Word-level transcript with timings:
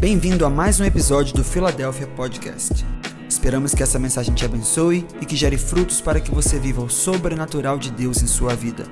Bem-vindo 0.00 0.44
a 0.44 0.50
mais 0.50 0.80
um 0.80 0.84
episódio 0.84 1.34
do 1.34 1.44
Philadelphia 1.44 2.06
Podcast. 2.08 2.84
Esperamos 3.28 3.74
que 3.74 3.82
essa 3.82 3.98
mensagem 3.98 4.34
te 4.34 4.44
abençoe 4.44 5.06
e 5.22 5.24
que 5.24 5.36
gere 5.36 5.56
frutos 5.56 6.00
para 6.00 6.20
que 6.20 6.32
você 6.32 6.58
viva 6.58 6.82
o 6.82 6.90
sobrenatural 6.90 7.78
de 7.78 7.90
Deus 7.92 8.20
em 8.20 8.26
sua 8.26 8.54
vida. 8.54 8.84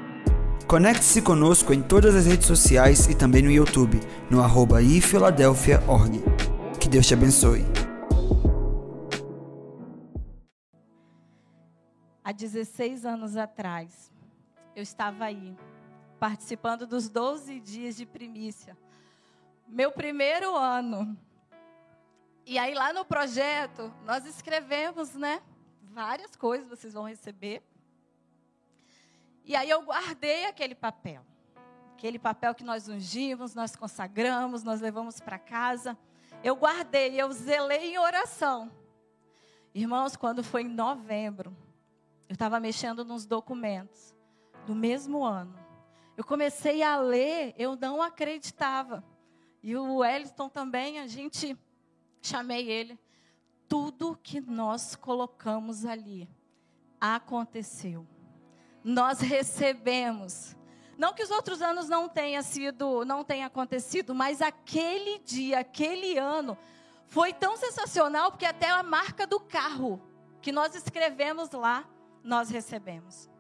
Conecte-se 0.67 1.21
conosco 1.21 1.75
em 1.75 1.83
todas 1.83 2.15
as 2.15 2.25
redes 2.25 2.46
sociais 2.46 3.09
e 3.09 3.17
também 3.17 3.43
no 3.43 3.51
YouTube, 3.51 4.01
no 4.30 4.41
arroba 4.41 4.80
ifiladelphia.org. 4.80 6.22
Que 6.80 6.88
Deus 6.88 7.06
te 7.06 7.14
abençoe. 7.14 7.64
Há 12.24 12.32
16 12.32 13.04
anos 13.04 13.37
atrás, 13.37 14.10
eu 14.74 14.82
estava 14.82 15.24
aí, 15.24 15.54
participando 16.19 16.87
dos 16.87 17.09
12 17.10 17.60
dias 17.60 17.96
de 17.96 18.06
primícia 18.06 18.77
meu 19.73 19.91
primeiro 19.91 20.55
ano. 20.55 21.19
E 22.45 22.59
aí 22.59 22.75
lá 22.75 22.93
no 22.93 23.07
projeto, 23.07 23.93
nós 24.05 24.27
escrevemos, 24.27 25.15
né? 25.15 25.41
Várias 25.80 26.37
coisas 26.37 26.69
vocês 26.69 26.93
vão 26.93 27.05
receber. 27.05 27.63
E 29.45 29.57
aí 29.57 29.71
eu 29.71 29.80
guardei 29.83 30.45
aquele 30.45 30.75
papel. 30.75 31.25
Aquele 31.95 32.19
papel 32.19 32.55
que 32.55 32.63
nós 32.63 32.87
ungimos, 32.87 33.55
nós 33.55 33.75
consagramos, 33.75 34.63
nós 34.63 34.80
levamos 34.80 35.21
para 35.21 35.39
casa. 35.39 35.97
Eu 36.45 36.55
guardei, 36.55 37.19
eu 37.19 37.33
zelei 37.33 37.95
em 37.95 37.99
oração. 37.99 38.71
Irmãos, 39.75 40.16
quando 40.16 40.45
foi 40.45 40.63
em 40.63 40.69
novembro, 40.69 41.57
eu 42.29 42.35
estava 42.35 42.61
mexendo 42.61 43.07
nos 43.07 43.25
documentos 43.25 44.15
do 44.66 44.75
mesmo 44.75 45.25
ano. 45.25 45.59
Eu 46.15 46.25
comecei 46.25 46.83
a 46.83 46.99
ler, 46.99 47.55
eu 47.57 47.75
não 47.75 48.02
acreditava. 48.02 49.02
E 49.62 49.77
o 49.77 49.97
Wellington 49.98 50.48
também, 50.48 50.98
a 50.98 51.07
gente, 51.07 51.57
chamei 52.21 52.69
ele. 52.69 52.98
Tudo 53.68 54.18
que 54.21 54.41
nós 54.41 54.96
colocamos 54.96 55.85
ali 55.85 56.29
aconteceu. 57.01 58.07
Nós 58.83 59.21
recebemos. 59.21 60.57
Não 60.99 61.15
que 61.15 61.23
os 61.23 61.30
outros 61.30 61.63
anos 61.63 61.88
não 61.88 62.09
tenha 62.09 62.43
sido, 62.43 63.05
não 63.05 63.24
tenha 63.24 63.46
acontecido, 63.46 64.14
mas 64.14 64.42
aquele 64.42 65.18
dia, 65.20 65.60
aquele 65.60 66.18
ano 66.18 66.56
foi 67.06 67.33
tão 67.33 67.56
sensacional 67.56 68.30
porque 68.30 68.46
até 68.46 68.70
a 68.70 68.83
marca 68.83 69.27
do 69.27 69.40
carro 69.40 70.02
que 70.40 70.52
nós 70.52 70.74
escrevemos 70.74 71.50
lá, 71.50 71.88
nós 72.22 72.50
recebemos. 72.50 73.30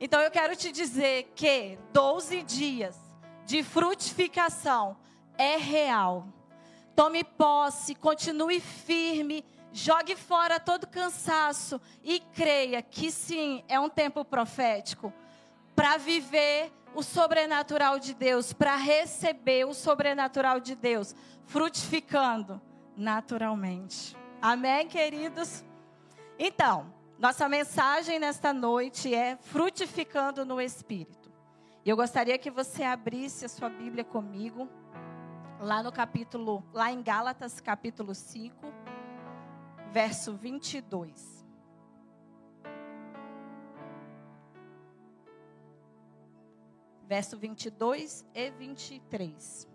Então 0.00 0.20
eu 0.20 0.30
quero 0.30 0.54
te 0.56 0.70
dizer 0.72 1.32
que 1.34 1.78
12 1.92 2.42
dias 2.42 2.98
de 3.44 3.62
frutificação 3.62 4.96
é 5.38 5.56
real. 5.56 6.26
Tome 6.94 7.24
posse, 7.24 7.94
continue 7.94 8.60
firme, 8.60 9.44
jogue 9.72 10.14
fora 10.14 10.60
todo 10.60 10.86
cansaço 10.86 11.80
e 12.02 12.20
creia 12.20 12.82
que 12.82 13.10
sim, 13.10 13.64
é 13.68 13.80
um 13.80 13.88
tempo 13.88 14.24
profético 14.24 15.12
para 15.74 15.96
viver 15.96 16.70
o 16.94 17.02
sobrenatural 17.02 17.98
de 17.98 18.12
Deus, 18.12 18.52
para 18.52 18.76
receber 18.76 19.64
o 19.66 19.72
sobrenatural 19.72 20.60
de 20.60 20.74
Deus, 20.74 21.14
frutificando 21.46 22.60
naturalmente. 22.96 24.16
Amém, 24.40 24.86
queridos? 24.86 25.64
Então, 26.38 26.92
nossa 27.18 27.48
mensagem 27.48 28.18
nesta 28.18 28.52
noite 28.52 29.14
é 29.14 29.36
frutificando 29.36 30.44
no 30.44 30.60
Espírito. 30.60 31.32
Eu 31.84 31.96
gostaria 31.96 32.36
que 32.36 32.50
você 32.50 32.82
abrisse 32.82 33.44
a 33.44 33.48
sua 33.48 33.68
Bíblia 33.68 34.04
comigo 34.04 34.68
lá 35.62 35.80
no 35.80 35.92
capítulo, 35.92 36.64
lá 36.72 36.90
em 36.90 37.00
Gálatas, 37.00 37.60
capítulo 37.60 38.16
5, 38.16 38.66
verso 39.92 40.34
22. 40.34 41.46
Verso 47.06 47.38
22 47.38 48.26
e 48.34 48.50
23. 48.50 49.68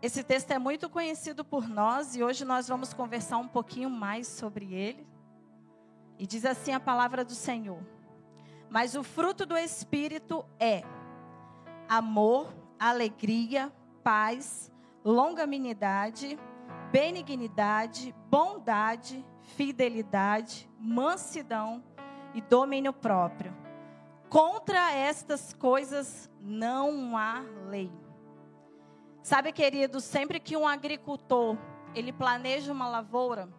Esse 0.00 0.22
texto 0.22 0.50
é 0.52 0.58
muito 0.58 0.88
conhecido 0.88 1.44
por 1.44 1.68
nós 1.68 2.14
e 2.14 2.22
hoje 2.22 2.44
nós 2.44 2.68
vamos 2.68 2.92
conversar 2.92 3.38
um 3.38 3.48
pouquinho 3.48 3.90
mais 3.90 4.28
sobre 4.28 4.72
ele. 4.72 5.04
E 6.18 6.26
diz 6.26 6.44
assim 6.44 6.72
a 6.72 6.80
palavra 6.80 7.24
do 7.24 7.34
Senhor: 7.34 7.82
mas 8.72 8.94
o 8.94 9.02
fruto 9.02 9.44
do 9.44 9.54
Espírito 9.54 10.46
é 10.58 10.82
amor, 11.86 12.54
alegria, 12.78 13.70
paz, 14.02 14.72
longanimidade, 15.04 16.38
benignidade, 16.90 18.14
bondade, 18.30 19.22
fidelidade, 19.42 20.70
mansidão 20.80 21.84
e 22.32 22.40
domínio 22.40 22.94
próprio. 22.94 23.54
Contra 24.30 24.90
estas 24.90 25.52
coisas 25.52 26.30
não 26.40 27.14
há 27.14 27.44
lei. 27.68 27.92
Sabe, 29.22 29.52
querido, 29.52 30.00
sempre 30.00 30.40
que 30.40 30.56
um 30.56 30.66
agricultor 30.66 31.58
ele 31.94 32.10
planeja 32.10 32.72
uma 32.72 32.88
lavoura, 32.88 33.50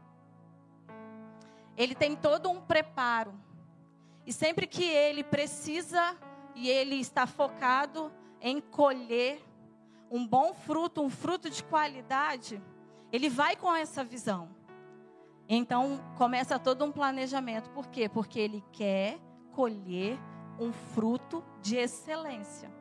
ele 1.77 1.93
tem 1.93 2.15
todo 2.15 2.49
um 2.49 2.59
preparo 2.59 3.42
e 4.25 4.31
sempre 4.31 4.67
que 4.67 4.83
ele 4.83 5.23
precisa 5.23 6.17
e 6.55 6.69
ele 6.69 6.95
está 6.95 7.27
focado 7.27 8.11
em 8.41 8.61
colher 8.61 9.41
um 10.09 10.27
bom 10.27 10.53
fruto, 10.53 11.01
um 11.01 11.09
fruto 11.09 11.49
de 11.49 11.63
qualidade, 11.63 12.61
ele 13.11 13.29
vai 13.29 13.55
com 13.55 13.73
essa 13.73 14.03
visão. 14.03 14.49
Então 15.49 15.99
começa 16.17 16.59
todo 16.59 16.85
um 16.85 16.91
planejamento. 16.91 17.69
Por 17.71 17.87
quê? 17.87 18.07
Porque 18.07 18.39
ele 18.39 18.63
quer 18.71 19.19
colher 19.51 20.19
um 20.59 20.71
fruto 20.71 21.43
de 21.61 21.75
excelência. 21.75 22.71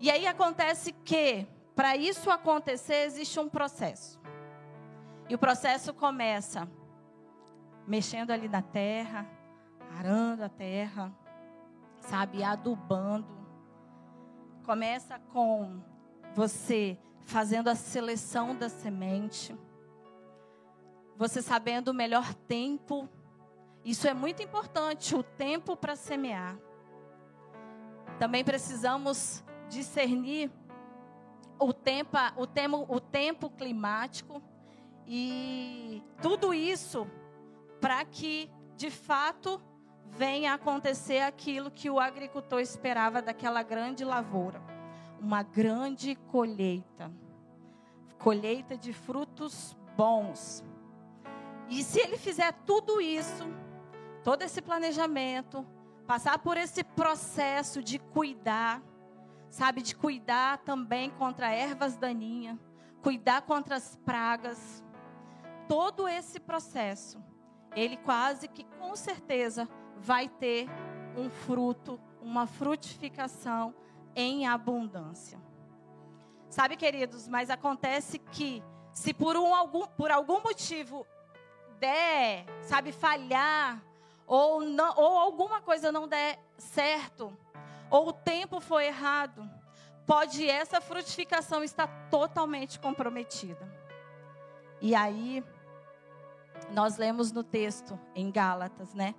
E 0.00 0.10
aí 0.10 0.26
acontece 0.26 0.92
que, 0.92 1.46
para 1.74 1.96
isso 1.96 2.30
acontecer, 2.30 3.06
existe 3.06 3.40
um 3.40 3.48
processo. 3.48 4.20
E 5.28 5.34
o 5.34 5.38
processo 5.38 5.92
começa 5.92 6.68
mexendo 7.86 8.30
ali 8.30 8.48
na 8.48 8.62
terra, 8.62 9.26
arando 9.96 10.42
a 10.42 10.48
terra, 10.48 11.12
sabe, 12.00 12.42
adubando. 12.42 13.26
Começa 14.64 15.18
com 15.32 15.80
você 16.34 16.98
fazendo 17.24 17.68
a 17.68 17.74
seleção 17.74 18.56
da 18.56 18.68
semente, 18.68 19.56
você 21.16 21.42
sabendo 21.42 21.88
o 21.88 21.94
melhor 21.94 22.32
tempo. 22.34 23.08
Isso 23.84 24.06
é 24.06 24.14
muito 24.14 24.42
importante, 24.42 25.14
o 25.14 25.22
tempo 25.22 25.76
para 25.76 25.96
semear. 25.96 26.58
Também 28.18 28.44
precisamos 28.44 29.44
discernir 29.68 30.50
o 31.58 31.72
tempo, 31.72 32.16
o 32.36 32.46
tempo, 32.46 32.86
o 32.88 33.00
tempo 33.00 33.50
climático 33.50 34.42
e 35.06 36.02
tudo 36.22 36.54
isso 36.54 37.06
para 37.80 38.04
que 38.04 38.50
de 38.76 38.90
fato 38.90 39.60
venha 40.10 40.54
acontecer 40.54 41.20
aquilo 41.20 41.70
que 41.70 41.90
o 41.90 42.00
agricultor 42.00 42.60
esperava 42.60 43.22
daquela 43.22 43.62
grande 43.62 44.04
lavoura 44.04 44.60
uma 45.20 45.42
grande 45.42 46.14
colheita 46.14 47.10
colheita 48.18 48.76
de 48.76 48.92
frutos 48.92 49.76
bons. 49.96 50.64
E 51.68 51.82
se 51.82 52.00
ele 52.00 52.18
fizer 52.18 52.52
tudo 52.66 53.00
isso, 53.00 53.44
todo 54.24 54.42
esse 54.42 54.60
planejamento, 54.60 55.66
passar 56.06 56.38
por 56.38 56.56
esse 56.56 56.82
processo 56.82 57.82
de 57.82 57.98
cuidar, 57.98 58.82
sabe, 59.50 59.82
de 59.82 59.94
cuidar 59.94 60.58
também 60.58 61.10
contra 61.10 61.50
ervas 61.50 61.96
daninhas, 61.96 62.58
cuidar 63.02 63.42
contra 63.42 63.76
as 63.76 63.96
pragas, 64.04 64.82
todo 65.68 66.08
esse 66.08 66.40
processo, 66.40 67.22
ele 67.76 67.96
quase 67.98 68.48
que 68.48 68.64
com 68.78 68.96
certeza 68.96 69.68
vai 69.98 70.28
ter 70.28 70.68
um 71.16 71.28
fruto, 71.28 72.00
uma 72.20 72.46
frutificação 72.46 73.74
em 74.14 74.46
abundância. 74.46 75.40
Sabe, 76.48 76.76
queridos, 76.76 77.28
mas 77.28 77.50
acontece 77.50 78.18
que 78.18 78.62
se 78.92 79.12
por, 79.12 79.36
um, 79.36 79.54
algum, 79.54 79.86
por 79.86 80.10
algum 80.10 80.40
motivo 80.42 81.06
der, 81.78 82.46
sabe, 82.62 82.90
falhar, 82.90 83.82
ou, 84.26 84.60
não, 84.62 84.94
ou 84.96 85.18
alguma 85.18 85.60
coisa 85.60 85.92
não 85.92 86.08
der 86.08 86.38
certo, 86.56 87.36
ou 87.90 88.08
o 88.08 88.12
tempo 88.12 88.60
foi 88.60 88.86
errado, 88.86 89.48
pode 90.06 90.48
essa 90.48 90.80
frutificação 90.80 91.62
estar 91.62 91.86
totalmente 92.10 92.78
comprometida. 92.78 93.68
E 94.80 94.94
aí, 94.94 95.44
nós 96.70 96.96
lemos 96.96 97.32
no 97.32 97.42
texto 97.42 97.98
em 98.14 98.30
Gálatas, 98.30 98.94
né? 98.94 99.14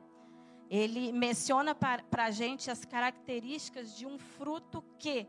Ele 0.69 1.11
menciona 1.11 1.73
para 1.73 2.25
a 2.25 2.31
gente 2.31 2.69
as 2.69 2.85
características 2.85 3.95
de 3.97 4.05
um 4.05 4.19
fruto 4.19 4.83
que, 4.99 5.27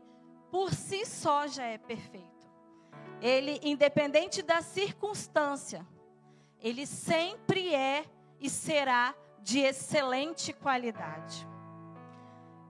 por 0.51 0.73
si 0.73 1.05
só, 1.05 1.47
já 1.47 1.65
é 1.65 1.77
perfeito. 1.77 2.29
Ele, 3.19 3.59
independente 3.63 4.41
da 4.41 4.61
circunstância, 4.61 5.85
ele 6.59 6.85
sempre 6.85 7.73
é 7.73 8.05
e 8.39 8.49
será 8.49 9.15
de 9.41 9.59
excelente 9.59 10.53
qualidade. 10.53 11.47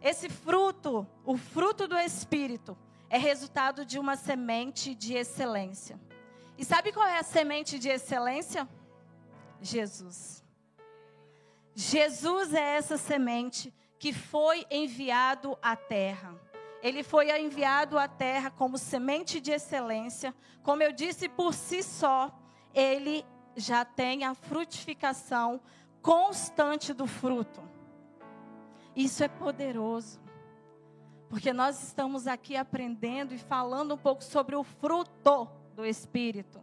Esse 0.01 0.29
fruto, 0.29 1.06
o 1.25 1.38
fruto 1.38 1.88
do 1.88 1.97
Espírito, 1.97 2.77
é 3.09 3.17
resultado 3.17 3.85
de 3.85 4.00
uma 4.00 4.15
semente 4.15 4.95
de 4.95 5.13
excelência. 5.13 6.00
E 6.57 6.63
sabe 6.63 6.94
qual 6.94 7.06
é 7.06 7.19
a 7.19 7.24
semente 7.24 7.77
de 7.77 7.89
excelência? 7.89 8.67
Jesus. 9.62 10.41
Jesus 11.73 12.53
é 12.53 12.75
essa 12.77 12.97
semente 12.97 13.73
que 13.97 14.12
foi 14.12 14.65
enviado 14.69 15.57
à 15.62 15.75
terra. 15.75 16.35
Ele 16.81 17.03
foi 17.03 17.29
enviado 17.39 17.97
à 17.97 18.07
terra 18.07 18.50
como 18.50 18.77
semente 18.77 19.39
de 19.39 19.51
excelência. 19.51 20.33
Como 20.63 20.81
eu 20.81 20.91
disse, 20.91 21.29
por 21.29 21.53
si 21.53 21.83
só, 21.83 22.35
ele 22.73 23.23
já 23.56 23.85
tem 23.85 24.23
a 24.23 24.33
frutificação 24.33 25.62
constante 26.01 26.94
do 26.94 27.06
fruto. 27.06 27.62
Isso 28.95 29.24
é 29.24 29.27
poderoso. 29.27 30.19
Porque 31.29 31.53
nós 31.53 31.81
estamos 31.81 32.27
aqui 32.27 32.57
aprendendo 32.57 33.33
e 33.33 33.38
falando 33.38 33.94
um 33.94 33.97
pouco 33.97 34.24
sobre 34.24 34.56
o 34.56 34.63
fruto 34.63 35.47
do 35.75 35.85
Espírito. 35.85 36.59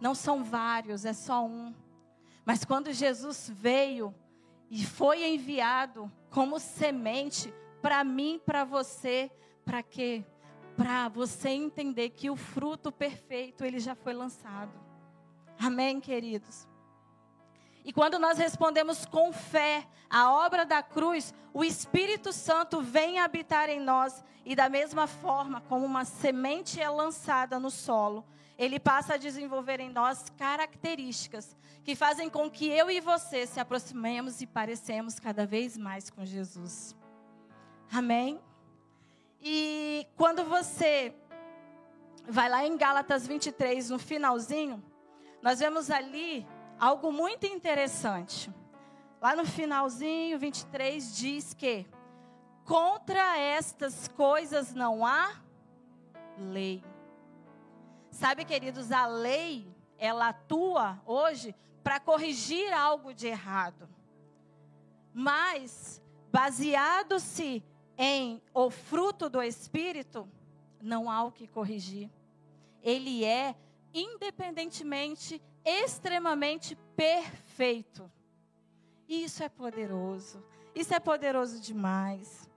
Não 0.00 0.14
são 0.14 0.44
vários, 0.44 1.04
é 1.04 1.12
só 1.12 1.46
um. 1.46 1.74
Mas 2.44 2.64
quando 2.64 2.92
Jesus 2.92 3.50
veio 3.54 4.14
e 4.70 4.84
foi 4.84 5.24
enviado 5.24 6.10
como 6.30 6.58
semente 6.58 7.52
para 7.80 8.02
mim, 8.02 8.40
para 8.44 8.64
você, 8.64 9.30
para 9.64 9.82
quê? 9.82 10.24
Para 10.76 11.08
você 11.08 11.50
entender 11.50 12.10
que 12.10 12.28
o 12.28 12.36
fruto 12.36 12.90
perfeito 12.90 13.64
ele 13.64 13.78
já 13.78 13.94
foi 13.94 14.12
lançado. 14.12 14.72
Amém, 15.58 16.00
queridos. 16.00 16.66
E 17.84 17.92
quando 17.92 18.18
nós 18.18 18.38
respondemos 18.38 19.04
com 19.04 19.32
fé 19.32 19.86
a 20.08 20.32
obra 20.32 20.64
da 20.64 20.82
cruz, 20.82 21.34
o 21.52 21.62
Espírito 21.62 22.32
Santo 22.32 22.80
vem 22.80 23.20
habitar 23.20 23.68
em 23.68 23.78
nós 23.78 24.24
e 24.44 24.56
da 24.56 24.68
mesma 24.68 25.06
forma 25.06 25.60
como 25.62 25.84
uma 25.84 26.04
semente 26.04 26.80
é 26.80 26.88
lançada 26.88 27.58
no 27.58 27.70
solo, 27.70 28.24
ele 28.56 28.78
passa 28.78 29.14
a 29.14 29.16
desenvolver 29.16 29.80
em 29.80 29.90
nós 29.90 30.30
características 30.36 31.56
que 31.82 31.94
fazem 31.94 32.30
com 32.30 32.50
que 32.50 32.68
eu 32.68 32.90
e 32.90 33.00
você 33.00 33.46
se 33.46 33.60
aproximemos 33.60 34.40
e 34.40 34.46
parecemos 34.46 35.18
cada 35.18 35.44
vez 35.44 35.76
mais 35.76 36.08
com 36.08 36.24
Jesus. 36.24 36.96
Amém? 37.92 38.40
E 39.42 40.06
quando 40.16 40.44
você 40.44 41.14
vai 42.26 42.48
lá 42.48 42.64
em 42.64 42.76
Gálatas 42.76 43.26
23, 43.26 43.90
no 43.90 43.98
finalzinho, 43.98 44.82
nós 45.42 45.58
vemos 45.58 45.90
ali 45.90 46.46
algo 46.78 47.12
muito 47.12 47.46
interessante. 47.46 48.50
Lá 49.20 49.36
no 49.36 49.44
finalzinho, 49.44 50.38
23, 50.38 51.16
diz 51.16 51.54
que 51.54 51.86
contra 52.64 53.38
estas 53.38 54.08
coisas 54.08 54.72
não 54.72 55.04
há 55.04 55.34
lei. 56.38 56.82
Sabe, 58.14 58.44
queridos, 58.44 58.92
a 58.92 59.06
lei, 59.06 59.66
ela 59.98 60.28
atua 60.28 61.02
hoje 61.04 61.52
para 61.82 61.98
corrigir 61.98 62.72
algo 62.72 63.12
de 63.12 63.26
errado. 63.26 63.88
Mas, 65.12 66.00
baseado-se 66.30 67.60
em 67.98 68.40
o 68.54 68.70
fruto 68.70 69.28
do 69.28 69.42
Espírito, 69.42 70.28
não 70.80 71.10
há 71.10 71.24
o 71.24 71.32
que 71.32 71.48
corrigir. 71.48 72.08
Ele 72.84 73.24
é, 73.24 73.56
independentemente, 73.92 75.42
extremamente 75.64 76.76
perfeito. 76.94 78.08
E 79.08 79.24
isso 79.24 79.42
é 79.42 79.48
poderoso. 79.48 80.40
Isso 80.72 80.94
é 80.94 81.00
poderoso 81.00 81.58
demais. 81.58 82.48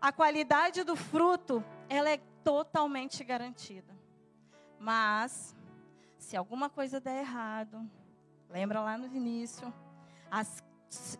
A 0.00 0.10
qualidade 0.10 0.82
do 0.82 0.96
fruto, 0.96 1.64
ela 1.88 2.10
é 2.10 2.18
totalmente 2.42 3.22
garantida. 3.22 3.95
Mas, 4.78 5.54
se 6.18 6.36
alguma 6.36 6.68
coisa 6.68 7.00
der 7.00 7.20
errado, 7.20 7.88
lembra 8.50 8.80
lá 8.80 8.96
no 8.98 9.06
início, 9.06 9.72
as, 10.30 10.62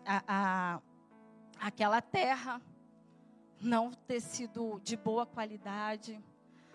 a, 0.05 0.23
a, 0.27 0.81
aquela 1.59 2.01
terra 2.01 2.61
não 3.59 3.91
ter 3.91 4.21
sido 4.21 4.79
de 4.83 4.95
boa 4.95 5.25
qualidade, 5.25 6.23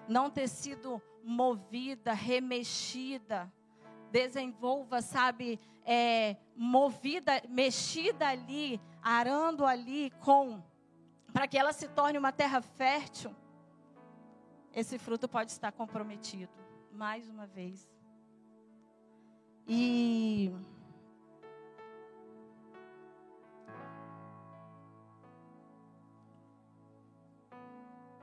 não 0.08 0.30
ter 0.30 0.48
sido 0.48 1.00
movida, 1.22 2.12
remexida, 2.12 3.52
desenvolva, 4.10 5.00
sabe, 5.00 5.60
é, 5.84 6.36
movida, 6.56 7.40
mexida 7.48 8.28
ali, 8.28 8.80
arando 9.02 9.64
ali 9.64 10.10
com, 10.20 10.62
para 11.32 11.46
que 11.46 11.56
ela 11.56 11.72
se 11.72 11.88
torne 11.88 12.18
uma 12.18 12.32
terra 12.32 12.60
fértil, 12.60 13.34
esse 14.74 14.98
fruto 14.98 15.28
pode 15.28 15.52
estar 15.52 15.70
comprometido 15.70 16.61
mais 16.92 17.28
uma 17.28 17.46
vez. 17.46 17.90
E 19.66 20.52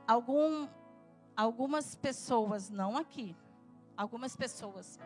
algum, 0.08 0.68
algumas 1.36 1.96
pessoas, 1.96 2.70
não 2.70 2.98
aqui, 2.98 3.36
algumas 3.96 4.36
pessoas, 4.36 5.00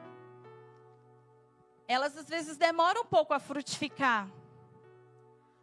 elas 1.88 2.18
às 2.18 2.28
vezes 2.28 2.58
demoram 2.58 3.02
um 3.02 3.06
pouco 3.06 3.34
a 3.34 3.40
frutificar, 3.40 4.30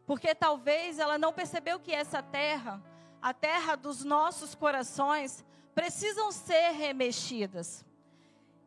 porque 0.07 0.35
talvez 0.35 0.99
ela 0.99 1.17
não 1.17 1.33
percebeu 1.33 1.81
que 1.81 1.93
essa 1.93 2.23
terra, 2.23 2.83
a 3.23 3.33
terra 3.33 3.77
dos 3.77 4.05
nossos 4.05 4.55
corações, 4.55 5.45
precisam 5.75 6.31
ser 6.31 6.73
remexidas. 6.73 7.85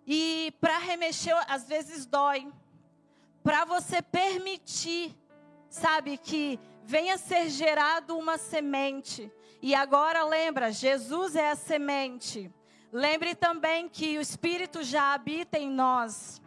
E 0.05 0.53
para 0.59 0.77
remexer, 0.77 1.35
às 1.47 1.67
vezes 1.67 2.05
dói. 2.05 2.51
Para 3.43 3.65
você 3.65 4.01
permitir, 4.01 5.15
sabe, 5.69 6.17
que 6.17 6.59
venha 6.83 7.17
ser 7.17 7.49
gerado 7.49 8.17
uma 8.17 8.37
semente. 8.37 9.31
E 9.61 9.73
agora 9.73 10.23
lembra, 10.25 10.71
Jesus 10.71 11.35
é 11.35 11.51
a 11.51 11.55
semente. 11.55 12.51
Lembre 12.91 13.33
também 13.33 13.87
que 13.89 14.17
o 14.17 14.21
Espírito 14.21 14.83
já 14.83 15.13
habita 15.13 15.57
em 15.57 15.69
nós. 15.69 16.41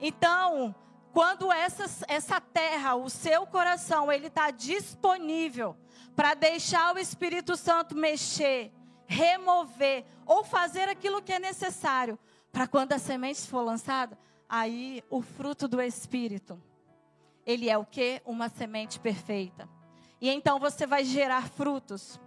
Então, 0.00 0.74
quando 1.12 1.52
essa, 1.52 1.84
essa 2.08 2.40
terra, 2.40 2.94
o 2.94 3.10
seu 3.10 3.46
coração, 3.46 4.10
ele 4.12 4.28
está 4.28 4.50
disponível 4.50 5.76
para 6.14 6.34
deixar 6.34 6.94
o 6.94 6.98
Espírito 6.98 7.56
Santo 7.56 7.94
mexer, 7.94 8.72
remover 9.06 10.04
ou 10.24 10.44
fazer 10.44 10.88
aquilo 10.88 11.22
que 11.22 11.32
é 11.32 11.38
necessário 11.38 12.18
para 12.56 12.66
quando 12.66 12.94
a 12.94 12.98
semente 12.98 13.42
for 13.42 13.60
lançada, 13.60 14.18
aí 14.48 15.04
o 15.10 15.20
fruto 15.20 15.68
do 15.68 15.78
Espírito, 15.78 16.58
ele 17.44 17.68
é 17.68 17.76
o 17.76 17.84
que? 17.84 18.22
Uma 18.24 18.48
semente 18.48 18.98
perfeita. 18.98 19.68
E 20.18 20.30
então 20.30 20.58
você 20.58 20.86
vai 20.86 21.04
gerar 21.04 21.50
frutos. 21.50 22.18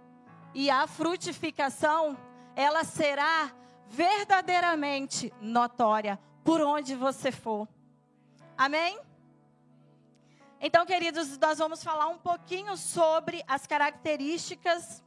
E 0.54 0.70
a 0.70 0.86
frutificação, 0.86 2.16
ela 2.54 2.84
será 2.84 3.52
verdadeiramente 3.88 5.34
notória 5.40 6.16
por 6.44 6.60
onde 6.60 6.94
você 6.94 7.32
for. 7.32 7.68
Amém? 8.56 9.00
Então, 10.60 10.86
queridos, 10.86 11.36
nós 11.38 11.58
vamos 11.58 11.82
falar 11.82 12.06
um 12.06 12.18
pouquinho 12.18 12.76
sobre 12.76 13.42
as 13.48 13.66
características 13.66 15.02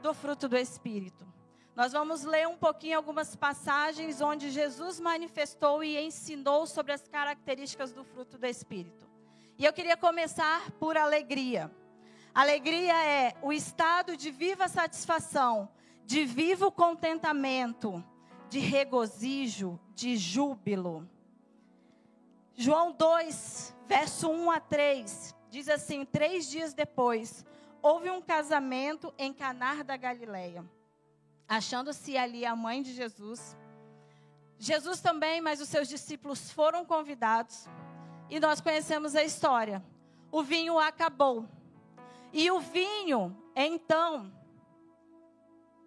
do 0.00 0.14
fruto 0.14 0.48
do 0.48 0.56
Espírito. 0.56 1.35
Nós 1.76 1.92
vamos 1.92 2.22
ler 2.22 2.48
um 2.48 2.56
pouquinho 2.56 2.96
algumas 2.96 3.36
passagens 3.36 4.22
onde 4.22 4.50
Jesus 4.50 4.98
manifestou 4.98 5.84
e 5.84 5.98
ensinou 5.98 6.66
sobre 6.66 6.90
as 6.92 7.06
características 7.06 7.92
do 7.92 8.02
fruto 8.02 8.38
do 8.38 8.46
Espírito. 8.46 9.06
E 9.58 9.64
eu 9.66 9.74
queria 9.74 9.94
começar 9.94 10.70
por 10.80 10.96
alegria. 10.96 11.70
Alegria 12.34 12.94
é 13.04 13.34
o 13.42 13.52
estado 13.52 14.16
de 14.16 14.30
viva 14.30 14.68
satisfação, 14.68 15.68
de 16.06 16.24
vivo 16.24 16.72
contentamento, 16.72 18.02
de 18.48 18.58
regozijo, 18.58 19.78
de 19.94 20.16
júbilo. 20.16 21.06
João 22.54 22.90
2, 22.90 23.76
verso 23.86 24.30
1 24.30 24.50
a 24.50 24.60
3, 24.60 25.34
diz 25.50 25.68
assim: 25.68 26.06
Três 26.06 26.48
dias 26.48 26.72
depois, 26.72 27.44
houve 27.82 28.08
um 28.08 28.22
casamento 28.22 29.12
em 29.18 29.30
Canar 29.30 29.84
da 29.84 29.98
Galileia 29.98 30.64
achando-se 31.48 32.16
ali 32.16 32.44
a 32.44 32.56
mãe 32.56 32.82
de 32.82 32.92
Jesus. 32.92 33.56
Jesus 34.58 35.00
também, 35.00 35.40
mas 35.40 35.60
os 35.60 35.68
seus 35.68 35.88
discípulos 35.88 36.50
foram 36.50 36.84
convidados. 36.84 37.68
E 38.28 38.40
nós 38.40 38.60
conhecemos 38.60 39.14
a 39.14 39.22
história. 39.22 39.82
o 40.30 40.42
vinho 40.42 40.78
acabou. 40.78 41.48
E 42.32 42.50
o 42.50 42.60
vinho, 42.60 43.36
então, 43.54 44.32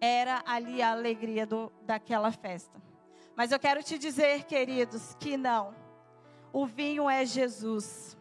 era 0.00 0.42
ali 0.46 0.80
a 0.80 0.90
alegria 0.90 1.46
do, 1.46 1.70
daquela 1.82 2.32
festa. 2.32 2.80
Mas 3.36 3.52
eu 3.52 3.58
quero 3.58 3.82
te 3.82 3.98
dizer, 3.98 4.44
queridos, 4.44 5.14
que 5.20 5.36
não. 5.36 5.74
O 6.52 6.66
vinho 6.66 7.08
é 7.08 7.24
Jesus. 7.24 8.16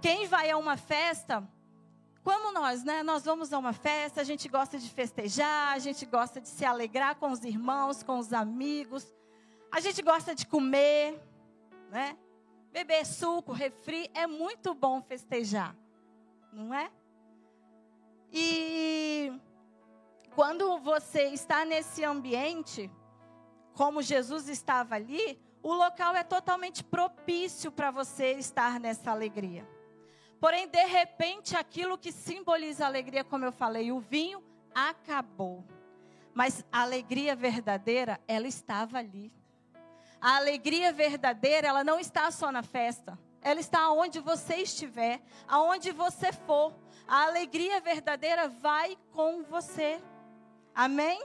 Quem 0.00 0.26
vai 0.26 0.50
a 0.50 0.56
uma 0.56 0.76
festa, 0.76 1.46
como 2.28 2.52
nós, 2.52 2.84
né? 2.84 3.02
Nós 3.02 3.24
vamos 3.24 3.54
a 3.54 3.58
uma 3.58 3.72
festa, 3.72 4.20
a 4.20 4.24
gente 4.24 4.50
gosta 4.50 4.78
de 4.78 4.90
festejar, 4.90 5.72
a 5.72 5.78
gente 5.78 6.04
gosta 6.04 6.42
de 6.42 6.48
se 6.50 6.62
alegrar 6.62 7.16
com 7.16 7.30
os 7.30 7.42
irmãos, 7.42 8.02
com 8.02 8.18
os 8.18 8.34
amigos. 8.34 9.10
A 9.72 9.80
gente 9.80 10.02
gosta 10.02 10.34
de 10.34 10.46
comer, 10.46 11.18
né? 11.88 12.18
Beber 12.70 13.06
suco, 13.06 13.52
refri, 13.52 14.10
é 14.12 14.26
muito 14.26 14.74
bom 14.74 15.00
festejar, 15.00 15.74
não 16.52 16.74
é? 16.74 16.90
E 18.30 19.32
quando 20.34 20.78
você 20.80 21.28
está 21.28 21.64
nesse 21.64 22.04
ambiente, 22.04 22.90
como 23.72 24.02
Jesus 24.02 24.50
estava 24.50 24.96
ali, 24.96 25.40
o 25.62 25.72
local 25.72 26.14
é 26.14 26.22
totalmente 26.22 26.84
propício 26.84 27.72
para 27.72 27.90
você 27.90 28.32
estar 28.32 28.78
nessa 28.78 29.12
alegria. 29.12 29.66
Porém, 30.40 30.68
de 30.68 30.84
repente, 30.84 31.56
aquilo 31.56 31.98
que 31.98 32.12
simboliza 32.12 32.86
alegria, 32.86 33.24
como 33.24 33.44
eu 33.44 33.52
falei, 33.52 33.90
o 33.90 33.98
vinho 33.98 34.42
acabou. 34.74 35.64
Mas 36.32 36.64
a 36.70 36.82
alegria 36.82 37.34
verdadeira, 37.34 38.20
ela 38.28 38.46
estava 38.46 38.98
ali. 38.98 39.32
A 40.20 40.36
alegria 40.36 40.92
verdadeira, 40.92 41.68
ela 41.68 41.82
não 41.82 41.98
está 41.98 42.30
só 42.30 42.52
na 42.52 42.62
festa. 42.62 43.18
Ela 43.40 43.60
está 43.60 43.90
onde 43.90 44.20
você 44.20 44.56
estiver, 44.56 45.20
aonde 45.46 45.90
você 45.90 46.32
for. 46.32 46.74
A 47.06 47.24
alegria 47.24 47.80
verdadeira 47.80 48.48
vai 48.48 48.96
com 49.12 49.42
você. 49.42 50.00
Amém? 50.74 51.20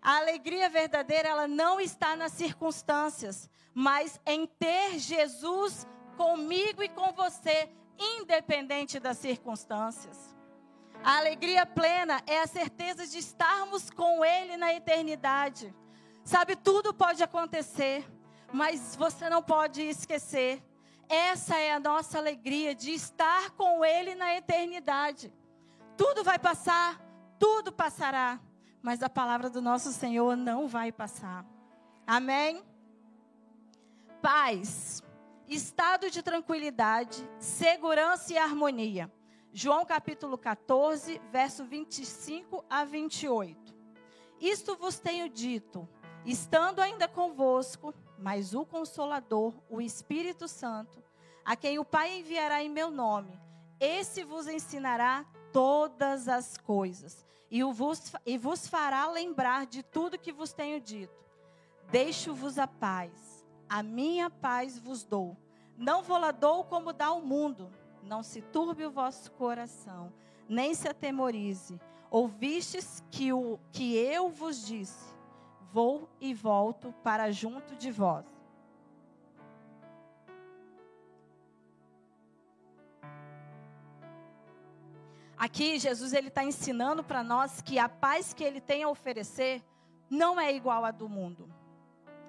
A 0.00 0.16
alegria 0.18 0.68
verdadeira, 0.68 1.28
ela 1.28 1.48
não 1.48 1.80
está 1.80 2.16
nas 2.16 2.32
circunstâncias, 2.32 3.48
mas 3.74 4.20
em 4.26 4.46
ter 4.46 4.98
Jesus 4.98 5.86
comigo 6.16 6.82
e 6.82 6.88
com 6.88 7.12
você, 7.12 7.70
independente 7.98 9.00
das 9.00 9.18
circunstâncias. 9.18 10.36
A 11.02 11.18
alegria 11.18 11.64
plena 11.64 12.20
é 12.26 12.40
a 12.40 12.46
certeza 12.46 13.06
de 13.06 13.18
estarmos 13.18 13.90
com 13.90 14.24
Ele 14.24 14.56
na 14.56 14.74
eternidade. 14.74 15.74
Sabe, 16.24 16.56
tudo 16.56 16.92
pode 16.92 17.22
acontecer, 17.22 18.06
mas 18.52 18.96
você 18.96 19.28
não 19.30 19.42
pode 19.42 19.82
esquecer. 19.82 20.62
Essa 21.08 21.56
é 21.58 21.72
a 21.72 21.80
nossa 21.80 22.18
alegria 22.18 22.74
de 22.74 22.90
estar 22.92 23.50
com 23.52 23.84
Ele 23.84 24.14
na 24.14 24.34
eternidade. 24.34 25.32
Tudo 25.96 26.22
vai 26.22 26.38
passar, 26.38 27.00
tudo 27.38 27.72
passará, 27.72 28.38
mas 28.82 29.02
a 29.02 29.08
palavra 29.08 29.48
do 29.48 29.62
nosso 29.62 29.92
Senhor 29.92 30.36
não 30.36 30.68
vai 30.68 30.92
passar. 30.92 31.44
Amém? 32.06 32.62
Paz, 34.20 35.02
estado 35.48 36.10
de 36.10 36.22
tranquilidade, 36.22 37.28
segurança 37.38 38.32
e 38.32 38.38
harmonia. 38.38 39.12
João 39.52 39.84
capítulo 39.84 40.36
14, 40.36 41.20
verso 41.32 41.64
25 41.64 42.64
a 42.68 42.84
28. 42.84 43.74
Isto 44.40 44.76
vos 44.76 44.98
tenho 44.98 45.28
dito 45.28 45.88
estando 46.24 46.80
ainda 46.80 47.08
convosco, 47.08 47.94
mas 48.18 48.54
o 48.54 48.64
Consolador, 48.64 49.54
o 49.70 49.80
Espírito 49.80 50.46
Santo, 50.46 51.02
a 51.44 51.56
quem 51.56 51.78
o 51.78 51.84
Pai 51.84 52.18
enviará 52.18 52.62
em 52.62 52.68
meu 52.68 52.90
nome, 52.90 53.40
esse 53.80 54.22
vos 54.24 54.46
ensinará 54.46 55.24
todas 55.52 56.28
as 56.28 56.58
coisas 56.58 57.24
e, 57.50 57.62
vos, 57.62 58.12
e 58.26 58.36
vos 58.36 58.68
fará 58.68 59.08
lembrar 59.08 59.66
de 59.66 59.82
tudo 59.82 60.18
que 60.18 60.32
vos 60.32 60.52
tenho 60.52 60.80
dito. 60.80 61.24
Deixo-vos 61.90 62.58
a 62.58 62.66
paz, 62.66 63.37
a 63.68 63.82
minha 63.82 64.30
paz 64.30 64.78
vos 64.78 65.04
dou. 65.04 65.36
Não 65.76 66.02
vou 66.02 66.18
lá 66.18 66.30
dou 66.30 66.64
como 66.64 66.92
dá 66.92 67.12
o 67.12 67.20
mundo. 67.20 67.70
Não 68.02 68.22
se 68.22 68.40
turbe 68.40 68.86
o 68.86 68.90
vosso 68.90 69.30
coração, 69.32 70.12
nem 70.48 70.74
se 70.74 70.88
atemorize. 70.88 71.80
Ouvistes 72.10 73.04
que, 73.10 73.32
o, 73.32 73.58
que 73.70 73.96
eu 73.96 74.30
vos 74.30 74.64
disse 74.64 75.18
vou 75.72 76.08
e 76.20 76.32
volto 76.32 76.94
para 77.02 77.30
junto 77.30 77.76
de 77.76 77.90
vós. 77.90 78.24
Aqui 85.36 85.78
Jesus 85.78 86.12
ele 86.12 86.28
está 86.28 86.42
ensinando 86.42 87.04
para 87.04 87.22
nós 87.22 87.60
que 87.60 87.78
a 87.78 87.88
paz 87.88 88.34
que 88.34 88.42
ele 88.42 88.60
tem 88.60 88.82
a 88.82 88.88
oferecer 88.88 89.62
não 90.10 90.40
é 90.40 90.52
igual 90.52 90.84
à 90.84 90.90
do 90.90 91.08
mundo. 91.08 91.48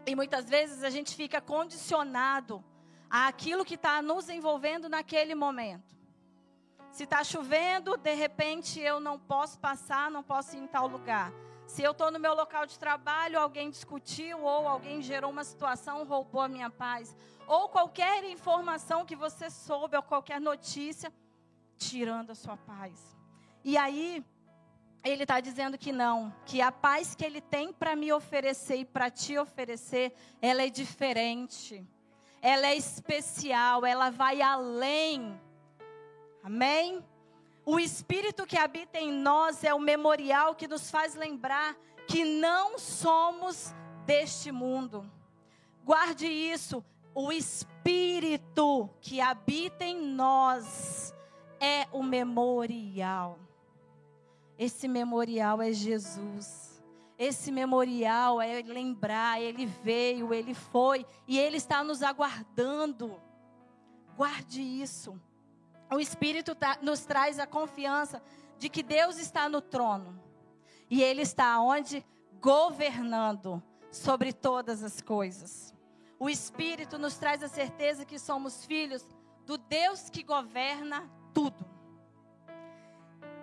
E 0.05 0.15
muitas 0.15 0.49
vezes 0.49 0.83
a 0.83 0.89
gente 0.89 1.15
fica 1.15 1.39
condicionado 1.39 2.63
àquilo 3.09 3.65
que 3.65 3.75
está 3.75 4.01
nos 4.01 4.29
envolvendo 4.29 4.89
naquele 4.89 5.35
momento. 5.35 5.97
Se 6.91 7.03
está 7.03 7.23
chovendo, 7.23 7.95
de 7.97 8.13
repente 8.13 8.79
eu 8.79 8.99
não 8.99 9.19
posso 9.19 9.59
passar, 9.59 10.09
não 10.09 10.23
posso 10.23 10.55
ir 10.55 10.59
em 10.59 10.67
tal 10.67 10.87
lugar. 10.87 11.31
Se 11.67 11.83
eu 11.83 11.91
estou 11.91 12.09
no 12.09 12.19
meu 12.19 12.33
local 12.33 12.65
de 12.65 12.79
trabalho, 12.79 13.39
alguém 13.39 13.69
discutiu, 13.69 14.41
ou 14.41 14.67
alguém 14.67 15.03
gerou 15.03 15.29
uma 15.29 15.43
situação, 15.43 16.03
roubou 16.03 16.41
a 16.41 16.47
minha 16.47 16.69
paz, 16.69 17.15
ou 17.45 17.69
qualquer 17.69 18.23
informação 18.23 19.05
que 19.05 19.15
você 19.15 19.51
soube, 19.51 19.95
ou 19.95 20.01
qualquer 20.01 20.41
notícia, 20.41 21.13
tirando 21.77 22.31
a 22.31 22.35
sua 22.35 22.57
paz. 22.57 23.15
E 23.63 23.77
aí, 23.77 24.25
ele 25.03 25.23
está 25.23 25.39
dizendo 25.39 25.77
que 25.77 25.91
não, 25.91 26.33
que 26.45 26.61
a 26.61 26.71
paz 26.71 27.15
que 27.15 27.25
ele 27.25 27.39
tem 27.41 27.71
para 27.71 27.95
me 27.95 28.11
oferecer 28.11 28.77
e 28.77 28.85
para 28.85 29.09
te 29.09 29.37
oferecer, 29.37 30.13
ela 30.41 30.63
é 30.63 30.69
diferente, 30.69 31.85
ela 32.41 32.67
é 32.67 32.75
especial, 32.75 33.85
ela 33.85 34.09
vai 34.09 34.41
além. 34.41 35.39
Amém? 36.43 37.03
O 37.65 37.79
Espírito 37.79 38.45
que 38.45 38.57
habita 38.57 38.97
em 38.97 39.11
nós 39.11 39.63
é 39.63 39.73
o 39.73 39.79
memorial 39.79 40.55
que 40.55 40.67
nos 40.67 40.89
faz 40.89 41.15
lembrar 41.15 41.75
que 42.07 42.25
não 42.25 42.79
somos 42.79 43.73
deste 44.05 44.51
mundo. 44.51 45.09
Guarde 45.83 46.27
isso. 46.27 46.83
O 47.13 47.31
Espírito 47.31 48.89
que 49.01 49.21
habita 49.21 49.83
em 49.83 50.01
nós 50.01 51.13
é 51.59 51.87
o 51.91 52.01
memorial. 52.01 53.39
Esse 54.59 54.89
memorial 54.89 55.61
é 55.61 55.71
Jesus. 55.71 56.83
Esse 57.17 57.49
memorial 57.49 58.41
é 58.41 58.61
lembrar, 58.61 59.41
ele 59.41 59.65
veio, 59.65 60.33
ele 60.33 60.53
foi 60.53 61.05
e 61.25 61.39
ele 61.39 61.57
está 61.57 61.81
nos 61.81 62.03
aguardando. 62.03 63.19
Guarde 64.17 64.61
isso. 64.61 65.19
O 65.89 65.99
Espírito 65.99 66.53
tá, 66.53 66.77
nos 66.81 67.05
traz 67.05 67.39
a 67.39 67.47
confiança 67.47 68.21
de 68.57 68.67
que 68.67 68.83
Deus 68.83 69.17
está 69.17 69.47
no 69.47 69.61
trono. 69.61 70.21
E 70.89 71.01
Ele 71.01 71.21
está 71.21 71.59
onde? 71.61 72.05
Governando 72.41 73.63
sobre 73.89 74.33
todas 74.33 74.83
as 74.83 75.01
coisas. 75.01 75.73
O 76.19 76.29
Espírito 76.29 76.97
nos 76.99 77.15
traz 77.15 77.41
a 77.41 77.47
certeza 77.47 78.05
que 78.05 78.19
somos 78.19 78.65
filhos 78.65 79.05
do 79.45 79.57
Deus 79.57 80.09
que 80.09 80.21
governa 80.21 81.09
tudo. 81.33 81.78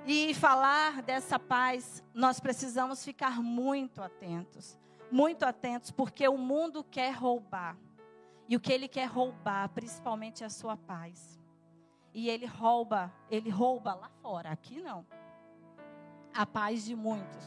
E 0.07 0.33
falar 0.35 1.03
dessa 1.03 1.39
paz, 1.39 2.03
nós 2.15 2.39
precisamos 2.41 3.05
ficar 3.05 3.43
muito 3.43 4.01
atentos. 4.01 4.79
Muito 5.11 5.45
atentos, 5.45 5.91
porque 5.91 6.27
o 6.29 6.39
mundo 6.39 6.85
quer 6.85 7.11
roubar. 7.11 7.77
E 8.49 8.57
o 8.57 8.61
que 8.61 8.73
ele 8.73 8.89
quer 8.89 9.07
roubar, 9.07 9.69
principalmente, 9.71 10.43
é 10.43 10.47
a 10.47 10.51
sua 10.51 10.77
paz 10.77 11.37
e 12.17 12.31
ele 12.31 12.47
rouba, 12.47 13.13
ele 13.31 13.51
rouba 13.51 13.93
lá 13.93 14.09
fora, 14.23 14.51
aqui 14.51 14.81
não. 14.81 15.07
A 16.33 16.47
paz 16.47 16.83
de 16.83 16.97
muitos. 16.97 17.45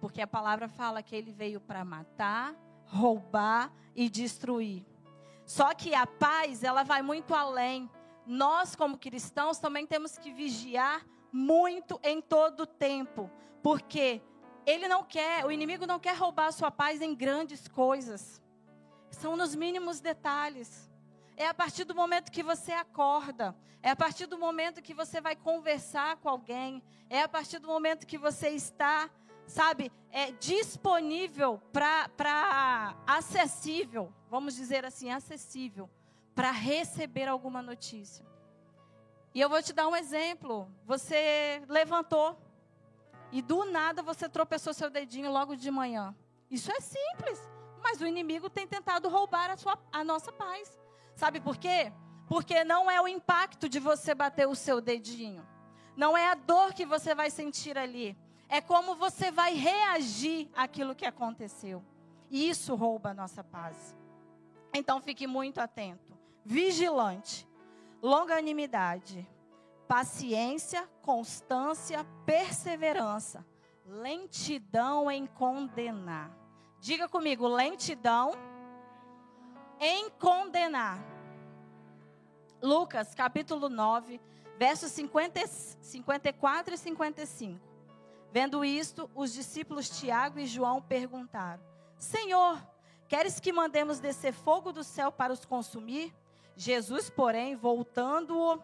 Porque 0.00 0.22
a 0.22 0.26
palavra 0.26 0.66
fala 0.66 1.02
que 1.02 1.14
ele 1.14 1.30
veio 1.30 1.60
para 1.60 1.84
matar, 1.84 2.54
roubar 2.86 3.70
e 3.94 4.08
destruir. 4.08 4.82
Só 5.44 5.74
que 5.74 5.94
a 5.94 6.06
paz, 6.06 6.64
ela 6.64 6.82
vai 6.82 7.02
muito 7.02 7.34
além. 7.34 7.90
Nós, 8.26 8.74
como 8.74 8.96
cristãos, 8.96 9.58
também 9.58 9.86
temos 9.86 10.16
que 10.16 10.32
vigiar 10.32 11.06
muito 11.32 11.98
em 12.02 12.20
todo 12.20 12.66
tempo. 12.66 13.30
Porque 13.62 14.20
ele 14.66 14.86
não 14.86 15.02
quer, 15.02 15.44
o 15.44 15.50
inimigo 15.50 15.86
não 15.86 15.98
quer 15.98 16.16
roubar 16.16 16.46
a 16.46 16.52
sua 16.52 16.70
paz 16.70 17.00
em 17.00 17.14
grandes 17.14 17.66
coisas. 17.66 18.40
São 19.10 19.36
nos 19.36 19.54
mínimos 19.54 20.00
detalhes. 20.00 20.90
É 21.36 21.46
a 21.46 21.54
partir 21.54 21.84
do 21.84 21.94
momento 21.94 22.30
que 22.30 22.42
você 22.42 22.72
acorda, 22.72 23.56
é 23.82 23.90
a 23.90 23.96
partir 23.96 24.26
do 24.26 24.38
momento 24.38 24.82
que 24.82 24.94
você 24.94 25.20
vai 25.20 25.34
conversar 25.34 26.16
com 26.18 26.28
alguém, 26.28 26.82
é 27.08 27.22
a 27.22 27.28
partir 27.28 27.58
do 27.58 27.66
momento 27.66 28.06
que 28.06 28.18
você 28.18 28.50
está, 28.50 29.10
sabe, 29.46 29.90
é 30.10 30.30
disponível 30.32 31.60
para 31.72 32.94
acessível, 33.06 34.12
vamos 34.28 34.54
dizer 34.54 34.84
assim, 34.84 35.10
acessível 35.10 35.90
para 36.34 36.50
receber 36.50 37.28
alguma 37.28 37.62
notícia. 37.62 38.24
E 39.34 39.40
eu 39.40 39.48
vou 39.48 39.62
te 39.62 39.72
dar 39.72 39.88
um 39.88 39.96
exemplo. 39.96 40.70
Você 40.84 41.62
levantou 41.68 42.38
e 43.30 43.40
do 43.40 43.64
nada 43.64 44.02
você 44.02 44.28
tropeçou 44.28 44.74
seu 44.74 44.90
dedinho 44.90 45.30
logo 45.32 45.56
de 45.56 45.70
manhã. 45.70 46.14
Isso 46.50 46.70
é 46.70 46.80
simples, 46.80 47.40
mas 47.82 48.00
o 48.00 48.06
inimigo 48.06 48.50
tem 48.50 48.66
tentado 48.66 49.08
roubar 49.08 49.50
a, 49.50 49.56
sua, 49.56 49.78
a 49.90 50.04
nossa 50.04 50.30
paz. 50.30 50.78
Sabe 51.16 51.40
por 51.40 51.56
quê? 51.56 51.92
Porque 52.28 52.62
não 52.62 52.90
é 52.90 53.00
o 53.00 53.08
impacto 53.08 53.68
de 53.68 53.78
você 53.78 54.14
bater 54.14 54.46
o 54.46 54.54
seu 54.54 54.80
dedinho. 54.80 55.46
Não 55.96 56.16
é 56.16 56.28
a 56.28 56.34
dor 56.34 56.74
que 56.74 56.84
você 56.84 57.14
vai 57.14 57.30
sentir 57.30 57.76
ali. 57.78 58.16
É 58.48 58.60
como 58.60 58.94
você 58.94 59.30
vai 59.30 59.54
reagir 59.54 60.50
àquilo 60.54 60.94
que 60.94 61.06
aconteceu. 61.06 61.82
E 62.30 62.48
isso 62.48 62.74
rouba 62.74 63.10
a 63.10 63.14
nossa 63.14 63.42
paz. 63.42 63.96
Então 64.74 65.00
fique 65.00 65.26
muito 65.26 65.58
atento. 65.58 66.12
Vigilante 66.44 67.46
longanimidade, 68.02 69.24
paciência, 69.86 70.88
constância, 71.00 72.04
perseverança, 72.26 73.46
lentidão 73.86 75.08
em 75.08 75.24
condenar. 75.24 76.36
Diga 76.80 77.08
comigo, 77.08 77.46
lentidão 77.46 78.32
em 79.78 80.10
condenar. 80.10 80.98
Lucas, 82.60 83.14
capítulo 83.14 83.68
9, 83.68 84.20
versos 84.58 84.90
50, 84.90 85.46
54 85.46 86.74
e 86.74 86.78
55. 86.78 87.60
Vendo 88.32 88.64
isto, 88.64 89.08
os 89.14 89.32
discípulos 89.32 89.88
Tiago 89.88 90.40
e 90.40 90.46
João 90.46 90.82
perguntaram: 90.82 91.62
Senhor, 91.98 92.60
queres 93.06 93.38
que 93.38 93.52
mandemos 93.52 94.00
descer 94.00 94.32
fogo 94.32 94.72
do 94.72 94.82
céu 94.82 95.12
para 95.12 95.32
os 95.32 95.44
consumir? 95.44 96.12
Jesus, 96.62 97.10
porém, 97.10 97.56
voltando-o, 97.56 98.62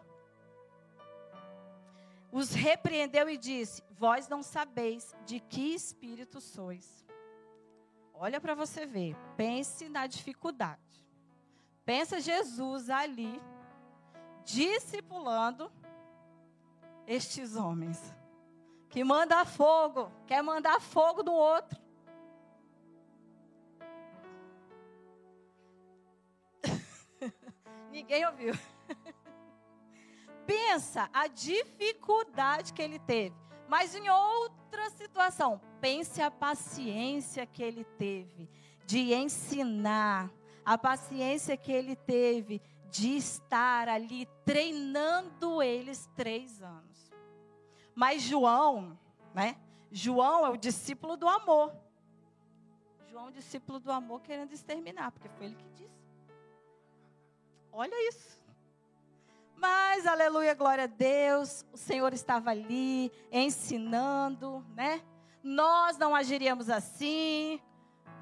os 2.31 2.53
repreendeu 2.53 3.29
e 3.29 3.37
disse: 3.37 3.83
Vós 3.91 4.29
não 4.29 4.41
sabeis 4.41 5.13
de 5.25 5.41
que 5.41 5.73
espírito 5.73 6.39
sois. 6.39 7.05
Olha 8.13 8.39
para 8.39 8.55
você 8.55 8.85
ver, 8.85 9.17
pense 9.35 9.89
na 9.89 10.07
dificuldade. 10.07 10.79
Pensa 11.83 12.21
Jesus 12.21 12.89
ali, 12.89 13.41
discipulando 14.45 15.69
estes 17.05 17.57
homens, 17.57 18.13
que 18.89 19.03
manda 19.03 19.43
fogo, 19.43 20.09
quer 20.25 20.41
mandar 20.41 20.79
fogo 20.79 21.21
no 21.21 21.33
outro. 21.33 21.77
Ninguém 27.99 28.25
ouviu. 28.25 28.53
Pensa 30.47 31.09
a 31.11 31.27
dificuldade 31.27 32.71
que 32.71 32.81
ele 32.81 32.97
teve. 32.97 33.35
Mas 33.67 33.93
em 33.93 34.09
outra 34.09 34.89
situação, 34.91 35.59
pense 35.81 36.21
a 36.21 36.31
paciência 36.31 37.45
que 37.45 37.61
ele 37.61 37.83
teve 37.83 38.49
de 38.85 39.13
ensinar, 39.13 40.31
a 40.63 40.77
paciência 40.77 41.57
que 41.57 41.73
ele 41.73 41.93
teve 41.93 42.61
de 42.89 43.17
estar 43.17 43.89
ali 43.89 44.25
treinando 44.45 45.61
eles 45.61 46.09
três 46.15 46.61
anos. 46.61 47.11
Mas 47.93 48.21
João, 48.21 48.97
né? 49.33 49.57
João 49.91 50.45
é 50.45 50.49
o 50.49 50.55
discípulo 50.57 51.17
do 51.17 51.27
amor. 51.27 51.75
João, 53.09 53.27
é 53.27 53.31
discípulo 53.31 53.77
do 53.77 53.91
amor, 53.91 54.21
querendo 54.21 54.53
exterminar, 54.53 55.11
porque 55.11 55.27
foi 55.27 55.47
ele 55.47 55.55
que 55.55 55.69
disse. 55.71 55.98
Olha 57.71 58.09
isso. 58.09 58.39
Mas, 59.55 60.07
aleluia, 60.07 60.53
glória 60.53 60.85
a 60.85 60.87
Deus, 60.87 61.65
o 61.73 61.77
Senhor 61.77 62.13
estava 62.13 62.49
ali 62.49 63.11
ensinando, 63.31 64.65
né? 64.73 65.03
Nós 65.43 65.97
não 65.97 66.15
agiríamos 66.15 66.69
assim. 66.69 67.61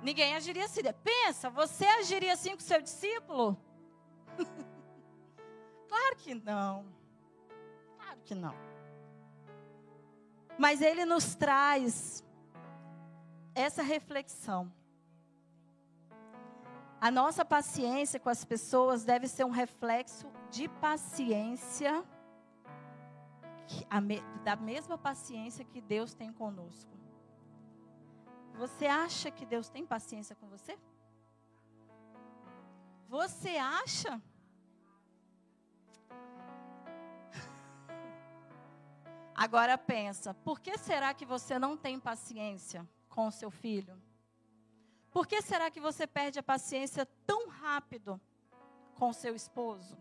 Ninguém 0.02 0.36
agiria 0.36 0.66
assim. 0.66 0.82
Pensa, 1.04 1.50
você 1.50 1.86
agiria 1.86 2.34
assim 2.34 2.56
com 2.56 2.60
seu 2.60 2.82
discípulo? 2.82 3.56
claro 5.88 6.16
que 6.18 6.34
não. 6.34 6.86
Claro 7.98 8.20
que 8.24 8.36
não. 8.36 8.56
Mas 10.58 10.82
ele 10.82 11.06
nos 11.06 11.36
traz 11.36 12.24
essa 13.54 13.84
reflexão. 13.84 14.72
A 17.08 17.12
nossa 17.12 17.46
paciência 17.46 18.20
com 18.20 18.28
as 18.28 18.44
pessoas 18.44 19.06
deve 19.06 19.30
ser 19.30 19.46
um 19.46 19.50
reflexo 19.50 20.30
de 20.52 20.68
paciência, 20.68 22.04
da 24.44 24.58
mesma 24.58 24.98
paciência 24.98 25.64
que 25.64 25.80
Deus 25.80 26.14
tem 26.14 26.34
conosco. 26.34 26.92
Você 28.56 28.88
acha 28.88 29.32
que 29.32 29.46
Deus 29.46 29.70
tem 29.70 29.86
paciência 29.86 30.36
com 30.36 30.50
você? 30.50 30.78
Você 33.08 33.56
acha? 33.56 34.22
Agora 39.34 39.78
pensa, 39.78 40.34
por 40.34 40.60
que 40.60 40.78
será 40.78 41.14
que 41.14 41.26
você 41.26 41.58
não 41.58 41.78
tem 41.78 41.98
paciência 42.02 42.86
com 43.08 43.28
o 43.28 43.32
seu 43.32 43.50
filho? 43.50 43.98
Por 45.12 45.26
que 45.26 45.42
será 45.42 45.72
que 45.72 45.80
você 45.80 46.06
perde 46.06 46.40
a 46.40 46.44
paciência 46.44 47.06
tão 47.26 47.48
rápido 47.48 48.20
com 48.96 49.12
seu 49.14 49.36
esposo? 49.36 49.98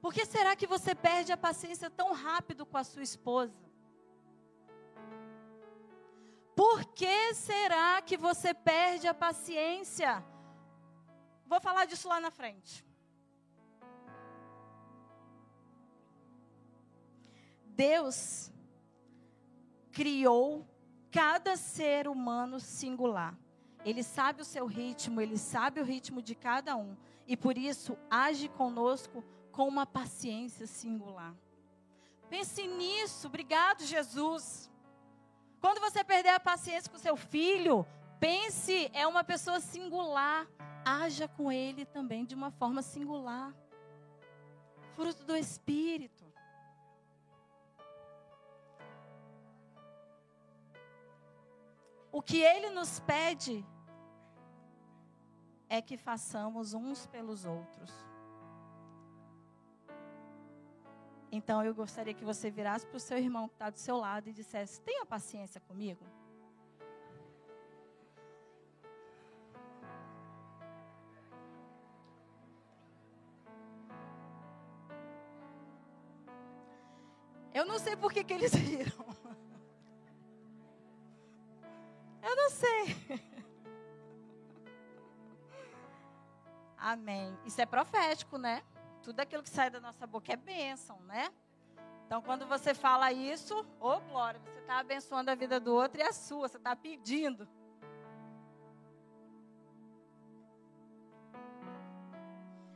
Por 0.00 0.14
que 0.14 0.24
será 0.24 0.56
que 0.56 0.66
você 0.66 0.94
perde 0.94 1.32
a 1.32 1.36
paciência 1.36 1.90
tão 1.90 2.12
rápido 2.12 2.64
com 2.64 2.78
a 2.78 2.84
sua 2.84 3.02
esposa? 3.02 3.70
Por 6.56 6.84
que 6.92 7.34
será 7.34 8.00
que 8.02 8.16
você 8.16 8.52
perde 8.52 9.06
a 9.06 9.14
paciência? 9.14 10.24
Vou 11.46 11.60
falar 11.60 11.84
disso 11.84 12.08
lá 12.08 12.20
na 12.20 12.30
frente. 12.30 12.84
Deus 17.64 18.52
criou 19.90 20.69
cada 21.10 21.56
ser 21.56 22.08
humano 22.08 22.60
singular. 22.60 23.36
Ele 23.84 24.02
sabe 24.02 24.42
o 24.42 24.44
seu 24.44 24.66
ritmo, 24.66 25.20
ele 25.20 25.38
sabe 25.38 25.80
o 25.80 25.84
ritmo 25.84 26.22
de 26.22 26.34
cada 26.34 26.76
um. 26.76 26.96
E 27.26 27.36
por 27.36 27.56
isso 27.56 27.96
age 28.10 28.48
conosco 28.48 29.24
com 29.52 29.66
uma 29.66 29.86
paciência 29.86 30.66
singular. 30.66 31.34
Pense 32.28 32.66
nisso. 32.66 33.26
Obrigado, 33.26 33.84
Jesus. 33.84 34.70
Quando 35.60 35.80
você 35.80 36.04
perder 36.04 36.30
a 36.30 36.40
paciência 36.40 36.90
com 36.90 36.98
seu 36.98 37.16
filho, 37.16 37.86
pense, 38.18 38.90
é 38.94 39.06
uma 39.06 39.24
pessoa 39.24 39.60
singular. 39.60 40.46
Haja 40.84 41.28
com 41.28 41.50
ele 41.50 41.84
também 41.84 42.24
de 42.24 42.34
uma 42.34 42.50
forma 42.50 42.82
singular. 42.82 43.54
Fruto 44.94 45.24
do 45.24 45.36
Espírito. 45.36 46.19
O 52.12 52.20
que 52.20 52.42
ele 52.42 52.70
nos 52.70 53.00
pede 53.00 53.64
é 55.68 55.80
que 55.80 55.96
façamos 55.96 56.74
uns 56.74 57.06
pelos 57.06 57.44
outros. 57.44 57.90
Então 61.32 61.64
eu 61.64 61.72
gostaria 61.72 62.12
que 62.12 62.24
você 62.24 62.50
virasse 62.50 62.84
para 62.84 62.96
o 62.96 63.00
seu 63.00 63.16
irmão 63.16 63.48
que 63.48 63.54
está 63.54 63.70
do 63.70 63.78
seu 63.78 63.96
lado 63.96 64.28
e 64.28 64.32
dissesse: 64.32 64.80
Tenha 64.80 65.06
paciência 65.06 65.60
comigo. 65.60 66.04
Eu 77.54 77.64
não 77.64 77.78
sei 77.78 77.94
por 77.96 78.12
que, 78.12 78.24
que 78.24 78.32
eles 78.32 78.52
riram. 78.54 79.19
Sei. 82.60 82.94
Amém. 86.76 87.38
Isso 87.46 87.60
é 87.60 87.66
profético, 87.66 88.36
né? 88.36 88.62
Tudo 89.02 89.20
aquilo 89.20 89.42
que 89.42 89.48
sai 89.48 89.70
da 89.70 89.80
nossa 89.80 90.06
boca 90.06 90.30
é 90.32 90.36
bênção, 90.36 91.00
né? 91.02 91.30
Então, 92.06 92.20
quando 92.20 92.46
você 92.46 92.74
fala 92.74 93.12
isso, 93.12 93.64
ô 93.78 93.92
oh, 93.92 94.00
glória, 94.00 94.40
você 94.40 94.58
está 94.58 94.78
abençoando 94.80 95.30
a 95.30 95.34
vida 95.34 95.58
do 95.58 95.74
outro 95.74 96.00
e 96.00 96.02
a 96.02 96.12
sua, 96.12 96.48
você 96.48 96.58
está 96.58 96.76
pedindo. 96.76 97.48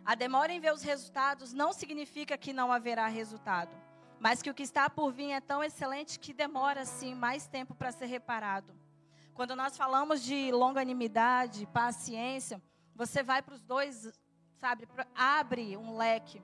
A 0.05 0.15
demora 0.15 0.53
em 0.53 0.61
ver 0.61 0.73
os 0.73 0.83
resultados 0.83 1.53
não 1.53 1.73
significa 1.73 2.39
que 2.39 2.53
não 2.53 2.71
haverá 2.71 3.07
resultado, 3.07 3.75
mas 4.21 4.41
que 4.41 4.51
o 4.51 4.55
que 4.55 4.63
está 4.63 4.89
por 4.89 5.13
vir 5.13 5.33
é 5.33 5.41
tão 5.41 5.65
excelente 5.65 6.19
que 6.19 6.33
demora, 6.33 6.85
sim, 6.85 7.15
mais 7.15 7.47
tempo 7.47 7.75
para 7.75 7.91
ser 7.91 8.07
reparado. 8.07 8.84
Quando 9.35 9.57
nós 9.57 9.77
falamos 9.77 10.23
de 10.23 10.53
longanimidade, 10.53 11.67
paciência, 11.67 12.63
você 12.95 13.21
vai 13.21 13.43
para 13.43 13.55
os 13.55 13.61
dois, 13.61 14.13
sabe, 14.61 14.87
abre 15.13 15.77
um 15.77 15.97
leque. 15.97 16.41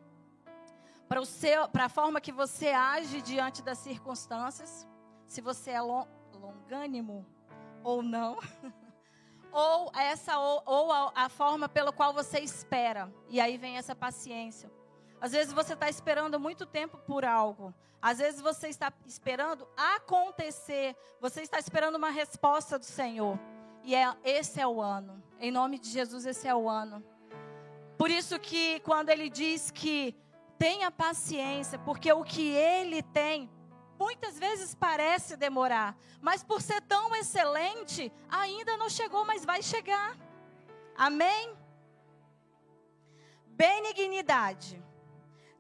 para 1.73 1.85
a 1.85 1.89
forma 1.89 2.21
que 2.21 2.33
você 2.33 2.71
age 2.71 3.23
diante 3.23 3.63
das 3.63 3.79
circunstâncias, 3.79 4.89
se 5.25 5.41
você 5.41 5.71
é 5.71 5.81
longânimo 5.81 7.25
ou 7.85 8.03
não, 8.03 8.37
ou 9.53 9.93
essa 9.95 10.37
ou, 10.39 10.61
ou 10.67 10.93
a, 10.93 11.13
a, 11.15 11.29
forma 11.29 11.69
pela 11.69 11.93
qual 11.93 12.13
você 12.13 12.41
espera. 12.41 13.13
E 13.29 13.41
aí 13.41 13.57
vem 13.57 13.77
essa 13.77 13.95
paciência. 13.95 14.69
Às 15.21 15.33
vezes 15.33 15.53
você 15.53 15.75
está 15.75 15.89
esperando 15.89 16.41
muito 16.41 16.65
tempo 16.65 16.97
por 16.99 17.25
algo. 17.25 17.75
Às 18.01 18.19
vezes 18.19 18.41
você 18.41 18.69
está 18.69 18.93
esperando 19.07 19.69
acontecer. 19.77 20.97
Você 21.21 21.43
está 21.43 21.59
esperando 21.59 21.97
uma 21.97 22.11
resposta 22.11 22.79
do 22.79 22.85
Senhor. 22.85 23.39
E 23.85 23.95
é, 23.95 24.15
esse 24.25 24.61
é 24.61 24.67
o 24.67 24.81
ano. 24.81 25.23
Em 25.39 25.51
nome 25.51 25.79
de 25.79 25.91
Jesus, 25.91 26.25
esse 26.25 26.49
é 26.49 26.55
o 26.55 26.69
ano. 26.69 27.05
Por 27.99 28.11
isso 28.11 28.39
que 28.39 28.81
quando 28.81 29.11
ele 29.11 29.29
diz 29.29 29.71
que 29.71 30.17
tenha 30.59 30.91
paciência, 30.91 31.79
porque 31.79 32.11
o 32.13 32.25
que 32.25 32.49
ele 32.49 33.03
tem 33.03 33.51
muitas 33.99 34.39
vezes 34.39 34.75
parece 34.75 35.37
demorar, 35.37 35.95
mas 36.23 36.43
por 36.43 36.63
ser 36.63 36.81
tão 36.81 37.15
excelente, 37.15 38.11
ainda 38.31 38.79
não 38.79 38.89
chegou, 38.89 39.27
mas 39.27 39.45
vai 39.45 39.63
chegar. 39.63 40.17
Amém? 40.97 41.55
Benignidade, 43.47 44.83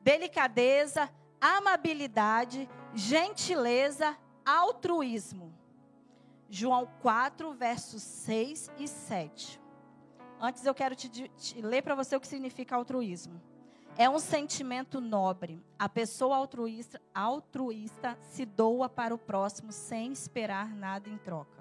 delicadeza, 0.00 1.10
amabilidade, 1.40 2.68
gentileza, 2.94 4.16
altruísmo. 4.44 5.54
João 6.48 6.88
4, 7.00 7.52
versos 7.54 8.02
6 8.02 8.70
e 8.78 8.88
7. 8.88 9.60
Antes 10.40 10.64
eu 10.64 10.74
quero 10.74 10.96
te, 10.96 11.08
te 11.08 11.60
ler 11.60 11.82
para 11.82 11.94
você 11.94 12.16
o 12.16 12.20
que 12.20 12.26
significa 12.26 12.74
altruísmo. 12.74 13.40
É 13.96 14.08
um 14.08 14.18
sentimento 14.18 15.00
nobre. 15.00 15.62
A 15.78 15.88
pessoa 15.88 16.36
altruísta, 16.36 17.00
altruísta 17.14 18.18
se 18.22 18.44
doa 18.44 18.88
para 18.88 19.14
o 19.14 19.18
próximo 19.18 19.70
sem 19.72 20.10
esperar 20.12 20.74
nada 20.74 21.08
em 21.08 21.18
troca. 21.18 21.60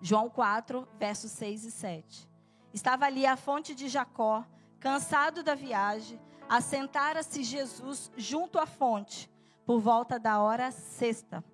João 0.00 0.28
4, 0.28 0.86
versos 0.98 1.30
6 1.32 1.64
e 1.64 1.70
7. 1.70 2.30
Estava 2.72 3.06
ali 3.06 3.26
a 3.26 3.36
fonte 3.36 3.74
de 3.74 3.88
Jacó, 3.88 4.44
cansado 4.78 5.42
da 5.42 5.54
viagem, 5.54 6.20
assentara-se 6.48 7.42
Jesus 7.42 8.10
junto 8.16 8.58
à 8.58 8.66
fonte, 8.66 9.30
por 9.66 9.80
volta 9.80 10.18
da 10.18 10.40
hora 10.40 10.70
sexta. 10.70 11.44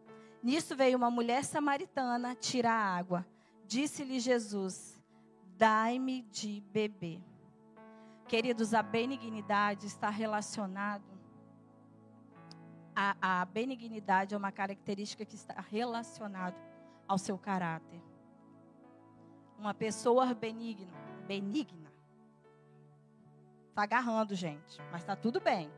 Nisso 0.43 0.77
veio 0.77 0.97
uma 0.97 1.11
mulher 1.11 1.45
samaritana 1.45 2.35
tirar 2.35 2.75
água. 2.75 3.27
Disse-lhe 3.67 4.21
Jesus: 4.21 5.03
Dai-me 5.57 6.23
de 6.23 6.63
beber. 6.73 7.21
Queridos, 8.29 8.73
a 8.73 8.83
benignidade 8.83 9.87
está 9.87 10.09
relacionado 10.11 11.15
a, 12.95 13.41
a 13.41 13.45
benignidade 13.45 14.35
é 14.35 14.39
uma 14.39 14.53
característica 14.53 15.25
que 15.25 15.35
está 15.35 15.61
relacionada 15.61 16.57
ao 17.09 17.19
seu 17.19 17.37
caráter. 17.37 18.01
Uma 19.59 19.75
pessoa 19.75 20.33
benigna, 20.33 20.93
benigna. 21.27 21.84
Está 23.75 23.83
agarrando, 23.83 24.37
gente, 24.37 24.81
mas 24.93 25.01
está 25.03 25.17
tudo 25.17 25.41
bem. 25.41 25.69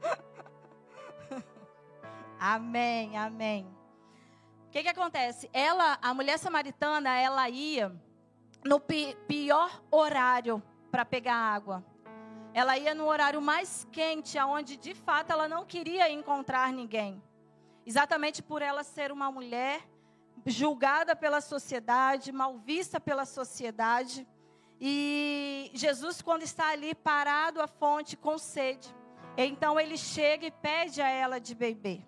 Amém, 2.38 3.18
amém. 3.18 3.66
O 4.68 4.70
que, 4.70 4.84
que 4.84 4.88
acontece? 4.88 5.50
Ela, 5.52 5.98
a 6.00 6.14
mulher 6.14 6.38
samaritana, 6.38 7.12
ela 7.18 7.48
ia 7.48 7.92
no 8.64 8.78
pior 8.78 9.82
horário 9.90 10.62
para 10.92 11.04
pegar 11.04 11.34
água. 11.34 11.84
Ela 12.54 12.78
ia 12.78 12.94
no 12.94 13.06
horário 13.06 13.42
mais 13.42 13.84
quente, 13.90 14.38
aonde 14.38 14.76
de 14.76 14.94
fato 14.94 15.32
ela 15.32 15.48
não 15.48 15.66
queria 15.66 16.08
encontrar 16.08 16.72
ninguém. 16.72 17.20
Exatamente 17.84 18.40
por 18.44 18.62
ela 18.62 18.84
ser 18.84 19.10
uma 19.10 19.28
mulher 19.28 19.88
julgada 20.46 21.16
pela 21.16 21.40
sociedade, 21.40 22.30
mal 22.30 22.58
vista 22.58 23.00
pela 23.00 23.24
sociedade. 23.24 24.24
E 24.84 25.70
Jesus, 25.74 26.20
quando 26.20 26.42
está 26.42 26.70
ali 26.70 26.92
parado 26.92 27.62
à 27.62 27.68
fonte 27.68 28.16
com 28.16 28.36
sede, 28.36 28.92
então 29.36 29.78
ele 29.78 29.96
chega 29.96 30.46
e 30.46 30.50
pede 30.50 31.00
a 31.00 31.08
ela 31.08 31.38
de 31.38 31.54
beber. 31.54 32.04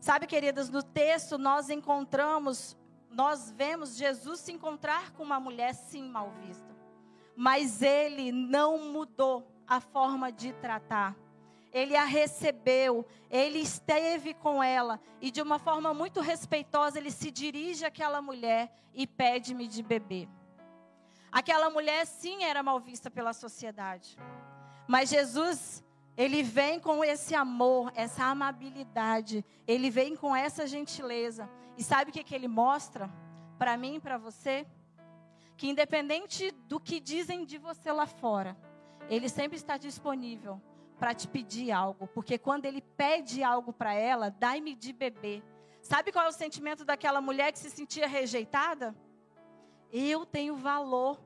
Sabe, 0.00 0.26
queridas, 0.26 0.68
no 0.68 0.82
texto 0.82 1.38
nós 1.38 1.70
encontramos, 1.70 2.76
nós 3.08 3.52
vemos 3.52 3.96
Jesus 3.96 4.40
se 4.40 4.50
encontrar 4.50 5.12
com 5.12 5.22
uma 5.22 5.38
mulher 5.38 5.76
sim 5.76 6.02
mal 6.02 6.32
vista. 6.44 6.76
Mas 7.36 7.82
ele 7.82 8.32
não 8.32 8.78
mudou 8.78 9.46
a 9.64 9.80
forma 9.80 10.32
de 10.32 10.52
tratar. 10.54 11.16
Ele 11.72 11.94
a 11.94 12.04
recebeu, 12.04 13.06
ele 13.30 13.60
esteve 13.60 14.34
com 14.34 14.60
ela 14.60 15.00
e 15.20 15.30
de 15.30 15.40
uma 15.40 15.60
forma 15.60 15.94
muito 15.94 16.20
respeitosa 16.20 16.98
ele 16.98 17.12
se 17.12 17.30
dirige 17.30 17.84
àquela 17.84 18.20
mulher 18.20 18.74
e 18.92 19.06
pede-me 19.06 19.68
de 19.68 19.84
beber. 19.84 20.28
Aquela 21.32 21.70
mulher 21.70 22.06
sim 22.06 22.44
era 22.44 22.62
mal 22.62 22.78
vista 22.78 23.10
pela 23.10 23.32
sociedade. 23.32 24.18
Mas 24.86 25.08
Jesus 25.08 25.82
ele 26.16 26.42
vem 26.42 26.78
com 26.78 27.02
esse 27.02 27.34
amor, 27.34 27.90
essa 27.94 28.24
amabilidade, 28.24 29.44
ele 29.66 29.88
vem 29.90 30.14
com 30.14 30.36
essa 30.36 30.66
gentileza. 30.66 31.48
E 31.76 31.82
sabe 31.82 32.10
o 32.10 32.12
que, 32.12 32.22
que 32.22 32.34
ele 32.34 32.48
mostra 32.48 33.10
para 33.58 33.76
mim 33.76 33.96
e 33.96 34.00
para 34.00 34.18
você? 34.18 34.66
Que 35.56 35.68
independente 35.68 36.50
do 36.68 36.78
que 36.78 37.00
dizem 37.00 37.44
de 37.44 37.56
você 37.56 37.90
lá 37.90 38.06
fora, 38.06 38.56
ele 39.08 39.28
sempre 39.28 39.56
está 39.56 39.76
disponível 39.76 40.60
para 40.98 41.14
te 41.14 41.26
pedir 41.26 41.72
algo, 41.72 42.06
porque 42.06 42.38
quando 42.38 42.64
ele 42.66 42.80
pede 42.80 43.42
algo 43.42 43.72
para 43.72 43.92
ela, 43.92 44.30
dai-me 44.30 44.74
de 44.74 44.92
beber. 44.92 45.42
Sabe 45.80 46.12
qual 46.12 46.26
é 46.26 46.28
o 46.28 46.32
sentimento 46.32 46.84
daquela 46.84 47.20
mulher 47.20 47.52
que 47.52 47.58
se 47.58 47.70
sentia 47.70 48.06
rejeitada? 48.06 48.94
Eu 49.92 50.24
tenho 50.24 50.56
valor. 50.56 51.20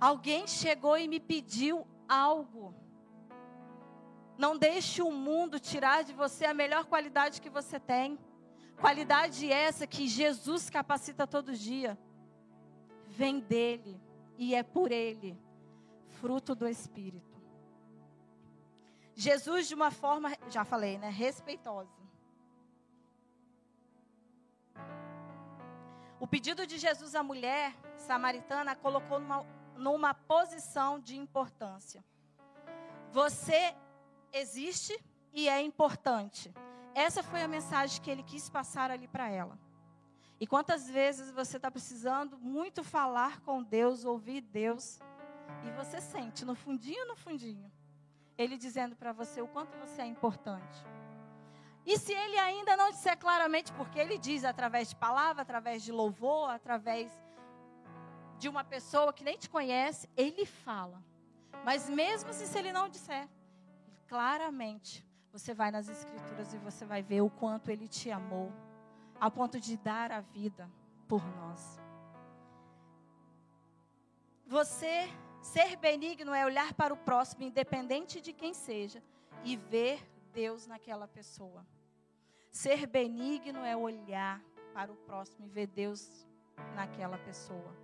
Alguém 0.00 0.46
chegou 0.46 0.96
e 0.96 1.08
me 1.08 1.18
pediu 1.18 1.86
algo. 2.08 2.74
Não 4.38 4.56
deixe 4.56 5.02
o 5.02 5.10
mundo 5.10 5.58
tirar 5.58 6.04
de 6.04 6.12
você 6.12 6.44
a 6.44 6.54
melhor 6.54 6.84
qualidade 6.86 7.40
que 7.40 7.50
você 7.50 7.78
tem. 7.78 8.18
Qualidade 8.80 9.50
essa 9.50 9.86
que 9.86 10.08
Jesus 10.08 10.70
capacita 10.70 11.26
todo 11.26 11.52
dia. 11.52 11.98
Vem 13.08 13.40
dele 13.40 14.00
e 14.38 14.54
é 14.54 14.62
por 14.62 14.90
ele, 14.90 15.38
fruto 16.20 16.54
do 16.54 16.66
Espírito. 16.66 17.40
Jesus, 19.14 19.68
de 19.68 19.74
uma 19.74 19.90
forma, 19.90 20.32
já 20.48 20.64
falei, 20.64 20.98
né? 20.98 21.10
Respeitosa. 21.10 22.02
O 26.22 26.26
pedido 26.28 26.64
de 26.64 26.78
Jesus 26.78 27.16
à 27.16 27.22
mulher 27.24 27.74
samaritana 27.96 28.76
colocou 28.76 29.18
numa, 29.18 29.44
numa 29.76 30.14
posição 30.14 31.00
de 31.00 31.16
importância. 31.16 32.04
Você 33.10 33.74
existe 34.32 34.96
e 35.32 35.48
é 35.48 35.60
importante. 35.60 36.54
Essa 36.94 37.24
foi 37.24 37.42
a 37.42 37.48
mensagem 37.48 38.00
que 38.00 38.08
ele 38.08 38.22
quis 38.22 38.48
passar 38.48 38.88
ali 38.88 39.08
para 39.08 39.28
ela. 39.28 39.58
E 40.38 40.46
quantas 40.46 40.88
vezes 40.88 41.28
você 41.32 41.56
está 41.56 41.72
precisando 41.72 42.38
muito 42.38 42.84
falar 42.84 43.40
com 43.40 43.60
Deus, 43.60 44.04
ouvir 44.04 44.42
Deus, 44.42 45.00
e 45.66 45.72
você 45.72 46.00
sente 46.00 46.44
no 46.44 46.54
fundinho, 46.54 47.04
no 47.04 47.16
fundinho, 47.16 47.68
Ele 48.38 48.56
dizendo 48.56 48.94
para 48.94 49.12
você 49.12 49.42
o 49.42 49.48
quanto 49.48 49.76
você 49.76 50.02
é 50.02 50.06
importante. 50.06 50.86
E 51.84 51.98
se 51.98 52.12
Ele 52.12 52.38
ainda 52.38 52.76
não 52.76 52.90
disser 52.90 53.18
claramente, 53.18 53.72
porque 53.72 53.98
Ele 53.98 54.16
diz 54.16 54.44
através 54.44 54.88
de 54.90 54.96
palavra, 54.96 55.42
através 55.42 55.82
de 55.82 55.90
louvor, 55.90 56.50
através 56.50 57.10
de 58.38 58.48
uma 58.48 58.64
pessoa 58.64 59.12
que 59.12 59.24
nem 59.24 59.36
te 59.36 59.48
conhece, 59.48 60.08
Ele 60.16 60.46
fala. 60.46 61.02
Mas 61.64 61.88
mesmo 61.88 62.30
assim, 62.30 62.46
se 62.46 62.58
Ele 62.58 62.72
não 62.72 62.88
disser, 62.88 63.28
claramente, 64.06 65.06
você 65.32 65.54
vai 65.54 65.70
nas 65.70 65.88
Escrituras 65.88 66.52
e 66.52 66.58
você 66.58 66.84
vai 66.84 67.02
ver 67.02 67.20
o 67.20 67.30
quanto 67.30 67.70
Ele 67.70 67.88
te 67.88 68.10
amou, 68.10 68.52
a 69.20 69.30
ponto 69.30 69.58
de 69.58 69.76
dar 69.76 70.12
a 70.12 70.20
vida 70.20 70.70
por 71.08 71.24
nós. 71.36 71.80
Você 74.46 75.08
ser 75.40 75.76
benigno 75.76 76.34
é 76.34 76.44
olhar 76.44 76.74
para 76.74 76.92
o 76.92 76.96
próximo, 76.96 77.42
independente 77.42 78.20
de 78.20 78.32
quem 78.32 78.52
seja, 78.52 79.02
e 79.42 79.56
ver 79.56 80.11
Deus 80.32 80.66
naquela 80.66 81.06
pessoa. 81.06 81.66
Ser 82.50 82.86
benigno 82.86 83.64
é 83.64 83.76
olhar 83.76 84.42
para 84.74 84.92
o 84.92 84.96
próximo 84.96 85.46
e 85.46 85.48
ver 85.48 85.66
Deus 85.66 86.26
naquela 86.74 87.18
pessoa. 87.18 87.74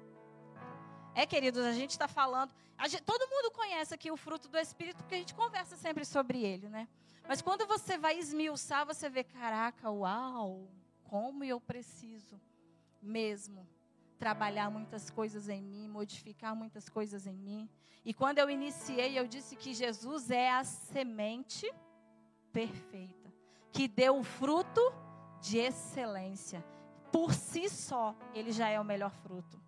É, 1.15 1.27
queridos, 1.27 1.65
a 1.65 1.73
gente 1.73 1.91
está 1.91 2.07
falando. 2.07 2.55
Gente, 2.87 3.03
todo 3.03 3.29
mundo 3.29 3.51
conhece 3.51 3.95
aqui 3.95 4.11
o 4.11 4.17
fruto 4.17 4.49
do 4.49 4.59
Espírito, 4.59 4.99
porque 4.99 5.17
a 5.17 5.19
gente 5.19 5.35
conversa 5.35 5.77
sempre 5.77 6.05
sobre 6.05 6.43
ele, 6.43 6.69
né? 6.69 6.89
Mas 7.27 7.43
quando 7.43 7.67
você 7.67 7.99
vai 7.99 8.19
esmiuçar, 8.19 8.87
você 8.87 9.09
vê, 9.11 9.25
caraca, 9.25 9.91
uau, 9.91 10.69
como 11.05 11.45
eu 11.45 11.61
preciso 11.61 12.41
mesmo 13.03 13.69
trabalhar 14.19 14.71
muitas 14.71 15.11
coisas 15.11 15.49
em 15.49 15.63
mim, 15.63 15.89
modificar 15.89 16.55
muitas 16.55 16.89
coisas 16.89 17.27
em 17.27 17.37
mim. 17.37 17.69
E 18.05 18.15
quando 18.15 18.39
eu 18.39 18.49
iniciei, 18.49 19.19
eu 19.19 19.27
disse 19.27 19.57
que 19.57 19.75
Jesus 19.75 20.31
é 20.31 20.51
a 20.51 20.65
semente 20.65 21.71
perfeita, 22.59 23.33
que 23.71 23.87
deu 23.87 24.19
o 24.19 24.25
fruto 24.25 24.81
de 25.41 25.59
excelência. 25.59 26.65
Por 27.13 27.33
si 27.33 27.69
só, 27.69 28.17
ele 28.35 28.51
já 28.51 28.69
é 28.69 28.81
o 28.81 28.85
melhor 28.85 29.13
fruto. 29.13 29.63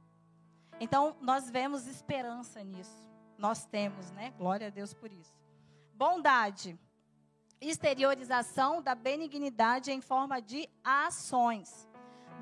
Então, 0.81 1.17
nós 1.21 1.49
vemos 1.49 1.87
esperança 1.87 2.65
nisso. 2.65 3.09
Nós 3.39 3.65
temos, 3.65 4.11
né? 4.11 4.35
Glória 4.37 4.67
a 4.67 4.71
Deus 4.71 4.93
por 4.93 5.13
isso. 5.13 5.33
Bondade. 5.95 6.77
Exteriorização 7.61 8.83
da 8.83 8.97
benignidade 8.97 9.93
em 9.93 10.01
forma 10.01 10.43
de 10.43 10.69
ações. 10.83 11.89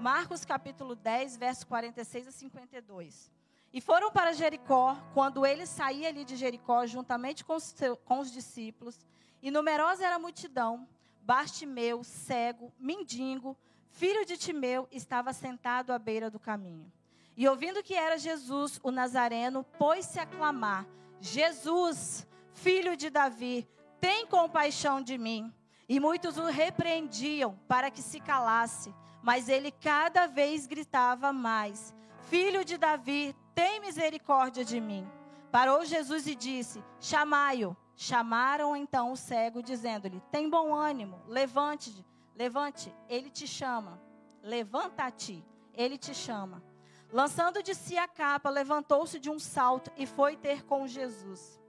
Marcos 0.00 0.46
capítulo 0.46 0.94
10, 0.94 1.36
verso 1.36 1.66
46 1.66 2.26
a 2.26 2.32
52. 2.32 3.30
E 3.70 3.82
foram 3.82 4.10
para 4.10 4.32
Jericó, 4.32 4.96
quando 5.12 5.44
ele 5.44 5.66
saía 5.66 6.08
ali 6.08 6.24
de 6.24 6.36
Jericó, 6.36 6.86
juntamente 6.86 7.44
com 7.44 7.54
os, 7.54 7.74
com 8.06 8.20
os 8.20 8.32
discípulos, 8.32 9.04
e 9.42 9.50
numerosa 9.50 10.04
era 10.04 10.16
a 10.16 10.18
multidão, 10.18 10.86
Bartimeu, 11.22 12.02
cego, 12.02 12.72
mendigo, 12.78 13.56
filho 13.90 14.24
de 14.24 14.36
Timeu, 14.36 14.88
estava 14.90 15.32
sentado 15.32 15.92
à 15.92 15.98
beira 15.98 16.30
do 16.30 16.38
caminho. 16.38 16.90
E 17.36 17.46
ouvindo 17.46 17.82
que 17.82 17.94
era 17.94 18.18
Jesus, 18.18 18.80
o 18.82 18.90
Nazareno, 18.90 19.62
pôs-se 19.78 20.18
a 20.18 20.26
clamar: 20.26 20.86
Jesus, 21.20 22.26
filho 22.52 22.96
de 22.96 23.10
Davi, 23.10 23.68
tem 24.00 24.26
compaixão 24.26 25.02
de 25.02 25.18
mim. 25.18 25.52
E 25.88 26.00
muitos 26.00 26.36
o 26.36 26.46
repreendiam 26.46 27.58
para 27.66 27.90
que 27.90 28.02
se 28.02 28.20
calasse, 28.20 28.94
mas 29.22 29.48
ele 29.48 29.70
cada 29.70 30.26
vez 30.26 30.66
gritava 30.66 31.32
mais: 31.32 31.94
Filho 32.28 32.64
de 32.64 32.76
Davi, 32.76 33.34
tem 33.54 33.80
misericórdia 33.80 34.64
de 34.64 34.80
mim. 34.80 35.06
Parou 35.50 35.84
Jesus 35.84 36.26
e 36.26 36.34
disse: 36.34 36.82
Chamai-o. 37.00 37.76
Chamaram 38.00 38.76
então 38.76 39.10
o 39.10 39.16
cego, 39.16 39.60
dizendo-lhe: 39.60 40.20
Tem 40.30 40.48
bom 40.48 40.72
ânimo, 40.72 41.20
levante, 41.26 41.92
levante, 42.36 42.94
ele 43.08 43.28
te 43.28 43.44
chama. 43.44 44.00
Levanta-te, 44.40 45.44
ele 45.74 45.98
te 45.98 46.14
chama. 46.14 46.62
Lançando 47.10 47.60
de 47.60 47.74
si 47.74 47.98
a 47.98 48.06
capa, 48.06 48.50
levantou-se 48.50 49.18
de 49.18 49.28
um 49.28 49.40
salto 49.40 49.90
e 49.96 50.06
foi 50.06 50.36
ter 50.36 50.64
com 50.64 50.86
Jesus. 50.86 51.60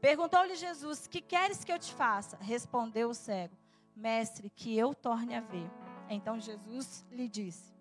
Perguntou-lhe 0.00 0.54
Jesus: 0.54 1.06
Que 1.06 1.20
queres 1.20 1.62
que 1.62 1.70
eu 1.70 1.78
te 1.78 1.92
faça? 1.92 2.38
Respondeu 2.40 3.10
o 3.10 3.14
cego: 3.14 3.54
Mestre, 3.94 4.48
que 4.48 4.74
eu 4.74 4.94
torne 4.94 5.34
a 5.34 5.42
ver. 5.42 5.70
Então 6.08 6.40
Jesus 6.40 7.04
lhe 7.10 7.28
disse: 7.28 7.74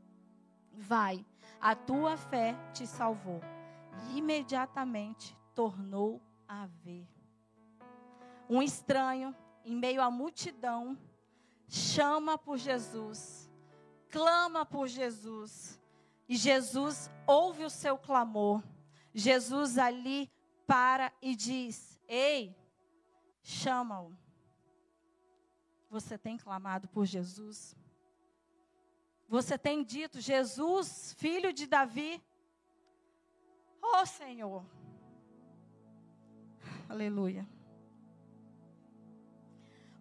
Vai, 0.73 1.25
a 1.61 1.73
tua 1.73 2.17
fé 2.17 2.53
te 2.73 2.85
salvou. 2.85 3.39
E 4.09 4.17
imediatamente 4.17 5.37
tornou 5.55 6.21
a 6.45 6.65
ver. 6.83 7.12
Um 8.53 8.61
estranho, 8.61 9.35
em 9.65 9.75
meio 9.75 9.99
à 9.99 10.11
multidão, 10.11 10.95
chama 11.67 12.37
por 12.37 12.55
Jesus, 12.55 13.49
clama 14.11 14.63
por 14.63 14.87
Jesus. 14.87 15.81
E 16.29 16.35
Jesus 16.37 17.09
ouve 17.25 17.63
o 17.65 17.69
seu 17.69 17.97
clamor. 17.97 18.61
Jesus 19.11 19.79
ali 19.79 20.31
para 20.67 21.11
e 21.19 21.35
diz: 21.35 21.99
Ei, 22.07 22.55
chama-o. 23.41 24.15
Você 25.89 26.15
tem 26.15 26.37
clamado 26.37 26.87
por 26.89 27.07
Jesus? 27.07 27.75
Você 29.27 29.57
tem 29.57 29.83
dito, 29.83 30.21
Jesus, 30.21 31.15
filho 31.17 31.51
de 31.51 31.65
Davi? 31.65 32.23
Oh 33.81 34.05
Senhor. 34.05 34.63
Aleluia. 36.87 37.47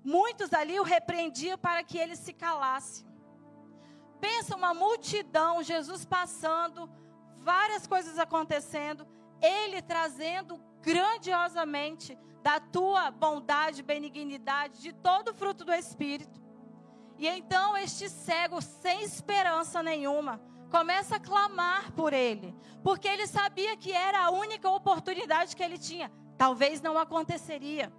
Muitos 0.04 0.52
ali 0.52 0.78
o 0.80 0.82
repreendiam 0.82 1.56
para 1.56 1.82
que 1.84 1.98
ele 1.98 2.16
se 2.16 2.32
calasse. 2.32 3.04
Pensa 4.20 4.56
uma 4.56 4.72
multidão, 4.74 5.62
Jesus 5.62 6.04
passando, 6.04 6.90
várias 7.38 7.86
coisas 7.86 8.18
acontecendo, 8.18 9.06
ele 9.40 9.82
trazendo 9.82 10.60
grandiosamente 10.80 12.18
da 12.42 12.58
tua 12.58 13.10
bondade, 13.10 13.82
benignidade, 13.82 14.80
de 14.80 14.92
todo 14.92 15.28
o 15.30 15.34
fruto 15.34 15.64
do 15.64 15.72
Espírito. 15.72 16.42
E 17.18 17.28
então 17.28 17.76
este 17.76 18.08
cego, 18.08 18.60
sem 18.60 19.02
esperança 19.02 19.82
nenhuma, 19.82 20.40
começa 20.70 21.16
a 21.16 21.20
clamar 21.20 21.92
por 21.92 22.12
ele, 22.12 22.54
porque 22.82 23.06
ele 23.06 23.26
sabia 23.26 23.76
que 23.76 23.92
era 23.92 24.24
a 24.24 24.30
única 24.30 24.68
oportunidade 24.68 25.54
que 25.54 25.62
ele 25.62 25.78
tinha. 25.78 26.10
Talvez 26.36 26.80
não 26.80 26.98
aconteceria. 26.98 27.92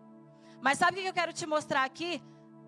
Mas 0.64 0.78
sabe 0.78 1.00
o 1.00 1.02
que 1.02 1.10
eu 1.10 1.14
quero 1.14 1.34
te 1.34 1.46
mostrar 1.46 1.84
aqui? 1.84 2.24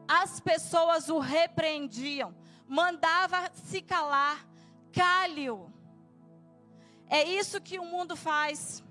As 0.06 0.42
pessoas 0.42 1.08
o 1.08 1.18
repreendiam, 1.18 2.36
mandava 2.68 3.50
se 3.54 3.82
calar, 3.82 4.46
cale-o. 4.92 5.72
É 7.08 7.24
isso 7.24 7.62
que 7.62 7.80
o 7.80 7.86
mundo 7.86 8.14
faz 8.18 8.84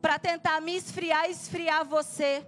para 0.00 0.18
tentar 0.18 0.58
me 0.62 0.74
esfriar 0.74 1.28
esfriar 1.28 1.84
você 1.84 2.46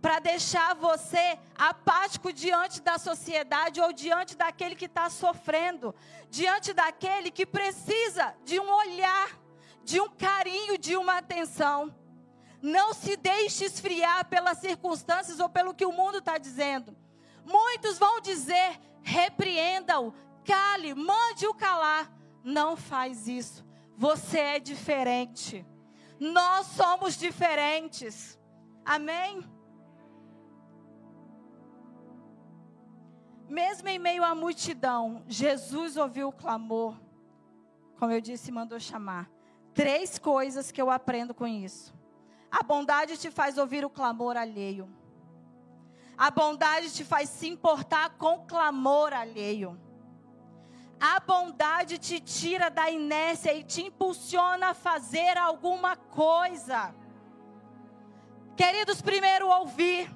para 0.00 0.18
deixar 0.18 0.74
você 0.74 1.38
apático 1.54 2.32
diante 2.32 2.82
da 2.82 2.98
sociedade 2.98 3.80
ou 3.80 3.92
diante 3.92 4.36
daquele 4.36 4.74
que 4.74 4.86
está 4.86 5.08
sofrendo, 5.08 5.94
diante 6.28 6.72
daquele 6.72 7.30
que 7.30 7.46
precisa 7.46 8.34
de 8.44 8.58
um 8.58 8.68
olhar, 8.68 9.28
de 9.84 10.00
um 10.00 10.08
carinho, 10.08 10.76
de 10.76 10.96
uma 10.96 11.18
atenção. 11.18 11.94
Não 12.62 12.94
se 12.94 13.16
deixe 13.16 13.64
esfriar 13.64 14.24
pelas 14.28 14.58
circunstâncias 14.58 15.40
ou 15.40 15.48
pelo 15.48 15.74
que 15.74 15.84
o 15.84 15.92
mundo 15.92 16.18
está 16.18 16.38
dizendo. 16.38 16.96
Muitos 17.44 17.98
vão 17.98 18.20
dizer: 18.20 18.80
repreenda-o, 19.02 20.14
cale, 20.44 20.94
mande-o 20.94 21.52
calar. 21.52 22.10
Não 22.44 22.76
faz 22.76 23.26
isso. 23.26 23.64
Você 23.96 24.38
é 24.38 24.60
diferente. 24.60 25.66
Nós 26.20 26.68
somos 26.68 27.16
diferentes. 27.16 28.38
Amém? 28.84 29.42
Mesmo 33.48 33.88
em 33.88 33.98
meio 33.98 34.24
à 34.24 34.34
multidão, 34.34 35.24
Jesus 35.26 35.96
ouviu 35.96 36.28
o 36.28 36.32
clamor. 36.32 36.96
Como 37.98 38.12
eu 38.12 38.20
disse, 38.20 38.50
mandou 38.50 38.80
chamar. 38.80 39.28
Três 39.74 40.18
coisas 40.18 40.70
que 40.70 40.80
eu 40.80 40.90
aprendo 40.90 41.34
com 41.34 41.46
isso. 41.46 41.92
A 42.52 42.62
bondade 42.62 43.16
te 43.16 43.30
faz 43.30 43.56
ouvir 43.56 43.82
o 43.82 43.88
clamor 43.88 44.36
alheio. 44.36 44.86
A 46.18 46.30
bondade 46.30 46.92
te 46.92 47.02
faz 47.02 47.30
se 47.30 47.48
importar 47.48 48.10
com 48.18 48.34
o 48.34 48.44
clamor 48.44 49.14
alheio. 49.14 49.80
A 51.00 51.18
bondade 51.18 51.96
te 51.96 52.20
tira 52.20 52.68
da 52.68 52.90
inércia 52.90 53.54
e 53.54 53.64
te 53.64 53.80
impulsiona 53.80 54.68
a 54.68 54.74
fazer 54.74 55.38
alguma 55.38 55.96
coisa. 55.96 56.94
Queridos, 58.54 59.00
primeiro 59.00 59.48
ouvir, 59.48 60.14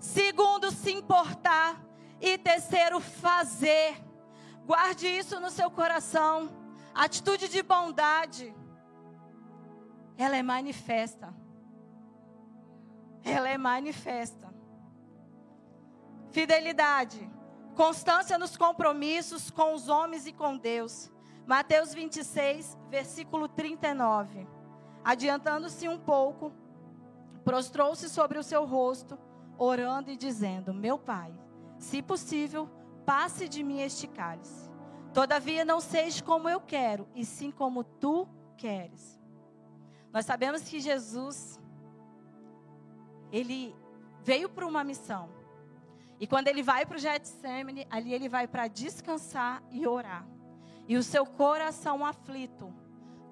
segundo 0.00 0.72
se 0.72 0.90
importar, 0.90 1.80
e 2.20 2.36
terceiro, 2.36 2.98
fazer. 2.98 3.96
Guarde 4.66 5.06
isso 5.06 5.38
no 5.38 5.50
seu 5.50 5.70
coração. 5.70 6.50
Atitude 6.92 7.48
de 7.48 7.62
bondade. 7.62 8.52
Ela 10.18 10.36
é 10.36 10.42
manifesta. 10.42 11.45
Manifesta. 13.58 14.54
Fidelidade. 16.30 17.30
Constância 17.74 18.38
nos 18.38 18.56
compromissos 18.56 19.50
com 19.50 19.74
os 19.74 19.88
homens 19.88 20.26
e 20.26 20.32
com 20.32 20.56
Deus. 20.56 21.10
Mateus 21.46 21.92
26, 21.94 22.76
versículo 22.90 23.48
39. 23.48 24.46
Adiantando-se 25.04 25.88
um 25.88 25.98
pouco, 25.98 26.52
prostrou-se 27.44 28.08
sobre 28.08 28.38
o 28.38 28.42
seu 28.42 28.64
rosto, 28.64 29.18
orando 29.56 30.10
e 30.10 30.16
dizendo: 30.16 30.74
Meu 30.74 30.98
pai 30.98 31.32
se 31.78 32.02
possível, 32.02 32.68
passe 33.04 33.48
de 33.48 33.62
mim 33.62 33.80
este 33.80 34.06
cálice. 34.06 34.70
Todavia, 35.12 35.64
não 35.64 35.80
seja 35.80 36.22
como 36.22 36.48
eu 36.48 36.60
quero, 36.60 37.08
e 37.14 37.24
sim 37.24 37.50
como 37.50 37.84
tu 37.84 38.28
queres. 38.56 39.18
Nós 40.12 40.26
sabemos 40.26 40.62
que 40.62 40.80
Jesus, 40.80 41.60
ele 43.32 43.74
veio 44.22 44.48
para 44.48 44.66
uma 44.66 44.82
missão. 44.84 45.28
E 46.18 46.26
quando 46.26 46.48
ele 46.48 46.62
vai 46.62 46.86
para 46.86 46.96
o 46.96 47.00
Getsemane, 47.00 47.86
ali 47.90 48.12
ele 48.14 48.28
vai 48.28 48.48
para 48.48 48.68
descansar 48.68 49.62
e 49.70 49.86
orar. 49.86 50.26
E 50.88 50.96
o 50.96 51.02
seu 51.02 51.26
coração 51.26 52.04
aflito, 52.04 52.72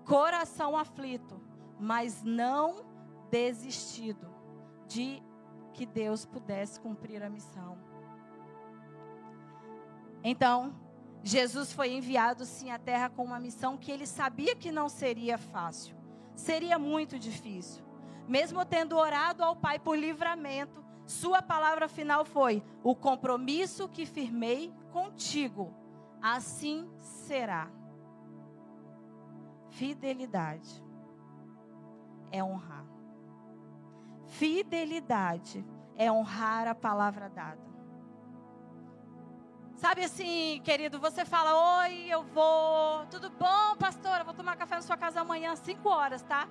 coração 0.05 0.77
aflito, 0.77 1.41
mas 1.79 2.23
não 2.23 2.85
desistido 3.31 4.29
de 4.87 5.23
que 5.73 5.87
Deus 5.87 6.25
pudesse 6.25 6.79
cumprir 6.81 7.23
a 7.23 7.31
missão. 7.31 7.79
Então, 10.23 10.75
Jesus 11.23 11.73
foi 11.73 11.93
enviado 11.93 12.45
sim 12.45 12.71
à 12.71 12.79
terra 12.79 13.11
com 13.11 13.25
uma 13.25 13.41
missão 13.41 13.77
que 13.77 13.91
ele 13.91 14.07
sabia 14.07 14.55
que 14.57 14.71
não 14.71 14.89
seria 14.89 15.39
fácil. 15.39 15.97
Seria 16.35 16.79
muito 16.79 17.19
difícil. 17.19 17.84
Mesmo 18.27 18.65
tendo 18.65 18.97
orado 18.97 19.43
ao 19.43 19.55
Pai 19.55 19.79
por 19.79 19.97
livramento, 19.97 20.85
sua 21.07 21.43
palavra 21.43 21.89
final 21.89 22.25
foi: 22.25 22.63
"O 22.83 22.95
compromisso 22.95 23.89
que 23.89 24.07
firmei 24.07 24.73
contigo, 24.91 25.75
assim 26.23 26.91
será." 26.99 27.71
Fidelidade 29.71 30.83
é 32.31 32.43
honrar. 32.43 32.85
Fidelidade 34.27 35.65
é 35.97 36.11
honrar 36.11 36.67
a 36.67 36.75
palavra 36.75 37.29
dada. 37.29 37.63
Sabe 39.77 40.05
assim, 40.05 40.61
querido, 40.65 40.99
você 40.99 41.25
fala: 41.25 41.81
Oi, 41.83 42.07
eu 42.09 42.23
vou. 42.23 43.05
Tudo 43.07 43.29
bom, 43.31 43.77
pastora? 43.79 44.25
Vou 44.25 44.33
tomar 44.33 44.57
café 44.57 44.77
na 44.77 44.83
sua 44.83 44.97
casa 44.97 45.21
amanhã 45.21 45.53
às 45.53 45.59
5 45.59 45.89
horas, 45.89 46.23
tá? 46.23 46.49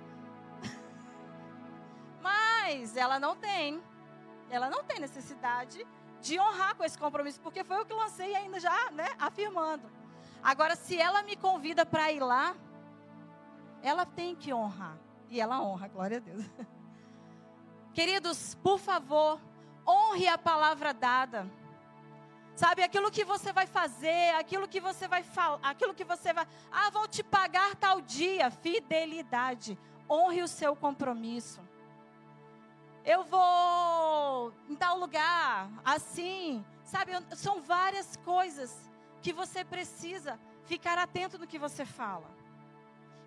Mas 2.23 2.95
ela 2.95 3.19
não 3.19 3.35
tem. 3.35 3.83
Ela 4.49 4.69
não 4.69 4.83
tem 4.83 4.97
necessidade 4.99 5.85
de 6.21 6.39
honrar 6.39 6.73
com 6.75 6.83
esse 6.85 6.97
compromisso, 6.97 7.41
porque 7.41 7.65
foi 7.65 7.81
o 7.81 7.85
que 7.85 7.93
lancei 7.93 8.33
ainda 8.33 8.59
já, 8.59 8.89
né, 8.91 9.09
afirmando. 9.19 9.91
Agora, 10.41 10.75
se 10.75 10.97
ela 10.97 11.21
me 11.23 11.35
convida 11.35 11.85
para 11.85 12.11
ir 12.13 12.21
lá, 12.21 12.55
ela 13.81 14.05
tem 14.05 14.33
que 14.33 14.53
honrar. 14.53 14.97
E 15.29 15.41
ela 15.41 15.61
honra, 15.61 15.89
glória 15.89 16.17
a 16.17 16.19
Deus. 16.21 16.45
Queridos, 17.93 18.55
por 18.55 18.79
favor, 18.79 19.39
honre 19.85 20.27
a 20.29 20.37
palavra 20.37 20.93
dada. 20.93 21.45
Sabe, 22.55 22.83
aquilo 22.83 23.11
que 23.11 23.25
você 23.25 23.51
vai 23.51 23.65
fazer, 23.67 24.33
aquilo 24.35 24.67
que 24.67 24.79
você 24.79 25.07
vai 25.07 25.23
falar, 25.23 25.59
aquilo 25.61 25.93
que 25.93 26.05
você 26.05 26.31
vai. 26.31 26.47
Ah, 26.71 26.89
vou 26.89 27.07
te 27.07 27.23
pagar 27.23 27.75
tal 27.75 27.99
dia. 27.99 28.49
Fidelidade. 28.49 29.77
Honre 30.09 30.41
o 30.41 30.47
seu 30.47 30.75
compromisso. 30.75 31.59
Eu 33.05 33.23
vou 33.23 34.53
em 34.69 34.75
tal 34.75 34.97
lugar, 34.97 35.69
assim. 35.83 36.63
Sabe, 36.85 37.11
são 37.35 37.61
várias 37.61 38.15
coisas 38.17 38.89
que 39.21 39.33
você 39.33 39.65
precisa 39.65 40.39
ficar 40.65 40.97
atento 40.97 41.37
no 41.37 41.47
que 41.47 41.59
você 41.59 41.85
fala. 41.85 42.29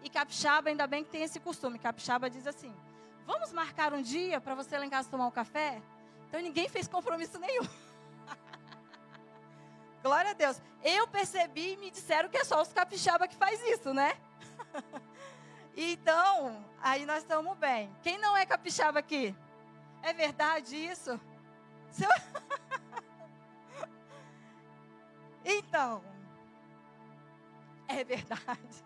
E 0.03 0.09
capixaba, 0.09 0.69
ainda 0.69 0.87
bem 0.87 1.05
que 1.05 1.11
tem 1.11 1.23
esse 1.23 1.41
costume. 1.41 1.79
Capixaba 1.79 2.31
diz 2.31 2.47
assim: 2.47 2.75
Vamos 3.27 3.53
marcar 3.53 3.93
um 3.93 4.01
dia 4.01 4.41
para 4.41 4.55
você 4.55 4.79
lá 4.79 4.87
em 4.87 4.91
casa 4.91 5.11
tomar 5.11 5.27
um 5.27 5.31
café? 5.31 5.83
Então 6.29 6.41
ninguém 6.41 6.69
fez 6.69 6.89
compromisso 6.89 7.39
nenhum. 7.39 7.67
Glória 10.03 10.31
a 10.31 10.35
Deus. 10.35 10.63
Eu 10.83 11.07
percebi 11.09 11.73
e 11.73 11.77
me 11.77 11.91
disseram 11.91 12.29
que 12.29 12.37
é 12.37 12.45
só 12.45 12.63
os 12.63 12.73
capixaba 12.73 13.29
que 13.29 13.37
faz 13.37 13.61
isso, 13.63 13.93
né? 13.93 14.17
então, 15.77 16.65
aí 16.81 17.05
nós 17.05 17.19
estamos 17.19 17.57
bem. 17.59 17.91
Quem 18.03 18.17
não 18.19 18.37
é 18.37 18.47
capixaba 18.47 19.01
aqui? 19.01 19.35
É 20.07 20.13
verdade 20.13 20.77
isso? 20.77 21.21
Seu... 21.91 22.09
então, 25.45 26.01
é 27.89 28.05
verdade. 28.05 28.85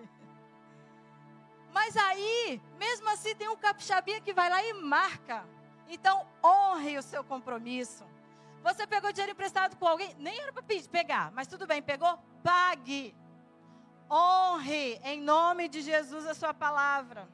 Mas 1.74 1.94
aí, 1.94 2.58
mesmo 2.78 3.06
assim, 3.10 3.34
tem 3.34 3.50
um 3.50 3.56
capixabinha 3.56 4.22
que 4.22 4.32
vai 4.32 4.48
lá 4.48 4.64
e 4.64 4.72
marca. 4.72 5.46
Então, 5.90 6.26
honre 6.42 6.96
o 6.96 7.02
seu 7.02 7.22
compromisso. 7.22 8.06
Você 8.62 8.86
pegou 8.86 9.12
dinheiro 9.12 9.32
emprestado 9.32 9.76
com 9.76 9.86
alguém? 9.86 10.14
Nem 10.18 10.40
era 10.40 10.54
para 10.54 10.64
pegar, 10.90 11.30
mas 11.32 11.46
tudo 11.46 11.66
bem, 11.66 11.82
pegou? 11.82 12.18
Pague. 12.42 13.14
Honre 14.10 14.98
em 15.04 15.20
nome 15.20 15.68
de 15.68 15.82
Jesus 15.82 16.26
a 16.26 16.32
sua 16.32 16.54
palavra. 16.54 17.28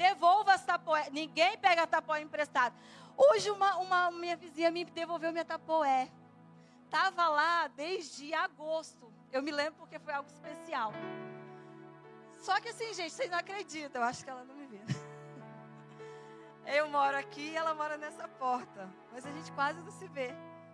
Devolva 0.00 0.54
as 0.54 0.64
tapoé. 0.64 1.10
Ninguém 1.10 1.58
pega 1.58 1.86
tapoé 1.86 2.22
emprestado. 2.22 2.74
Hoje 3.14 3.50
uma, 3.50 3.76
uma 3.76 4.10
minha 4.10 4.34
vizinha 4.34 4.70
me 4.70 4.82
devolveu 4.82 5.30
minha 5.30 5.44
tapoé. 5.44 6.10
Estava 6.86 7.28
lá 7.28 7.68
desde 7.68 8.32
agosto. 8.32 9.12
Eu 9.30 9.42
me 9.42 9.50
lembro 9.50 9.74
porque 9.74 9.98
foi 9.98 10.14
algo 10.14 10.26
especial. 10.30 10.90
Só 12.38 12.58
que 12.62 12.70
assim, 12.70 12.94
gente, 12.94 13.12
vocês 13.12 13.30
não 13.30 13.36
acreditam. 13.36 14.00
Eu 14.00 14.08
acho 14.08 14.24
que 14.24 14.30
ela 14.30 14.42
não 14.42 14.54
me 14.54 14.66
vê. 14.66 14.80
Eu 16.64 16.88
moro 16.88 17.18
aqui 17.18 17.50
e 17.50 17.56
ela 17.56 17.74
mora 17.74 17.98
nessa 17.98 18.26
porta. 18.26 18.88
Mas 19.12 19.26
a 19.26 19.30
gente 19.30 19.52
quase 19.52 19.82
não 19.82 19.92
se 19.92 20.08
vê. 20.08 20.30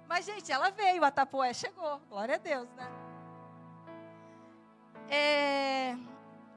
Mas, 0.06 0.24
gente, 0.24 0.52
ela 0.52 0.70
veio, 0.70 1.02
a 1.02 1.10
Tapoé 1.10 1.52
chegou. 1.52 1.98
Glória 2.08 2.36
a 2.36 2.38
Deus, 2.38 2.68
né? 2.74 2.88
É... 5.08 5.96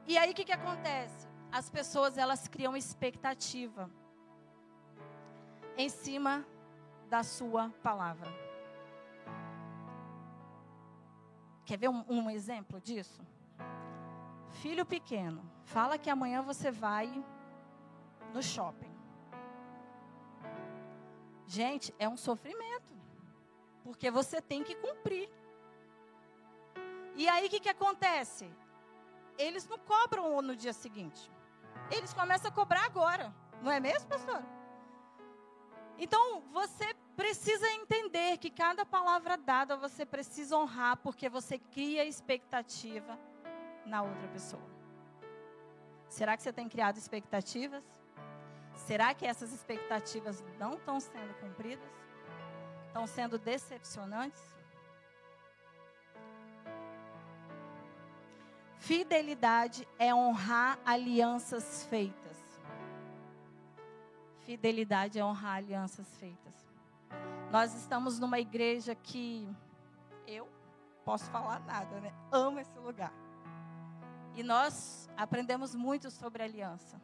E 0.06 0.18
aí, 0.18 0.32
o 0.32 0.36
que, 0.36 0.44
que 0.44 0.52
acontece? 0.52 1.29
As 1.52 1.70
pessoas, 1.70 2.18
elas 2.18 2.48
criam 2.48 2.78
expectativa 2.78 3.90
em 5.78 5.90
cima 5.90 6.46
da 7.10 7.24
sua 7.24 7.70
palavra. 7.82 8.28
Quer 11.66 11.78
ver 11.78 11.90
um, 11.90 12.04
um 12.08 12.30
exemplo 12.30 12.80
disso? 12.80 13.22
Filho 14.62 14.86
pequeno, 14.86 15.44
fala 15.64 15.98
que 15.98 16.10
amanhã 16.10 16.42
você 16.42 16.72
vai 16.72 17.24
no 18.34 18.42
shopping. 18.42 18.94
Gente, 21.48 21.94
é 21.98 22.08
um 22.08 22.18
sofrimento. 22.18 22.94
Porque 23.84 24.12
você 24.12 24.40
tem 24.40 24.64
que 24.64 24.76
cumprir. 24.76 25.30
E 27.16 27.28
aí 27.28 27.48
o 27.48 27.50
que, 27.50 27.60
que 27.60 27.70
acontece? 27.70 28.52
Eles 29.38 29.68
não 29.68 29.80
cobram 29.80 30.42
no 30.42 30.56
dia 30.56 30.74
seguinte. 30.74 31.32
Eles 31.92 32.14
começam 32.14 32.50
a 32.50 32.54
cobrar 32.54 32.86
agora. 32.86 33.34
Não 33.62 33.72
é 33.72 33.80
mesmo, 33.80 34.08
pastor? 34.08 34.44
Então, 35.98 36.42
você 36.54 36.94
precisa 37.16 37.68
entender 37.72 38.38
que 38.38 38.50
cada 38.50 38.86
palavra 38.86 39.36
dada 39.38 39.76
você 39.76 40.06
precisa 40.06 40.56
honrar, 40.58 40.98
porque 40.98 41.28
você 41.28 41.58
cria 41.58 42.06
expectativa 42.06 43.20
na 43.86 44.02
outra 44.02 44.28
pessoa. 44.30 44.64
Será 46.08 46.38
que 46.38 46.44
você 46.44 46.54
tem 46.54 46.70
criado 46.70 46.98
expectativas? 46.98 47.84
Será 48.74 49.14
que 49.14 49.26
essas 49.26 49.52
expectativas 49.52 50.44
não 50.58 50.74
estão 50.76 51.00
sendo 51.00 51.34
cumpridas? 51.42 51.90
Estão 52.88 53.06
sendo 53.06 53.38
decepcionantes? 53.38 54.59
Fidelidade 58.80 59.88
é 60.00 60.16
honrar 60.16 60.80
alianças 60.86 61.84
feitas. 61.84 62.38
Fidelidade 64.46 65.20
é 65.20 65.24
honrar 65.24 65.58
alianças 65.58 66.08
feitas. 66.18 66.56
Nós 67.52 67.74
estamos 67.76 68.18
numa 68.20 68.40
igreja 68.40 68.96
que 68.96 69.48
eu 70.26 70.48
posso 71.04 71.30
falar 71.30 71.60
nada, 71.60 72.00
né? 72.00 72.14
Amo 72.32 72.60
esse 72.60 72.80
lugar. 72.80 73.14
E 74.34 74.44
nós 74.44 75.10
aprendemos 75.18 75.76
muito 75.76 76.10
sobre 76.10 76.42
aliança. 76.42 77.00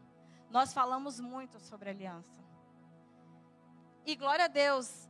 Nós 0.49 0.73
falamos 0.73 1.19
muito 1.19 1.59
sobre 1.59 1.89
aliança. 1.89 2.41
E 4.05 4.15
glória 4.15 4.45
a 4.45 4.47
Deus, 4.47 5.09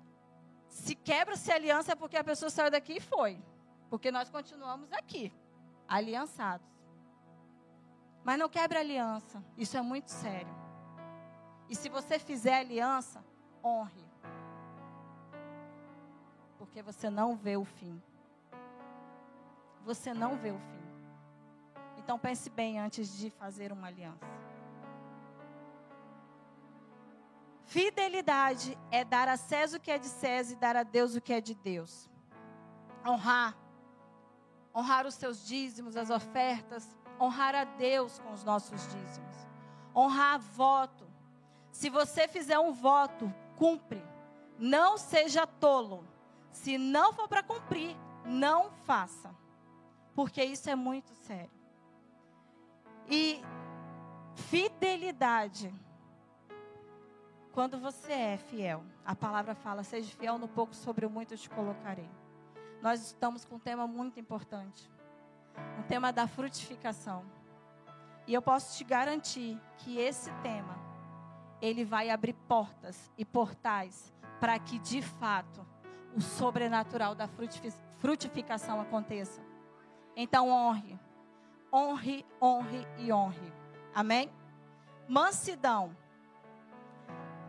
se 0.67 0.95
quebra-se 0.95 1.51
aliança 1.51 1.91
é 1.91 1.95
porque 1.95 2.17
a 2.17 2.23
pessoa 2.23 2.49
saiu 2.49 2.71
daqui 2.71 2.93
e 2.93 2.99
foi. 2.99 3.39
Porque 3.89 4.10
nós 4.12 4.30
continuamos 4.30 4.91
aqui, 4.91 5.32
aliançados. 5.88 6.67
Mas 8.24 8.39
não 8.39 8.50
quebre 8.50 8.78
aliança, 8.78 9.43
isso 9.58 9.78
é 9.78 9.82
muito 9.82 10.10
sério. 10.10 10.54
E 11.69 11.76
se 11.76 11.89
você 11.89 12.17
fizer 12.19 12.60
aliança, 12.60 13.24
honre. 13.63 14.06
Porque 16.58 16.82
você 16.82 17.10
não 17.10 17.36
vê 17.36 17.58
o 17.58 17.65
fim. 17.65 18.02
Você 19.83 20.13
não 20.13 20.36
vê 20.38 20.52
o 20.52 20.60
fim. 20.60 20.75
Então 21.98 22.17
pense 22.19 22.50
bem 22.50 22.79
antes 22.79 23.17
de 23.17 23.29
fazer 23.29 23.71
uma 23.71 23.88
aliança. 23.88 24.25
Fidelidade 27.65 28.77
é 28.92 29.04
dar 29.04 29.27
a 29.27 29.38
César 29.38 29.77
o 29.77 29.81
que 29.81 29.92
é 29.92 29.98
de 29.98 30.08
César 30.08 30.54
e 30.54 30.56
dar 30.56 30.75
a 30.75 30.83
Deus 30.83 31.15
o 31.15 31.21
que 31.21 31.33
é 31.33 31.42
de 31.42 31.56
Deus. 31.56 32.10
Honrar. 33.06 33.64
Honrar 34.76 35.06
os 35.06 35.15
seus 35.15 35.46
dízimos, 35.46 35.96
as 35.96 36.10
ofertas. 36.10 36.96
Honrar 37.19 37.56
a 37.56 37.63
Deus 37.63 38.19
com 38.19 38.34
os 38.34 38.44
nossos 38.44 38.82
dízimos. 38.88 39.36
Honrar 39.96 40.40
voto. 40.40 41.08
Se 41.71 41.90
você 41.90 42.28
fizer 42.28 42.60
um 42.60 42.73
voto, 42.73 43.34
cumpre. 43.56 44.04
Não 44.60 44.98
seja 44.98 45.48
tolo. 45.48 46.06
Se 46.52 46.78
não 46.78 47.13
for 47.13 47.28
para 47.28 47.44
cumprir, 47.44 47.96
não 48.26 48.71
faça. 48.84 49.34
Porque 50.13 50.44
isso 50.44 50.69
é 50.69 50.76
muito 50.76 51.13
sério. 51.13 51.52
E 53.10 53.42
fidelidade 54.36 55.73
quando 57.56 57.80
você 57.80 58.12
é 58.12 58.38
fiel, 58.38 58.84
a 59.06 59.15
palavra 59.15 59.56
fala: 59.56 59.82
seja 59.82 60.13
fiel 60.17 60.38
no 60.38 60.46
pouco, 60.46 60.76
sobre 60.76 61.06
o 61.06 61.10
muito 61.10 61.38
te 61.38 61.50
colocarei. 61.50 62.10
Nós 62.86 63.02
estamos 63.02 63.44
com 63.44 63.56
um 63.56 63.60
tema 63.60 63.88
muito 63.88 64.19
importante, 64.19 64.92
um 65.79 65.81
tema 65.88 66.13
da 66.13 66.27
frutificação. 66.27 67.25
E 68.27 68.33
eu 68.36 68.44
posso 68.44 68.77
te 68.77 68.83
garantir 68.83 69.60
que 69.79 69.98
esse 69.98 70.31
tema, 70.44 70.77
ele 71.60 71.83
vai 71.83 72.12
abrir 72.12 72.33
portas 72.48 73.12
e 73.17 73.25
portais 73.25 74.13
para 74.40 74.60
que 74.60 74.77
de 74.77 75.02
fato 75.02 75.65
o 76.15 76.21
sobrenatural 76.21 77.15
da 77.15 77.27
frutificação 77.98 78.79
aconteça. 78.79 79.42
Então 80.15 80.52
honre, 80.52 81.00
honre, 81.73 82.23
honre 82.40 82.88
e 83.00 83.12
honre. 83.12 83.52
Amém? 83.96 84.31
Mansidão. 85.08 85.98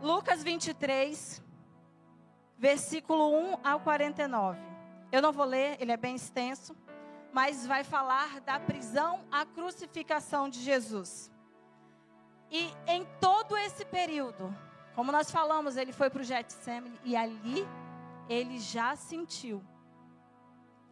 Lucas 0.01 0.41
23, 0.41 1.43
versículo 2.57 3.29
1 3.37 3.59
ao 3.63 3.79
49. 3.81 4.76
Eu 5.11 5.21
não 5.21 5.31
vou 5.31 5.45
ler, 5.45 5.77
ele 5.79 5.91
é 5.91 5.97
bem 5.97 6.15
extenso, 6.15 6.75
mas 7.31 7.65
vai 7.65 7.83
falar 7.83 8.41
da 8.41 8.59
prisão 8.59 9.23
à 9.31 9.45
crucificação 9.45 10.49
de 10.49 10.59
Jesus. 10.61 11.31
E 12.49 12.73
em 12.87 13.05
todo 13.19 13.57
esse 13.57 13.85
período, 13.85 14.55
como 14.95 15.11
nós 15.11 15.29
falamos, 15.29 15.77
ele 15.77 15.91
foi 15.91 16.09
para 16.09 16.21
o 16.21 16.25
Getsemane 16.25 16.99
e 17.03 17.15
ali 17.15 17.67
ele 18.27 18.59
já 18.59 18.95
sentiu 18.95 19.63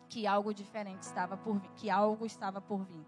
que 0.07 0.27
algo 0.27 0.53
diferente 0.53 1.03
estava 1.03 1.35
por 1.35 1.59
vir, 1.59 1.71
que 1.75 1.89
algo 1.89 2.25
estava 2.25 2.61
por 2.61 2.85
vir. 2.85 3.05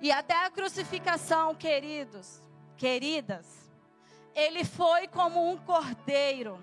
E 0.00 0.10
até 0.10 0.44
a 0.44 0.50
crucificação, 0.50 1.54
queridos, 1.54 2.42
queridas, 2.76 3.70
ele 4.34 4.64
foi 4.64 5.06
como 5.06 5.48
um 5.48 5.56
cordeiro. 5.56 6.58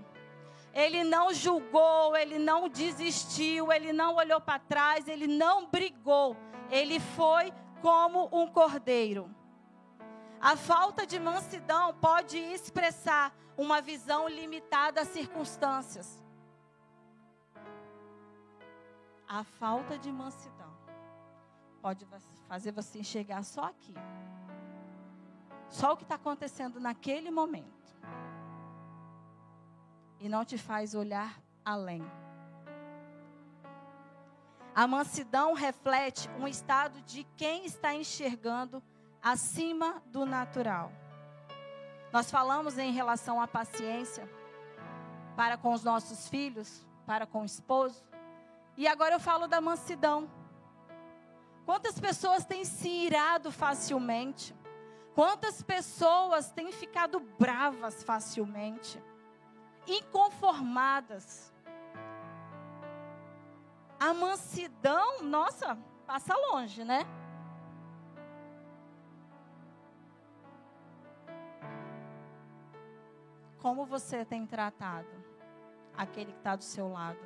Ele 0.74 1.04
não 1.04 1.34
julgou, 1.34 2.16
ele 2.16 2.38
não 2.38 2.70
desistiu, 2.70 3.72
ele 3.72 3.92
não 3.92 4.16
olhou 4.16 4.40
para 4.40 4.60
trás, 4.60 5.08
ele 5.08 5.28
não 5.28 5.68
brigou. 5.68 6.38
Ele 6.70 7.00
foi 7.00 7.52
como 7.82 8.30
um 8.32 8.48
cordeiro. 8.48 9.34
A 10.40 10.56
falta 10.56 11.06
de 11.06 11.20
mansidão 11.20 11.94
pode 11.96 12.38
expressar 12.38 13.36
uma 13.58 13.82
visão 13.82 14.28
limitada 14.28 15.02
às 15.02 15.10
circunstâncias. 15.10 16.24
A 19.28 19.44
falta 19.44 19.98
de 19.98 20.12
mansidão 20.12 20.74
pode 21.82 22.08
fazer 22.48 22.72
você 22.72 23.00
enxergar 23.00 23.44
só 23.44 23.66
aqui. 23.66 23.94
Só 25.70 25.94
o 25.94 25.98
que 25.98 26.04
está 26.04 26.16
acontecendo 26.16 26.80
naquele 26.80 27.30
momento. 27.30 27.80
E 30.20 30.28
não 30.28 30.44
te 30.44 30.58
faz 30.58 30.94
olhar 30.96 31.42
além. 31.64 32.04
A 34.76 34.88
mansidão 34.88 35.54
reflete 35.54 36.30
um 36.40 36.48
estado 36.48 37.02
de 37.02 37.24
quem 37.36 37.66
está 37.66 37.94
enxergando 37.94 38.82
acima 39.22 40.02
do 40.06 40.26
natural. 40.26 40.92
Nós 42.12 42.32
falamos 42.32 42.78
em 42.78 42.92
relação 42.92 43.42
à 43.42 43.48
paciência 43.48 44.30
para 45.36 45.58
com 45.58 45.74
os 45.74 45.84
nossos 45.84 46.28
filhos, 46.28 46.86
para 47.06 47.26
com 47.26 47.42
o 47.42 47.46
esposo. 47.46 48.04
E 48.76 48.88
agora 48.88 49.16
eu 49.16 49.20
falo 49.20 49.48
da 49.48 49.62
mansidão. 49.62 50.30
Quantas 51.66 52.00
pessoas 52.00 52.46
têm 52.46 52.66
se 52.66 52.88
irado 52.88 53.52
facilmente? 53.52 54.56
Quantas 55.14 55.62
pessoas 55.62 56.52
têm 56.52 56.72
ficado 56.72 57.20
bravas 57.38 58.04
facilmente, 58.04 59.02
inconformadas? 59.90 61.54
A 64.00 64.14
mansidão, 64.14 65.24
nossa, 65.24 65.78
passa 66.06 66.36
longe, 66.36 66.84
né? 66.84 67.06
Como 73.60 73.86
você 73.86 74.24
tem 74.24 74.46
tratado 74.46 75.10
aquele 75.98 76.32
que 76.32 76.38
está 76.38 76.56
do 76.56 76.64
seu 76.64 76.90
lado? 76.90 77.20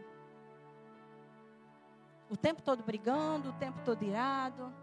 O 2.30 2.36
tempo 2.36 2.62
todo 2.62 2.82
brigando, 2.82 3.50
o 3.50 3.54
tempo 3.54 3.80
todo 3.86 4.04
irado 4.04 4.74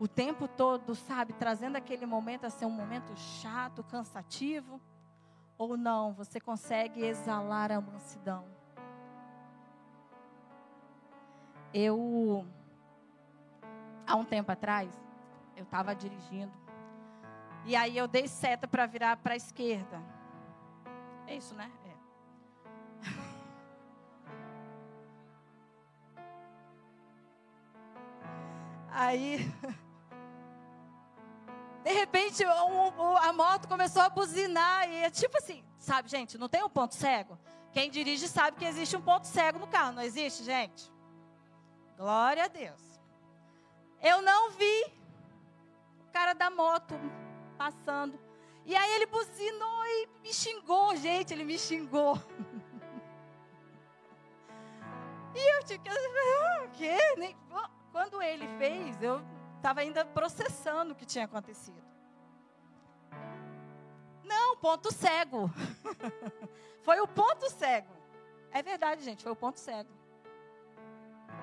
o 0.00 0.08
tempo 0.08 0.48
todo, 0.48 0.94
sabe, 0.94 1.34
trazendo 1.34 1.76
aquele 1.76 2.06
momento 2.06 2.46
a 2.46 2.50
ser 2.50 2.64
um 2.64 2.70
momento 2.70 3.14
chato, 3.14 3.84
cansativo? 3.84 4.80
Ou 5.60 5.76
não, 5.76 6.12
você 6.14 6.40
consegue 6.40 7.04
exalar 7.04 7.70
a 7.70 7.82
mansidão? 7.82 8.46
Eu, 11.74 12.46
há 14.06 14.16
um 14.16 14.24
tempo 14.24 14.50
atrás, 14.50 14.90
eu 15.54 15.64
estava 15.64 15.94
dirigindo, 15.94 16.50
e 17.66 17.76
aí 17.76 17.94
eu 17.94 18.08
dei 18.08 18.26
seta 18.26 18.66
para 18.66 18.86
virar 18.86 19.18
para 19.18 19.34
a 19.34 19.36
esquerda. 19.36 20.02
É 21.26 21.36
isso, 21.36 21.54
né? 21.54 21.70
É. 21.84 21.94
Aí 28.88 29.40
De 31.82 31.92
repente, 31.92 32.44
um, 32.44 33.16
a 33.16 33.32
moto 33.32 33.66
começou 33.66 34.02
a 34.02 34.08
buzinar. 34.08 34.88
E 34.88 35.04
é 35.04 35.10
tipo 35.10 35.36
assim, 35.38 35.64
sabe, 35.78 36.08
gente, 36.08 36.36
não 36.36 36.48
tem 36.48 36.62
um 36.62 36.68
ponto 36.68 36.94
cego? 36.94 37.38
Quem 37.72 37.90
dirige 37.90 38.28
sabe 38.28 38.58
que 38.58 38.64
existe 38.64 38.96
um 38.96 39.00
ponto 39.00 39.26
cego 39.26 39.58
no 39.58 39.66
carro, 39.66 39.92
não 39.92 40.02
existe, 40.02 40.42
gente? 40.42 40.90
Glória 41.96 42.44
a 42.44 42.48
Deus. 42.48 42.80
Eu 44.02 44.22
não 44.22 44.50
vi 44.50 44.84
o 46.00 46.12
cara 46.12 46.32
da 46.32 46.50
moto 46.50 46.94
passando. 47.56 48.18
E 48.64 48.74
aí 48.74 48.92
ele 48.94 49.06
buzinou 49.06 49.86
e 49.86 50.08
me 50.22 50.32
xingou, 50.32 50.96
gente, 50.96 51.32
ele 51.32 51.44
me 51.44 51.58
xingou. 51.58 52.16
e 55.34 55.56
eu 55.56 55.64
tinha 55.64 55.78
que. 55.78 55.90
Ah, 56.42 56.64
o 56.64 56.70
quê? 56.70 56.96
Quando 57.92 58.22
ele 58.22 58.46
fez, 58.58 59.02
eu 59.02 59.20
estava 59.60 59.80
ainda 59.80 60.04
processando 60.04 60.92
o 60.92 60.96
que 60.96 61.04
tinha 61.04 61.26
acontecido. 61.26 61.80
Não, 64.24 64.56
ponto 64.56 64.92
cego. 64.92 65.50
foi 66.82 67.00
o 67.00 67.06
ponto 67.06 67.48
cego. 67.50 67.94
É 68.50 68.62
verdade, 68.62 69.04
gente, 69.04 69.22
foi 69.22 69.32
o 69.32 69.36
ponto 69.36 69.60
cego. 69.60 69.90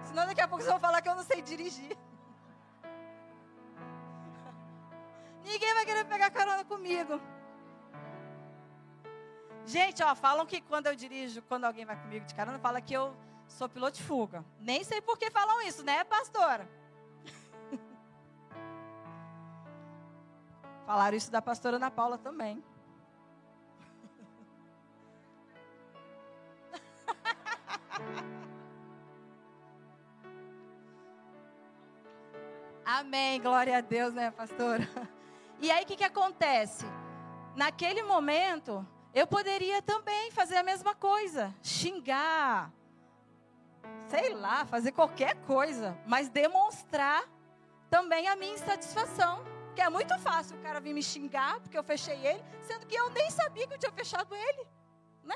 Senão 0.03 0.25
daqui 0.25 0.41
a 0.41 0.47
pouco 0.47 0.63
vocês 0.63 0.71
vão 0.71 0.79
falar 0.79 1.01
que 1.01 1.09
eu 1.09 1.15
não 1.15 1.23
sei 1.23 1.41
dirigir. 1.41 1.95
Ninguém 5.43 5.73
vai 5.75 5.85
querer 5.85 6.05
pegar 6.05 6.31
carona 6.31 6.65
comigo. 6.65 7.21
Gente, 9.65 10.01
ó, 10.01 10.15
falam 10.15 10.45
que 10.45 10.61
quando 10.61 10.87
eu 10.87 10.95
dirijo, 10.95 11.41
quando 11.43 11.65
alguém 11.65 11.85
vai 11.85 12.01
comigo 12.01 12.25
de 12.25 12.33
carona, 12.33 12.57
fala 12.57 12.81
que 12.81 12.93
eu 12.93 13.15
sou 13.47 13.69
piloto 13.69 13.97
de 13.97 14.03
fuga. 14.03 14.43
Nem 14.59 14.83
sei 14.83 15.01
por 15.01 15.17
que 15.17 15.29
falam 15.29 15.61
isso, 15.61 15.83
né, 15.83 16.03
pastora? 16.03 16.67
Falaram 20.87 21.15
isso 21.17 21.29
da 21.29 21.41
pastora 21.41 21.75
Ana 21.75 21.91
Paula 21.91 22.17
também. 22.17 22.63
Amém, 32.85 33.41
glória 33.41 33.77
a 33.77 33.81
Deus, 33.81 34.13
né, 34.13 34.31
pastora? 34.31 34.87
E 35.59 35.69
aí 35.69 35.83
o 35.83 35.85
que, 35.85 35.97
que 35.97 36.05
acontece? 36.05 36.85
Naquele 37.53 38.01
momento, 38.03 38.87
eu 39.13 39.27
poderia 39.27 39.81
também 39.81 40.31
fazer 40.31 40.55
a 40.55 40.63
mesma 40.63 40.95
coisa, 40.95 41.53
xingar, 41.61 42.71
sei 44.07 44.33
lá, 44.33 44.65
fazer 44.65 44.93
qualquer 44.93 45.35
coisa, 45.41 45.97
mas 46.05 46.29
demonstrar 46.29 47.25
também 47.89 48.29
a 48.29 48.37
minha 48.37 48.53
insatisfação. 48.53 49.56
Porque 49.77 49.85
é 49.85 49.91
muito 49.91 50.17
fácil 50.17 50.57
o 50.57 50.61
cara 50.63 50.79
vir 50.79 50.91
me 50.91 51.03
xingar 51.03 51.59
porque 51.59 51.77
eu 51.77 51.83
fechei 51.83 52.17
ele, 52.25 52.43
sendo 52.63 52.87
que 52.87 52.95
eu 52.95 53.11
nem 53.11 53.29
sabia 53.29 53.67
que 53.67 53.75
eu 53.75 53.77
tinha 53.77 53.91
fechado 53.91 54.33
ele, 54.33 54.67
né? 55.23 55.35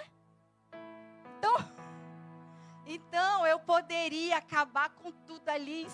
Então, 1.38 1.54
então 2.84 3.46
eu 3.46 3.60
poderia 3.60 4.38
acabar 4.38 4.90
com 4.90 5.12
tudo 5.12 5.48
ali 5.48 5.86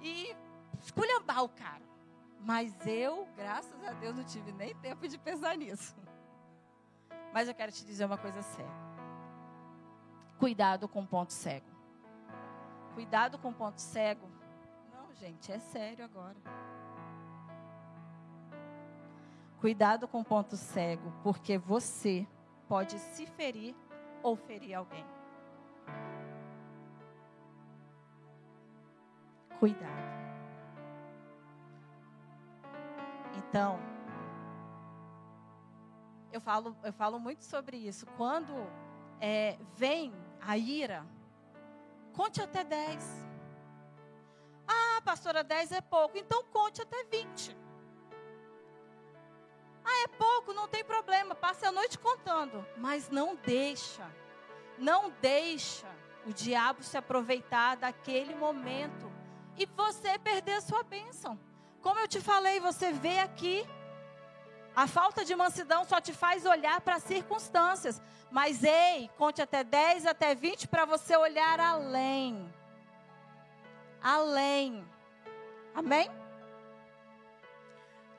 e 0.00 0.34
esculhambar 0.82 1.44
o 1.44 1.48
cara. 1.48 1.84
Mas 2.40 2.74
eu, 2.84 3.28
graças 3.36 3.80
a 3.84 3.92
Deus, 3.92 4.16
não 4.16 4.24
tive 4.24 4.50
nem 4.50 4.74
tempo 4.74 5.06
de 5.06 5.16
pensar 5.16 5.56
nisso. 5.56 5.94
Mas 7.32 7.46
eu 7.46 7.54
quero 7.54 7.70
te 7.70 7.84
dizer 7.84 8.06
uma 8.06 8.18
coisa 8.18 8.42
séria. 8.42 8.88
Cuidado 10.36 10.88
com 10.88 11.02
o 11.02 11.06
ponto 11.06 11.32
cego. 11.32 11.70
Cuidado 12.94 13.38
com 13.38 13.50
o 13.50 13.54
ponto 13.54 13.80
cego. 13.80 14.28
Não, 14.92 15.14
gente, 15.14 15.52
é 15.52 15.60
sério 15.60 16.04
agora. 16.04 16.36
Cuidado 19.60 20.06
com 20.06 20.20
o 20.20 20.24
ponto 20.24 20.56
cego, 20.56 21.12
porque 21.22 21.58
você 21.58 22.26
pode 22.68 22.96
se 22.98 23.26
ferir 23.26 23.74
ou 24.22 24.36
ferir 24.36 24.74
alguém. 24.74 25.04
Cuidado. 29.58 30.18
Então, 33.36 33.80
eu 36.32 36.40
falo, 36.40 36.76
eu 36.84 36.92
falo 36.92 37.18
muito 37.18 37.44
sobre 37.44 37.76
isso. 37.76 38.06
Quando 38.16 38.54
é, 39.20 39.58
vem 39.74 40.12
a 40.40 40.56
ira, 40.56 41.04
conte 42.12 42.40
até 42.40 42.62
10. 42.62 43.26
Ah, 44.68 45.00
pastora, 45.04 45.42
10 45.42 45.72
é 45.72 45.80
pouco. 45.80 46.16
Então 46.16 46.44
conte 46.44 46.80
até 46.80 47.02
20. 47.04 47.56
Ah, 49.90 50.04
é 50.04 50.08
pouco, 50.08 50.52
não 50.52 50.68
tem 50.68 50.84
problema. 50.84 51.34
Passe 51.34 51.64
a 51.64 51.72
noite 51.72 51.98
contando. 51.98 52.64
Mas 52.76 53.08
não 53.08 53.34
deixa, 53.34 54.06
não 54.76 55.10
deixa 55.22 55.86
o 56.26 56.32
diabo 56.32 56.82
se 56.82 56.98
aproveitar 56.98 57.74
daquele 57.76 58.34
momento 58.34 59.10
e 59.56 59.64
você 59.64 60.18
perder 60.18 60.54
a 60.54 60.60
sua 60.60 60.82
bênção. 60.82 61.40
Como 61.80 61.98
eu 61.98 62.06
te 62.06 62.20
falei, 62.20 62.60
você 62.60 62.92
vê 62.92 63.20
aqui, 63.20 63.66
a 64.76 64.86
falta 64.86 65.24
de 65.24 65.34
mansidão 65.34 65.86
só 65.86 66.02
te 66.02 66.12
faz 66.12 66.44
olhar 66.44 66.82
para 66.82 66.96
as 66.96 67.04
circunstâncias. 67.04 68.02
Mas 68.30 68.62
ei, 68.62 69.10
conte 69.16 69.40
até 69.40 69.64
10, 69.64 70.04
até 70.04 70.34
20 70.34 70.68
para 70.68 70.84
você 70.84 71.16
olhar 71.16 71.58
além. 71.58 72.52
Além. 74.02 74.86
Amém? 75.74 76.10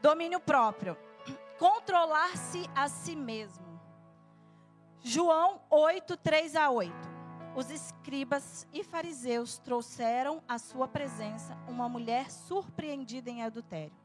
Domínio 0.01 0.39
próprio 0.39 0.97
controlar-se 1.60 2.70
a 2.74 2.88
si 2.88 3.16
mesmo. 3.16 3.68
João 5.03 5.62
8, 5.70 6.16
3 6.16 6.55
a 6.55 6.70
8. 6.70 6.93
Os 7.53 7.70
escribas 7.70 8.66
e 8.74 8.82
fariseus 8.82 9.57
trouxeram 9.57 10.41
à 10.47 10.57
sua 10.57 10.88
presença 10.88 11.57
uma 11.68 11.89
mulher 11.89 12.32
surpreendida 12.32 13.30
em 13.30 13.43
adultério. 13.43 13.95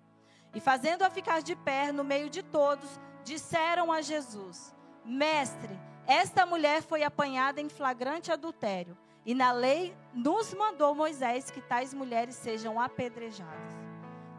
E 0.53 0.61
fazendo-a 0.61 1.11
ficar 1.11 1.43
de 1.43 1.55
pé 1.55 1.93
no 1.93 2.03
meio 2.03 2.29
de 2.29 2.43
todos, 2.43 3.01
disseram 3.23 3.93
a 3.93 4.03
Jesus: 4.03 4.75
Mestre, 5.05 5.79
esta 6.07 6.45
mulher 6.45 6.83
foi 6.83 7.05
apanhada 7.05 7.61
em 7.61 7.69
flagrante 7.69 8.33
adultério, 8.33 8.97
e 9.25 9.33
na 9.35 9.53
lei 9.53 9.97
nos 10.13 10.53
mandou 10.55 10.95
Moisés 10.95 11.51
que 11.51 11.61
tais 11.61 11.95
mulheres 11.95 12.35
sejam 12.35 12.81
apedrejadas. 12.81 13.75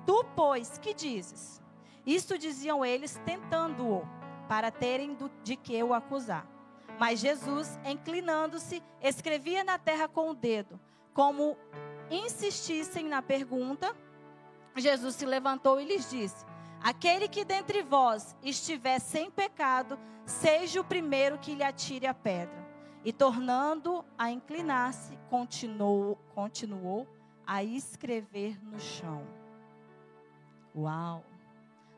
Tu, 0.06 0.24
pois, 0.36 0.78
que 0.78 0.94
dizes? 0.94 1.65
Isto 2.06 2.38
diziam 2.38 2.86
eles, 2.86 3.20
tentando-o, 3.26 4.08
para 4.48 4.72
terem 4.72 5.18
de 5.44 5.56
que 5.56 5.82
o 5.84 5.94
acusar. 5.94 6.48
Mas 7.00 7.20
Jesus, 7.20 7.80
inclinando-se, 7.86 8.82
escrevia 9.02 9.64
na 9.64 9.78
terra 9.78 10.08
com 10.08 10.30
o 10.30 10.36
dedo. 10.36 10.80
Como 11.14 11.58
insistissem 12.10 13.06
na 13.06 13.22
pergunta, 13.22 13.96
Jesus 14.76 15.16
se 15.16 15.26
levantou 15.26 15.80
e 15.80 15.86
lhes 15.86 16.10
disse: 16.10 16.46
Aquele 16.82 17.28
que 17.28 17.44
dentre 17.44 17.82
vós 17.82 18.36
estiver 18.44 19.00
sem 19.00 19.32
pecado, 19.32 19.98
seja 20.26 20.80
o 20.80 20.86
primeiro 20.86 21.38
que 21.38 21.56
lhe 21.56 21.64
atire 21.64 22.06
a 22.06 22.14
pedra. 22.14 22.66
E 23.04 23.14
tornando 23.14 24.04
a 24.18 24.32
inclinar-se, 24.32 25.18
continuou, 25.30 26.18
continuou 26.34 27.08
a 27.46 27.64
escrever 27.64 28.60
no 28.64 28.80
chão. 28.80 29.26
Uau! 30.76 31.24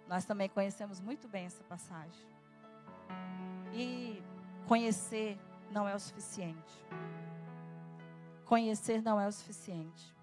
Nós 0.07 0.25
também 0.25 0.47
conhecemos 0.47 0.99
muito 0.99 1.27
bem 1.27 1.45
essa 1.45 1.63
passagem. 1.63 2.25
E 3.73 4.23
conhecer 4.67 5.37
não 5.71 5.87
é 5.87 5.95
o 5.95 5.99
suficiente. 5.99 6.85
Conhecer 8.45 9.01
não 9.01 9.19
é 9.19 9.27
o 9.27 9.31
suficiente. 9.31 10.15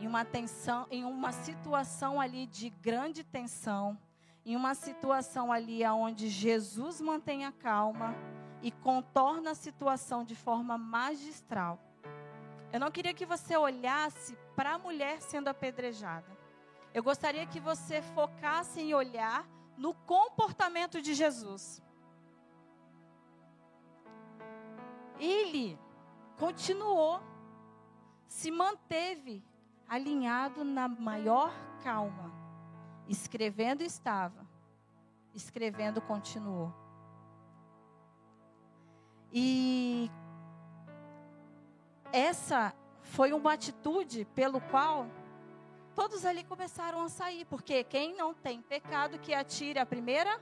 Em 0.00 0.06
uma 0.06 0.24
tensão, 0.24 0.86
em 0.90 1.04
uma 1.04 1.30
situação 1.30 2.20
ali 2.20 2.46
de 2.46 2.68
grande 2.68 3.22
tensão, 3.22 3.96
em 4.44 4.56
uma 4.56 4.74
situação 4.74 5.52
ali 5.52 5.86
onde 5.86 6.28
Jesus 6.28 7.00
mantém 7.00 7.46
a 7.46 7.52
calma 7.52 8.14
e 8.60 8.70
contorna 8.70 9.52
a 9.52 9.54
situação 9.54 10.24
de 10.24 10.34
forma 10.34 10.76
magistral. 10.76 11.78
Eu 12.72 12.80
não 12.80 12.90
queria 12.90 13.14
que 13.14 13.24
você 13.24 13.56
olhasse 13.56 14.36
para 14.56 14.74
a 14.74 14.78
mulher 14.78 15.22
sendo 15.22 15.48
apedrejada. 15.48 16.33
Eu 16.94 17.02
gostaria 17.02 17.44
que 17.44 17.58
você 17.58 18.00
focasse 18.00 18.80
em 18.80 18.94
olhar 18.94 19.44
no 19.76 19.92
comportamento 19.92 21.02
de 21.02 21.12
Jesus. 21.12 21.82
Ele 25.18 25.76
continuou, 26.38 27.20
se 28.28 28.48
manteve 28.48 29.42
alinhado 29.88 30.62
na 30.64 30.86
maior 30.86 31.52
calma. 31.82 32.32
Escrevendo 33.08 33.82
estava, 33.82 34.46
escrevendo 35.34 36.00
continuou. 36.00 36.72
E 39.32 40.08
essa 42.12 42.72
foi 43.02 43.32
uma 43.32 43.54
atitude 43.54 44.24
pelo 44.26 44.60
qual 44.60 45.08
todos 45.94 46.24
ali 46.26 46.44
começaram 46.44 47.02
a 47.02 47.08
sair, 47.08 47.44
porque 47.44 47.84
quem 47.84 48.14
não 48.16 48.34
tem 48.34 48.60
pecado 48.60 49.18
que 49.18 49.32
atire 49.32 49.78
a 49.78 49.86
primeira. 49.86 50.40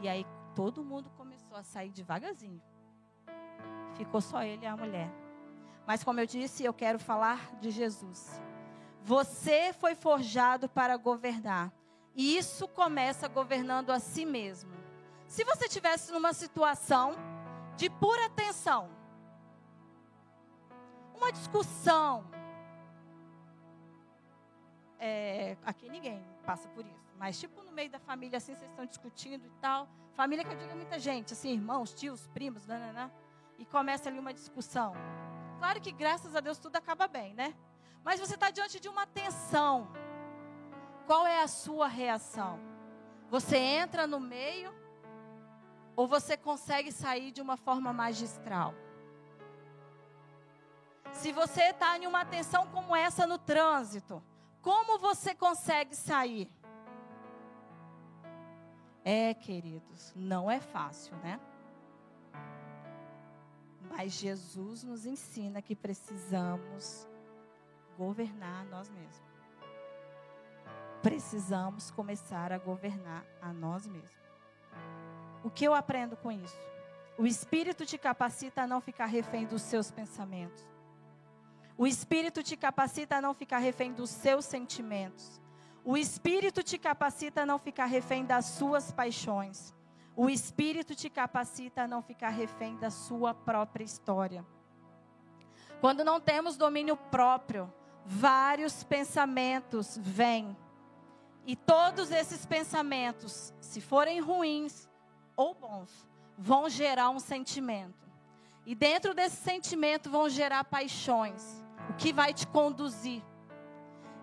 E 0.00 0.08
aí 0.08 0.26
todo 0.54 0.84
mundo 0.84 1.10
começou 1.16 1.56
a 1.56 1.62
sair 1.62 1.90
devagarzinho. 1.90 2.60
Ficou 3.94 4.20
só 4.20 4.42
ele 4.42 4.64
e 4.64 4.66
a 4.66 4.76
mulher. 4.76 5.10
Mas 5.86 6.04
como 6.04 6.20
eu 6.20 6.26
disse, 6.26 6.64
eu 6.64 6.74
quero 6.74 6.98
falar 6.98 7.56
de 7.60 7.70
Jesus. 7.70 8.40
Você 9.02 9.72
foi 9.72 9.94
forjado 9.94 10.68
para 10.68 10.96
governar. 10.96 11.72
E 12.14 12.36
isso 12.36 12.68
começa 12.68 13.28
governando 13.28 13.90
a 13.90 13.98
si 13.98 14.26
mesmo. 14.26 14.70
Se 15.26 15.44
você 15.44 15.68
tivesse 15.68 16.12
numa 16.12 16.32
situação 16.32 17.14
de 17.76 17.88
pura 17.88 18.28
tensão, 18.30 18.97
uma 21.18 21.32
discussão. 21.32 22.24
É, 24.98 25.56
aqui 25.64 25.88
ninguém 25.88 26.24
passa 26.46 26.68
por 26.70 26.84
isso. 26.86 27.14
Mas, 27.16 27.38
tipo, 27.38 27.62
no 27.62 27.72
meio 27.72 27.90
da 27.90 27.98
família, 27.98 28.38
assim, 28.38 28.54
vocês 28.54 28.70
estão 28.70 28.86
discutindo 28.86 29.44
e 29.46 29.50
tal. 29.60 29.88
Família 30.14 30.44
que 30.44 30.52
eu 30.52 30.58
digo 30.58 30.74
muita 30.74 30.98
gente, 30.98 31.32
assim, 31.32 31.52
irmãos, 31.52 31.92
tios, 31.92 32.26
primos, 32.28 32.66
né, 32.66 32.78
né, 32.78 32.92
né, 32.92 33.10
e 33.58 33.64
começa 33.64 34.08
ali 34.08 34.18
uma 34.18 34.32
discussão. 34.32 34.94
Claro 35.58 35.80
que, 35.80 35.92
graças 35.92 36.34
a 36.34 36.40
Deus, 36.40 36.58
tudo 36.58 36.76
acaba 36.76 37.06
bem, 37.06 37.34
né? 37.34 37.54
Mas 38.04 38.20
você 38.20 38.34
está 38.34 38.50
diante 38.50 38.80
de 38.80 38.88
uma 38.88 39.06
tensão. 39.06 39.88
Qual 41.06 41.26
é 41.26 41.42
a 41.42 41.48
sua 41.48 41.88
reação? 41.88 42.58
Você 43.28 43.56
entra 43.56 44.06
no 44.06 44.20
meio 44.20 44.72
ou 45.96 46.06
você 46.06 46.36
consegue 46.36 46.92
sair 46.92 47.32
de 47.32 47.42
uma 47.42 47.56
forma 47.56 47.92
magistral? 47.92 48.74
Se 51.12 51.32
você 51.32 51.70
está 51.70 51.96
em 51.98 52.06
uma 52.06 52.24
tensão 52.24 52.66
como 52.68 52.94
essa 52.94 53.26
no 53.26 53.38
trânsito, 53.38 54.22
como 54.62 54.98
você 54.98 55.34
consegue 55.34 55.94
sair? 55.94 56.50
É, 59.04 59.32
queridos, 59.34 60.12
não 60.14 60.50
é 60.50 60.60
fácil, 60.60 61.16
né? 61.18 61.40
Mas 63.90 64.12
Jesus 64.12 64.84
nos 64.84 65.06
ensina 65.06 65.62
que 65.62 65.74
precisamos 65.74 67.08
governar 67.96 68.64
nós 68.66 68.88
mesmos. 68.90 69.28
Precisamos 71.02 71.90
começar 71.90 72.52
a 72.52 72.58
governar 72.58 73.24
a 73.40 73.52
nós 73.52 73.86
mesmos. 73.86 74.18
O 75.42 75.50
que 75.50 75.64
eu 75.64 75.72
aprendo 75.72 76.16
com 76.16 76.30
isso? 76.30 76.60
O 77.16 77.26
Espírito 77.26 77.86
te 77.86 77.96
capacita 77.96 78.62
a 78.62 78.66
não 78.66 78.80
ficar 78.80 79.06
refém 79.06 79.46
dos 79.46 79.62
seus 79.62 79.90
pensamentos. 79.90 80.66
O 81.80 81.86
Espírito 81.86 82.42
te 82.42 82.56
capacita 82.56 83.18
a 83.18 83.20
não 83.20 83.32
ficar 83.32 83.58
refém 83.58 83.92
dos 83.92 84.10
seus 84.10 84.44
sentimentos. 84.44 85.40
O 85.84 85.96
Espírito 85.96 86.60
te 86.60 86.76
capacita 86.76 87.42
a 87.42 87.46
não 87.46 87.56
ficar 87.56 87.84
refém 87.84 88.24
das 88.24 88.46
suas 88.46 88.90
paixões. 88.90 89.72
O 90.16 90.28
Espírito 90.28 90.96
te 90.96 91.08
capacita 91.08 91.82
a 91.82 91.86
não 91.86 92.02
ficar 92.02 92.30
refém 92.30 92.76
da 92.78 92.90
sua 92.90 93.32
própria 93.32 93.84
história. 93.84 94.44
Quando 95.80 96.02
não 96.02 96.20
temos 96.20 96.56
domínio 96.56 96.96
próprio, 96.96 97.72
vários 98.04 98.82
pensamentos 98.82 99.96
vêm. 100.02 100.56
E 101.46 101.54
todos 101.54 102.10
esses 102.10 102.44
pensamentos, 102.44 103.54
se 103.60 103.80
forem 103.80 104.18
ruins 104.18 104.88
ou 105.36 105.54
bons, 105.54 106.08
vão 106.36 106.68
gerar 106.68 107.10
um 107.10 107.20
sentimento. 107.20 108.10
E 108.66 108.74
dentro 108.74 109.14
desse 109.14 109.36
sentimento 109.36 110.10
vão 110.10 110.28
gerar 110.28 110.64
paixões 110.64 111.67
o 111.88 111.94
que 111.94 112.12
vai 112.12 112.32
te 112.32 112.46
conduzir. 112.46 113.22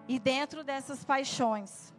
E 0.07 0.20
dentro 0.20 0.63
dessas 0.63 1.03
paixões, 1.03 1.93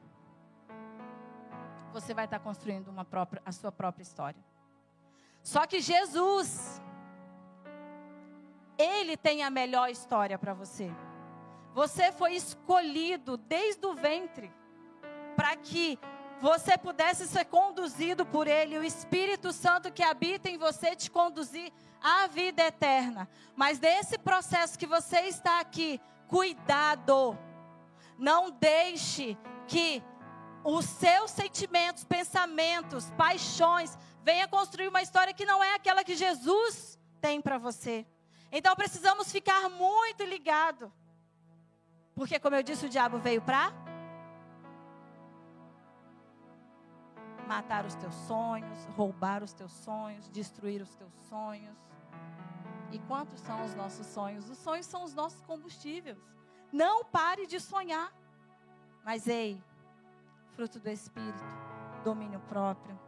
você 1.92 2.14
vai 2.14 2.26
estar 2.26 2.38
construindo 2.38 2.88
uma 2.88 3.04
própria, 3.04 3.42
a 3.44 3.50
sua 3.50 3.72
própria 3.72 4.02
história. 4.02 4.40
Só 5.42 5.66
que 5.66 5.80
Jesus, 5.80 6.80
Ele 8.78 9.16
tem 9.16 9.42
a 9.42 9.50
melhor 9.50 9.88
história 9.90 10.38
para 10.38 10.54
você. 10.54 10.90
Você 11.72 12.12
foi 12.12 12.34
escolhido 12.34 13.36
desde 13.36 13.84
o 13.86 13.94
ventre 13.94 14.52
para 15.34 15.56
que 15.56 15.98
você 16.41 16.76
pudesse 16.76 17.26
ser 17.26 17.47
conduzido 17.47 18.26
por 18.26 18.47
Ele, 18.47 18.78
o 18.78 18.84
Espírito 18.84 19.53
Santo 19.53 19.93
que 19.93 20.03
habita 20.03 20.49
em 20.49 20.59
você 20.59 20.95
te 20.95 21.11
conduzir 21.11 21.72
à 22.01 22.26
vida 22.26 22.62
eterna. 22.62 23.28
Mas 23.55 23.78
desse 23.78 24.18
processo 24.18 24.78
que 24.78 24.87
você 24.87 25.20
está 25.22 25.61
aqui, 25.61 26.01
cuidado. 26.28 27.39
Não 28.18 28.51
deixe 28.51 29.37
que 29.66 30.03
os 30.62 30.84
seus 30.84 31.30
sentimentos, 31.30 32.05
pensamentos, 32.05 33.11
paixões 33.16 33.97
venha 34.22 34.49
construir 34.49 34.89
uma 34.89 35.03
história 35.03 35.32
que 35.32 35.47
não 35.47 35.62
é 35.62 35.74
aquela 35.74 36.03
que 36.03 36.16
Jesus 36.16 36.99
tem 37.20 37.41
para 37.41 37.59
você. 37.59 38.07
Então 38.51 38.74
precisamos 38.74 39.30
ficar 39.30 39.68
muito 39.68 40.24
ligado. 40.24 40.93
Porque 42.14 42.39
como 42.39 42.57
eu 42.57 42.62
disse, 42.62 42.87
o 42.87 42.89
diabo 42.89 43.18
veio 43.18 43.43
para 43.43 43.86
matar 47.47 47.84
os 47.84 47.94
teus 47.94 48.14
sonhos, 48.14 48.84
roubar 48.97 49.42
os 49.42 49.53
teus 49.53 49.72
sonhos, 49.72 50.28
destruir 50.28 50.82
os 50.82 50.94
teus 50.94 51.12
sonhos. 51.28 51.76
E 52.90 52.99
quantos 53.01 53.40
são 53.40 53.64
os 53.64 53.74
nossos 53.74 54.07
sonhos? 54.07 54.49
Os 54.49 54.59
sonhos 54.59 54.86
são 54.86 55.05
os 55.05 55.14
nossos 55.14 55.40
combustíveis. 55.42 56.18
Não 56.72 57.05
pare 57.05 57.47
de 57.47 57.61
sonhar. 57.61 58.12
Mas 59.05 59.26
ei, 59.26 59.62
fruto 60.51 60.80
do 60.80 60.88
espírito, 60.88 61.44
domínio 62.03 62.40
próprio, 62.40 62.99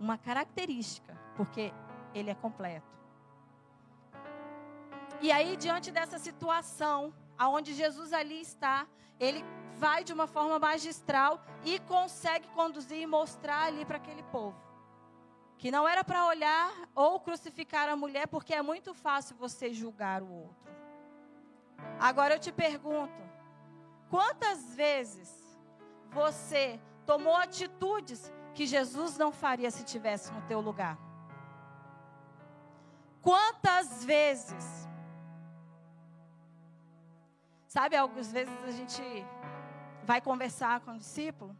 uma 0.00 0.16
característica, 0.16 1.16
porque 1.36 1.72
ele 2.14 2.30
é 2.30 2.34
completo. 2.34 2.92
E 5.20 5.30
aí 5.30 5.56
diante 5.56 5.90
dessa 5.90 6.18
situação, 6.18 7.12
aonde 7.38 7.74
Jesus 7.74 8.12
ali 8.12 8.40
está, 8.40 8.86
ele 9.18 9.44
vai 9.76 10.04
de 10.04 10.12
uma 10.12 10.26
forma 10.26 10.58
magistral 10.58 11.42
e 11.64 11.78
consegue 11.80 12.46
conduzir 12.48 12.98
e 12.98 13.06
mostrar 13.06 13.64
ali 13.64 13.84
para 13.84 13.96
aquele 13.96 14.22
povo. 14.24 14.60
Que 15.58 15.70
não 15.70 15.88
era 15.88 16.02
para 16.02 16.26
olhar 16.26 16.72
ou 16.94 17.20
crucificar 17.20 17.88
a 17.88 17.96
mulher, 17.96 18.26
porque 18.26 18.54
é 18.54 18.62
muito 18.62 18.92
fácil 18.94 19.36
você 19.36 19.72
julgar 19.72 20.22
o 20.22 20.32
outro. 20.32 20.72
Agora 22.00 22.34
eu 22.34 22.38
te 22.38 22.52
pergunto: 22.52 23.22
quantas 24.10 24.74
vezes 24.74 25.30
você 26.10 26.80
tomou 27.06 27.36
atitudes 27.36 28.32
que 28.54 28.66
Jesus 28.66 29.16
não 29.16 29.32
faria 29.32 29.70
se 29.70 29.84
tivesse 29.84 30.32
no 30.32 30.42
teu 30.42 30.60
lugar? 30.60 30.98
Quantas 33.20 34.04
vezes? 34.04 34.81
Sabe, 37.72 37.96
algumas 37.96 38.30
vezes 38.30 38.52
a 38.64 38.70
gente 38.70 39.02
vai 40.04 40.20
conversar 40.20 40.80
com 40.80 40.90
o 40.90 40.98
discípulo, 40.98 41.56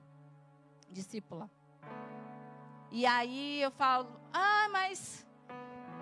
discípula. 0.91 1.51
E 2.91 3.07
aí 3.07 3.63
eu 3.63 3.71
falo: 3.71 4.21
"Ah, 4.31 4.69
mas 4.71 5.27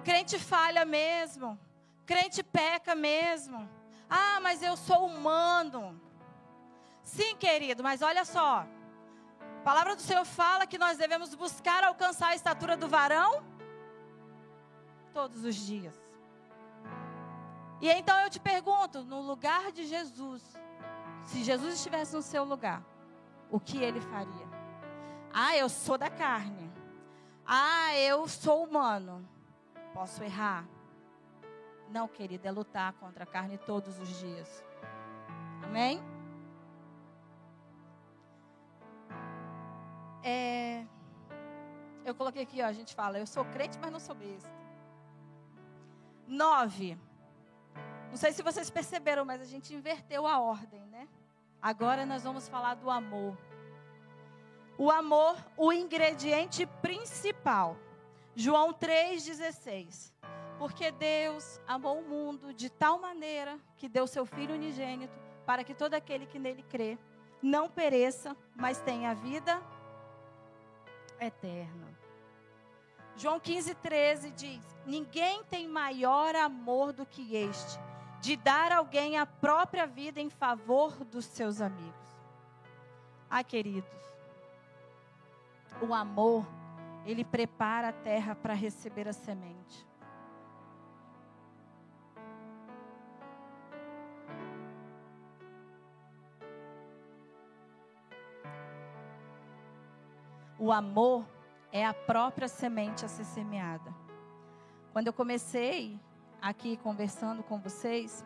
crente 0.02 0.36
falha 0.36 0.84
mesmo. 0.84 1.56
Crente 2.04 2.42
peca 2.42 2.96
mesmo. 2.96 3.70
Ah, 4.08 4.40
mas 4.40 4.64
eu 4.64 4.76
sou 4.76 5.06
humano." 5.06 6.00
Sim, 7.04 7.36
querido, 7.36 7.84
mas 7.84 8.02
olha 8.02 8.24
só. 8.24 8.66
A 9.60 9.62
palavra 9.62 9.94
do 9.94 10.02
Senhor 10.02 10.24
fala 10.24 10.66
que 10.66 10.76
nós 10.76 10.98
devemos 10.98 11.36
buscar 11.36 11.84
alcançar 11.84 12.30
a 12.30 12.34
estatura 12.34 12.76
do 12.76 12.88
varão 12.88 13.44
todos 15.14 15.44
os 15.44 15.54
dias. 15.54 15.99
E 17.80 17.88
então 17.90 18.18
eu 18.20 18.30
te 18.30 18.38
pergunto, 18.38 19.02
no 19.04 19.20
lugar 19.20 19.72
de 19.72 19.86
Jesus, 19.86 20.42
se 21.22 21.42
Jesus 21.42 21.74
estivesse 21.74 22.14
no 22.14 22.22
seu 22.22 22.44
lugar, 22.44 22.82
o 23.50 23.58
que 23.58 23.78
ele 23.82 24.00
faria? 24.00 24.48
Ah, 25.32 25.56
eu 25.56 25.68
sou 25.68 25.96
da 25.96 26.10
carne. 26.10 26.70
Ah, 27.46 27.96
eu 27.96 28.28
sou 28.28 28.64
humano. 28.64 29.26
Posso 29.94 30.22
errar? 30.22 30.66
Não, 31.88 32.06
querida, 32.06 32.48
é 32.48 32.52
lutar 32.52 32.92
contra 32.94 33.24
a 33.24 33.26
carne 33.26 33.58
todos 33.58 33.98
os 33.98 34.08
dias. 34.20 34.64
Amém? 35.64 36.00
É, 40.22 40.84
eu 42.04 42.14
coloquei 42.14 42.42
aqui, 42.42 42.62
ó, 42.62 42.66
a 42.66 42.72
gente 42.72 42.94
fala, 42.94 43.18
eu 43.18 43.26
sou 43.26 43.44
crente, 43.44 43.78
mas 43.80 43.90
não 43.90 44.00
sou 44.00 44.14
besta. 44.14 44.50
Nove. 46.26 46.98
Não 48.10 48.16
sei 48.16 48.32
se 48.32 48.42
vocês 48.42 48.68
perceberam, 48.68 49.24
mas 49.24 49.40
a 49.40 49.44
gente 49.44 49.72
inverteu 49.72 50.26
a 50.26 50.40
ordem, 50.40 50.84
né? 50.86 51.08
Agora 51.62 52.04
nós 52.04 52.24
vamos 52.24 52.48
falar 52.48 52.74
do 52.74 52.90
amor. 52.90 53.38
O 54.76 54.90
amor, 54.90 55.36
o 55.56 55.72
ingrediente 55.72 56.66
principal. 56.82 57.76
João 58.34 58.72
3,16. 58.72 60.12
Porque 60.58 60.90
Deus 60.90 61.60
amou 61.66 62.00
o 62.00 62.08
mundo 62.08 62.52
de 62.52 62.68
tal 62.68 62.98
maneira 62.98 63.58
que 63.76 63.88
deu 63.88 64.06
seu 64.06 64.26
Filho 64.26 64.54
unigênito 64.54 65.16
para 65.46 65.62
que 65.62 65.72
todo 65.72 65.94
aquele 65.94 66.26
que 66.26 66.38
nele 66.38 66.64
crê 66.64 66.98
não 67.40 67.70
pereça, 67.70 68.36
mas 68.56 68.80
tenha 68.80 69.14
vida 69.14 69.62
eterna. 71.20 71.88
João 73.16 73.38
15,13 73.38 74.32
diz: 74.32 74.64
Ninguém 74.84 75.44
tem 75.44 75.68
maior 75.68 76.34
amor 76.34 76.92
do 76.92 77.06
que 77.06 77.36
este 77.36 77.78
de 78.20 78.36
dar 78.36 78.70
alguém 78.70 79.16
a 79.16 79.24
própria 79.24 79.86
vida 79.86 80.20
em 80.20 80.28
favor 80.28 81.04
dos 81.04 81.24
seus 81.24 81.60
amigos. 81.60 81.94
Ah, 83.30 83.42
queridos, 83.42 83.88
o 85.80 85.94
amor, 85.94 86.46
ele 87.06 87.24
prepara 87.24 87.88
a 87.88 87.92
terra 87.92 88.34
para 88.34 88.52
receber 88.52 89.08
a 89.08 89.12
semente. 89.12 89.88
O 100.58 100.70
amor 100.70 101.24
é 101.72 101.86
a 101.86 101.94
própria 101.94 102.46
semente 102.46 103.02
a 103.02 103.08
ser 103.08 103.24
semeada. 103.24 103.94
Quando 104.92 105.06
eu 105.06 105.12
comecei 105.12 105.98
aqui 106.40 106.76
conversando 106.76 107.42
com 107.42 107.58
vocês, 107.58 108.24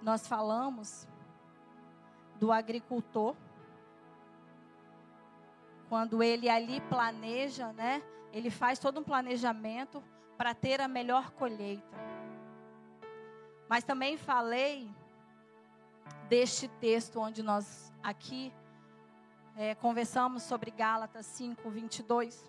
nós 0.00 0.26
falamos 0.26 1.06
do 2.38 2.52
agricultor. 2.52 3.34
Quando 5.88 6.22
ele 6.22 6.48
ali 6.48 6.80
planeja, 6.82 7.72
né? 7.72 8.02
Ele 8.32 8.50
faz 8.50 8.78
todo 8.78 9.00
um 9.00 9.04
planejamento 9.04 10.02
para 10.36 10.54
ter 10.54 10.80
a 10.80 10.86
melhor 10.86 11.30
colheita. 11.32 11.96
Mas 13.68 13.84
também 13.84 14.16
falei 14.16 14.90
deste 16.28 16.68
texto 16.68 17.18
onde 17.20 17.42
nós 17.42 17.92
aqui 18.02 18.52
é, 19.56 19.74
conversamos 19.74 20.42
sobre 20.42 20.70
Gálatas 20.70 21.26
5, 21.26 21.68
22, 21.68 22.48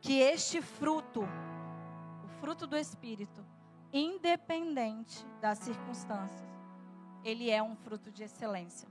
que 0.00 0.20
este 0.20 0.60
fruto, 0.60 1.22
o 1.22 2.28
fruto 2.40 2.66
do 2.66 2.76
Espírito, 2.76 3.44
independente 3.92 5.26
das 5.40 5.58
circunstâncias. 5.58 6.48
Ele 7.24 7.50
é 7.50 7.62
um 7.62 7.76
fruto 7.76 8.10
de 8.10 8.24
excelência. 8.24 8.88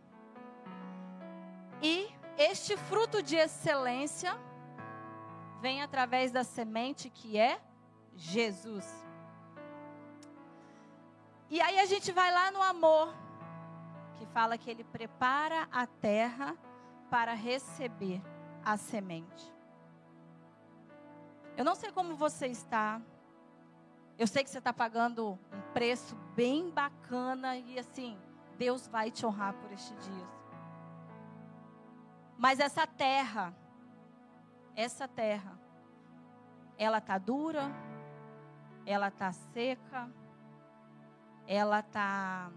E 1.82 2.10
este 2.38 2.76
fruto 2.78 3.24
de 3.24 3.36
excelência 3.36 4.38
vem 5.62 5.82
através 5.82 6.32
da 6.32 6.44
semente 6.44 7.10
que 7.10 7.38
é 7.38 7.60
Jesus. 8.16 8.86
E 11.50 11.60
aí 11.62 11.80
a 11.80 11.86
gente 11.86 12.12
vai 12.12 12.32
lá 12.32 12.52
no 12.52 12.62
amor, 12.62 13.14
que 14.16 14.26
fala 14.28 14.58
que 14.58 14.70
ele 14.70 14.84
prepara 14.84 15.68
a 15.72 15.88
terra 15.88 16.56
para 17.10 17.34
receber 17.34 18.22
a 18.64 18.78
semente. 18.78 19.52
Eu 21.58 21.66
não 21.66 21.76
sei 21.76 21.92
como 21.92 22.16
você 22.16 22.48
está, 22.48 23.02
eu 24.20 24.28
sei 24.28 24.44
que 24.44 24.50
você 24.50 24.58
está 24.58 24.74
pagando 24.74 25.32
um 25.32 25.74
preço 25.74 26.14
bem 26.36 26.70
bacana 26.70 27.56
e 27.56 27.80
assim, 27.80 28.20
Deus 28.58 28.86
vai 28.86 29.10
te 29.10 29.26
honrar 29.26 29.54
por 29.54 29.72
este 29.72 29.96
dia. 29.96 30.28
Mas 32.38 32.60
essa 32.60 32.86
terra, 32.86 33.56
essa 34.76 35.08
terra, 35.08 35.58
ela 36.78 37.00
tá 37.00 37.18
dura, 37.18 37.72
ela 38.86 39.10
tá 39.10 39.32
seca, 39.32 40.12
ela 41.48 41.82
tá 41.82 42.52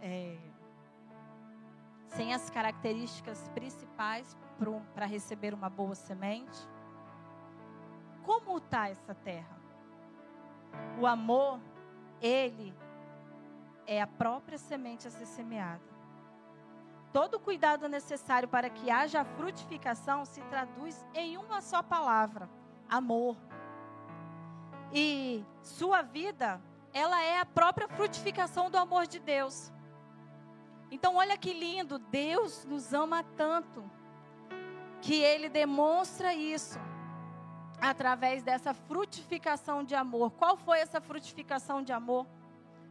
é, 0.00 0.38
sem 2.06 2.32
as 2.32 2.48
características 2.48 3.46
principais 3.50 4.34
para 4.94 5.04
receber 5.04 5.52
uma 5.52 5.68
boa 5.68 5.94
semente? 5.94 6.66
Como 8.22 8.56
está 8.56 8.88
essa 8.88 9.14
terra? 9.14 9.57
O 11.00 11.06
amor, 11.06 11.60
ele 12.20 12.74
é 13.86 14.02
a 14.02 14.06
própria 14.06 14.58
semente 14.58 15.06
a 15.06 15.10
ser 15.10 15.26
semeada. 15.26 15.80
Todo 17.12 17.34
o 17.34 17.40
cuidado 17.40 17.88
necessário 17.88 18.48
para 18.48 18.68
que 18.68 18.90
haja 18.90 19.24
frutificação 19.24 20.24
se 20.24 20.42
traduz 20.42 21.06
em 21.14 21.36
uma 21.36 21.60
só 21.60 21.82
palavra: 21.82 22.48
amor. 22.88 23.36
E 24.92 25.44
sua 25.62 26.02
vida, 26.02 26.60
ela 26.92 27.22
é 27.22 27.40
a 27.40 27.46
própria 27.46 27.88
frutificação 27.88 28.70
do 28.70 28.76
amor 28.76 29.06
de 29.06 29.18
Deus. 29.18 29.72
Então, 30.90 31.16
olha 31.16 31.36
que 31.36 31.52
lindo, 31.52 31.98
Deus 31.98 32.64
nos 32.64 32.92
ama 32.92 33.22
tanto 33.36 33.88
que 35.00 35.14
ele 35.14 35.48
demonstra 35.48 36.34
isso 36.34 36.78
através 37.80 38.42
dessa 38.42 38.74
frutificação 38.74 39.84
de 39.84 39.94
amor. 39.94 40.32
Qual 40.32 40.56
foi 40.56 40.80
essa 40.80 41.00
frutificação 41.00 41.82
de 41.82 41.92
amor? 41.92 42.26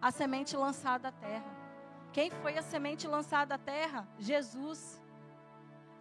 A 0.01 0.11
semente 0.11 0.55
lançada 0.55 1.09
à 1.09 1.11
terra. 1.11 1.55
Quem 2.13 2.31
foi 2.31 2.57
a 2.57 2.61
semente 2.61 3.07
lançada 3.07 3.55
à 3.55 3.57
terra? 3.57 4.07
Jesus. 4.17 5.01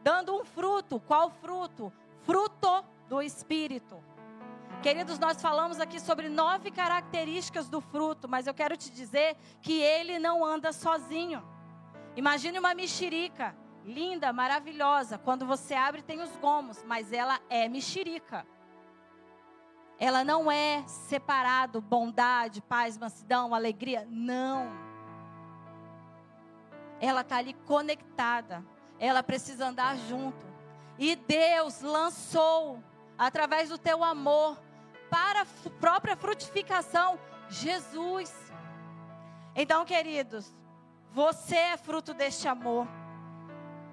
Dando 0.03 0.41
um 0.41 0.45
fruto. 0.45 1.01
Qual 1.01 1.31
fruto? 1.31 1.93
Fruto 2.23 2.85
do 3.09 3.21
Espírito. 3.21 4.03
Queridos, 4.83 5.19
nós 5.19 5.41
falamos 5.41 5.81
aqui 5.81 5.99
sobre 5.99 6.29
nove 6.29 6.71
características 6.71 7.69
do 7.69 7.81
fruto, 7.81 8.29
mas 8.29 8.47
eu 8.47 8.55
quero 8.55 8.77
te 8.77 8.91
dizer 8.91 9.37
que 9.61 9.81
ele 9.81 10.19
não 10.19 10.45
anda 10.45 10.73
sozinho. 10.73 11.43
Imagine 12.15 12.59
uma 12.59 12.75
mexerica, 12.75 13.57
linda, 13.85 14.33
maravilhosa. 14.33 15.19
Quando 15.19 15.45
você 15.45 15.75
abre, 15.75 16.03
tem 16.03 16.21
os 16.21 16.37
gomos, 16.37 16.83
mas 16.85 17.13
ela 17.13 17.41
é 17.49 17.69
mexerica. 17.69 18.47
Ela 19.99 20.23
não 20.23 20.51
é 20.51 20.85
separado 20.87 21.81
bondade, 21.81 22.61
paz, 22.61 22.99
mansidão, 22.99 23.55
alegria. 23.55 24.07
Não. 24.11 24.69
Ela 27.01 27.23
está 27.23 27.37
ali 27.37 27.55
conectada. 27.67 28.65
Ela 28.99 29.23
precisa 29.23 29.67
andar 29.67 29.97
junto. 29.97 30.47
E 30.99 31.17
Deus 31.17 31.81
lançou, 31.81 32.83
através 33.19 33.69
do 33.69 33.79
teu 33.79 34.03
amor, 34.05 34.59
para 35.11 35.43
a 35.43 35.71
própria 35.81 36.17
frutificação, 36.17 37.19
Jesus. 37.49 38.35
Então, 39.55 39.85
queridos, 39.85 40.55
você 41.13 41.57
é 41.57 41.77
fruto 41.77 42.13
deste 42.13 42.47
amor. 42.49 42.87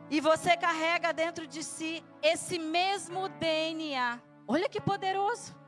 E 0.10 0.20
você 0.20 0.58
carrega 0.58 1.14
dentro 1.14 1.48
de 1.48 1.64
si 1.64 2.04
esse 2.22 2.60
mesmo 2.60 3.30
DNA. 3.30 4.20
Olha 4.46 4.68
que 4.68 4.82
poderoso. 4.82 5.63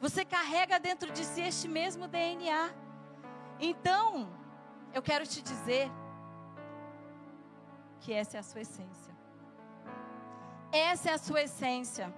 Você 0.00 0.24
carrega 0.24 0.80
dentro 0.80 1.12
de 1.12 1.22
si 1.24 1.42
este 1.42 1.68
mesmo 1.68 2.08
DNA. 2.08 2.70
Então, 3.60 4.28
eu 4.94 5.02
quero 5.02 5.26
te 5.26 5.42
dizer 5.42 5.90
que 8.00 8.10
essa 8.10 8.38
é 8.38 8.40
a 8.40 8.42
sua 8.42 8.62
essência. 8.62 9.14
Essa 10.72 11.10
é 11.10 11.12
a 11.12 11.18
sua 11.18 11.42
essência. 11.42 12.14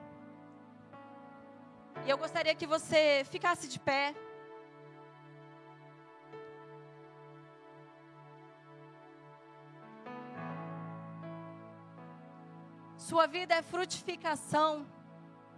E 2.06 2.10
eu 2.10 2.16
gostaria 2.16 2.54
que 2.54 2.68
você 2.68 3.24
ficasse 3.28 3.66
de 3.66 3.80
pé. 3.80 4.14
Sua 12.96 13.26
vida 13.26 13.56
é 13.56 13.62
frutificação 13.62 14.86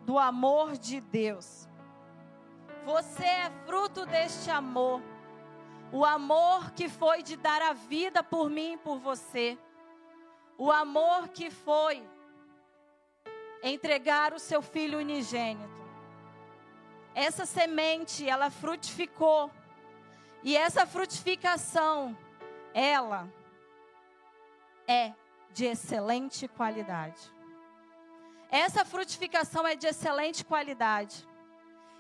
do 0.07 0.18
amor 0.18 0.79
de 0.79 1.03
Deus. 1.03 1.68
Você 2.85 3.24
é 3.24 3.51
fruto 3.66 4.05
deste 4.05 4.51
amor. 4.51 5.03
O 5.91 6.05
amor 6.05 6.72
que 6.72 6.89
foi 6.89 7.22
de 7.22 7.37
dar 7.37 7.62
a 7.62 7.72
vida 7.72 8.22
por 8.22 8.51
mim 8.51 8.74
e 8.74 8.76
por 8.76 8.99
você. 8.99 9.59
O 10.59 10.70
amor 10.70 11.28
que 11.28 11.51
foi 11.51 12.07
entregar 13.62 14.35
o 14.35 14.39
seu 14.39 14.61
filho 14.61 14.99
unigênito. 14.99 15.82
Essa 17.14 17.47
semente, 17.47 18.28
ela 18.28 18.51
frutificou. 18.51 19.51
E 20.43 20.55
essa 20.55 20.85
frutificação, 20.85 22.16
ela 22.74 23.32
é 24.87 25.14
de 25.53 25.64
excelente 25.64 26.47
qualidade. 26.47 27.32
Essa 28.51 28.85
frutificação 28.85 29.66
é 29.66 29.74
de 29.74 29.87
excelente 29.87 30.45
qualidade. 30.45 31.26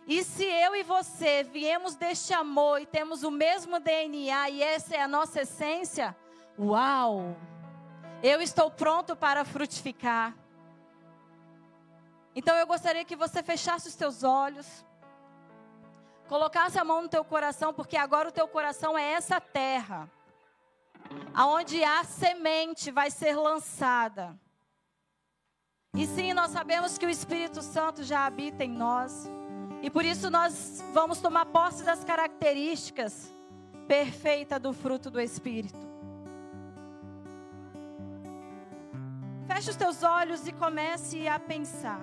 E 0.06 0.22
se 0.22 0.44
eu 0.44 0.76
e 0.76 0.82
você 0.82 1.42
viemos 1.42 1.96
deste 1.96 2.34
amor 2.34 2.80
e 2.80 2.86
temos 2.86 3.22
o 3.22 3.30
mesmo 3.30 3.80
DNA 3.80 4.50
e 4.50 4.62
essa 4.62 4.94
é 4.94 5.00
a 5.00 5.08
nossa 5.08 5.42
essência, 5.42 6.14
uau! 6.58 7.34
Eu 8.22 8.40
estou 8.42 8.70
pronto 8.70 9.16
para 9.16 9.44
frutificar. 9.44 10.34
Então 12.36 12.54
eu 12.56 12.66
gostaria 12.66 13.04
que 13.04 13.16
você 13.16 13.42
fechasse 13.42 13.88
os 13.88 13.94
teus 13.94 14.22
olhos, 14.22 14.84
colocasse 16.28 16.78
a 16.78 16.84
mão 16.84 17.02
no 17.02 17.08
teu 17.08 17.24
coração, 17.24 17.72
porque 17.72 17.96
agora 17.96 18.28
o 18.28 18.32
teu 18.32 18.48
coração 18.48 18.98
é 18.98 19.12
essa 19.12 19.40
terra, 19.40 20.10
aonde 21.32 21.82
a 21.82 22.02
semente 22.04 22.90
vai 22.90 23.10
ser 23.10 23.36
lançada. 23.36 24.38
E 25.94 26.06
sim, 26.06 26.32
nós 26.32 26.50
sabemos 26.50 26.98
que 26.98 27.06
o 27.06 27.10
Espírito 27.10 27.62
Santo 27.62 28.02
já 28.02 28.26
habita 28.26 28.64
em 28.64 28.70
nós. 28.70 29.30
E 29.84 29.90
por 29.90 30.02
isso 30.02 30.30
nós 30.30 30.82
vamos 30.94 31.18
tomar 31.20 31.44
posse 31.44 31.84
das 31.84 32.02
características 32.02 33.30
perfeitas 33.86 34.58
do 34.58 34.72
fruto 34.72 35.10
do 35.10 35.20
Espírito. 35.20 35.78
Feche 39.46 39.68
os 39.68 39.76
teus 39.76 40.02
olhos 40.02 40.48
e 40.48 40.52
comece 40.52 41.28
a 41.28 41.38
pensar. 41.38 42.00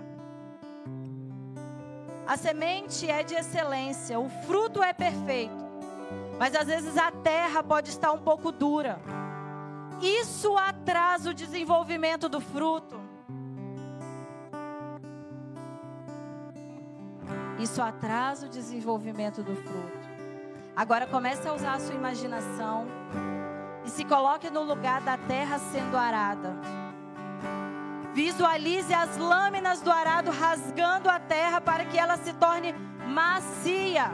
A 2.28 2.38
semente 2.38 3.10
é 3.10 3.24
de 3.24 3.34
excelência, 3.34 4.20
o 4.20 4.30
fruto 4.30 4.84
é 4.84 4.94
perfeito, 4.94 5.66
mas 6.38 6.54
às 6.54 6.68
vezes 6.68 6.96
a 7.00 7.12
terra 7.12 7.64
pode 7.64 7.90
estar 7.90 8.12
um 8.12 8.20
pouco 8.20 8.52
dura. 8.52 9.00
Isso 10.00 10.56
atrasa 10.56 11.32
o 11.32 11.34
desenvolvimento 11.34 12.30
do 12.30 12.40
fruto. 12.40 13.02
Isso 17.62 17.80
atrasa 17.80 18.48
o 18.48 18.50
desenvolvimento 18.50 19.44
do 19.44 19.56
fruto. 19.56 20.10
Agora 20.76 21.06
comece 21.06 21.48
a 21.48 21.54
usar 21.54 21.74
a 21.74 21.80
sua 21.80 21.94
imaginação 21.94 22.88
e 23.86 23.90
se 23.90 24.04
coloque 24.04 24.50
no 24.50 24.64
lugar 24.64 25.00
da 25.02 25.16
terra 25.16 25.60
sendo 25.60 25.96
arada. 25.96 26.56
Visualize 28.16 28.92
as 28.92 29.16
lâminas 29.16 29.80
do 29.80 29.92
arado 29.92 30.32
rasgando 30.32 31.08
a 31.08 31.20
terra 31.20 31.62
para 31.62 31.86
que 31.86 32.00
ela 32.00 32.18
se 32.18 32.34
torne 32.34 32.74
macia. 33.08 34.12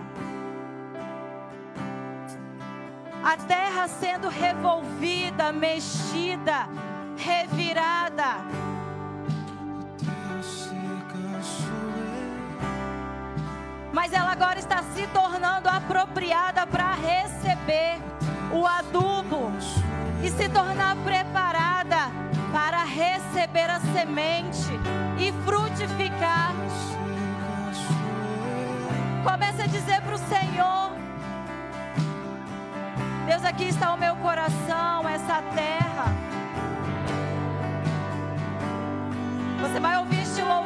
A 3.24 3.38
terra 3.48 3.88
sendo 3.88 4.28
revolvida, 4.28 5.54
mexida, 5.54 6.68
revirada 7.16 8.68
mas 13.98 14.14
ela 14.14 14.32
agora 14.32 14.60
está 14.60 14.84
se 14.94 15.08
tornando 15.08 15.68
apropriada 15.68 16.68
para 16.68 16.94
receber 16.94 18.00
o 18.54 18.64
adubo 18.64 19.52
e 20.24 20.30
se 20.30 20.48
tornar 20.50 20.96
preparada 20.98 22.12
para 22.54 22.84
receber 22.84 23.68
a 23.68 23.80
semente 23.80 24.70
e 25.18 25.32
frutificar. 25.44 26.54
Comece 29.24 29.64
a 29.64 29.66
dizer 29.66 30.00
para 30.02 30.14
o 30.14 30.20
Senhor: 30.20 30.92
Deus, 33.26 33.44
aqui 33.44 33.64
está 33.64 33.96
o 33.96 33.98
meu 33.98 34.16
coração, 34.18 35.10
essa 35.10 35.42
terra. 35.56 36.14
Você 39.60 39.80
vai 39.80 39.98
ouvir 39.98 40.22
este 40.22 40.44
louvor 40.44 40.57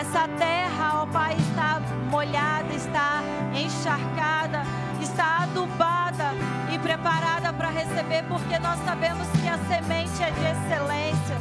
Essa 0.00 0.26
terra, 0.38 1.02
ó 1.02 1.06
Pai, 1.06 1.36
está 1.36 1.78
molhada, 2.10 2.72
está 2.72 3.20
encharcada, 3.52 4.62
está 4.98 5.42
adubada 5.42 6.32
e 6.72 6.78
preparada 6.78 7.52
para 7.52 7.68
receber, 7.68 8.24
porque 8.24 8.58
nós 8.60 8.78
sabemos 8.86 9.28
que 9.42 9.46
a 9.46 9.58
semente 9.68 10.22
é 10.22 10.30
de 10.30 10.40
excelência. 10.40 11.36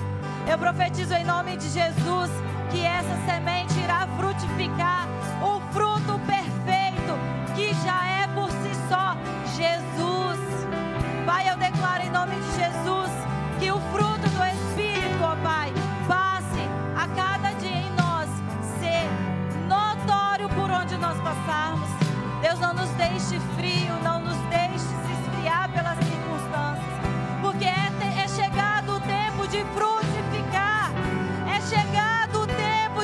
Eu 0.46 0.58
profetizo 0.58 1.14
em 1.14 1.24
nome 1.24 1.56
de 1.56 1.70
Jesus 1.70 2.30
que 2.70 2.86
essa 2.86 3.16
semente 3.26 3.80
irá 3.80 4.06
frutificar 4.18 5.08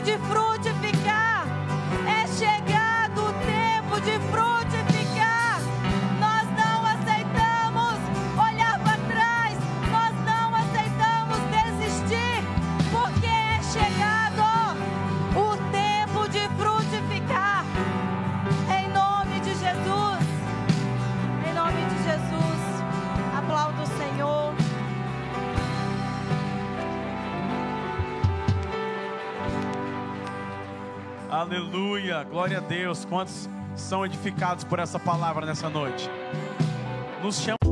de 0.06 0.20
fruto. 0.20 0.45
Aleluia, 31.46 32.24
glória 32.24 32.58
a 32.58 32.60
Deus. 32.60 33.06
Quantos 33.06 33.48
são 33.76 34.04
edificados 34.04 34.64
por 34.64 34.80
essa 34.80 34.98
palavra 34.98 35.46
nessa 35.46 35.70
noite? 35.70 36.10
Nos 37.22 37.40
chama. 37.40 37.65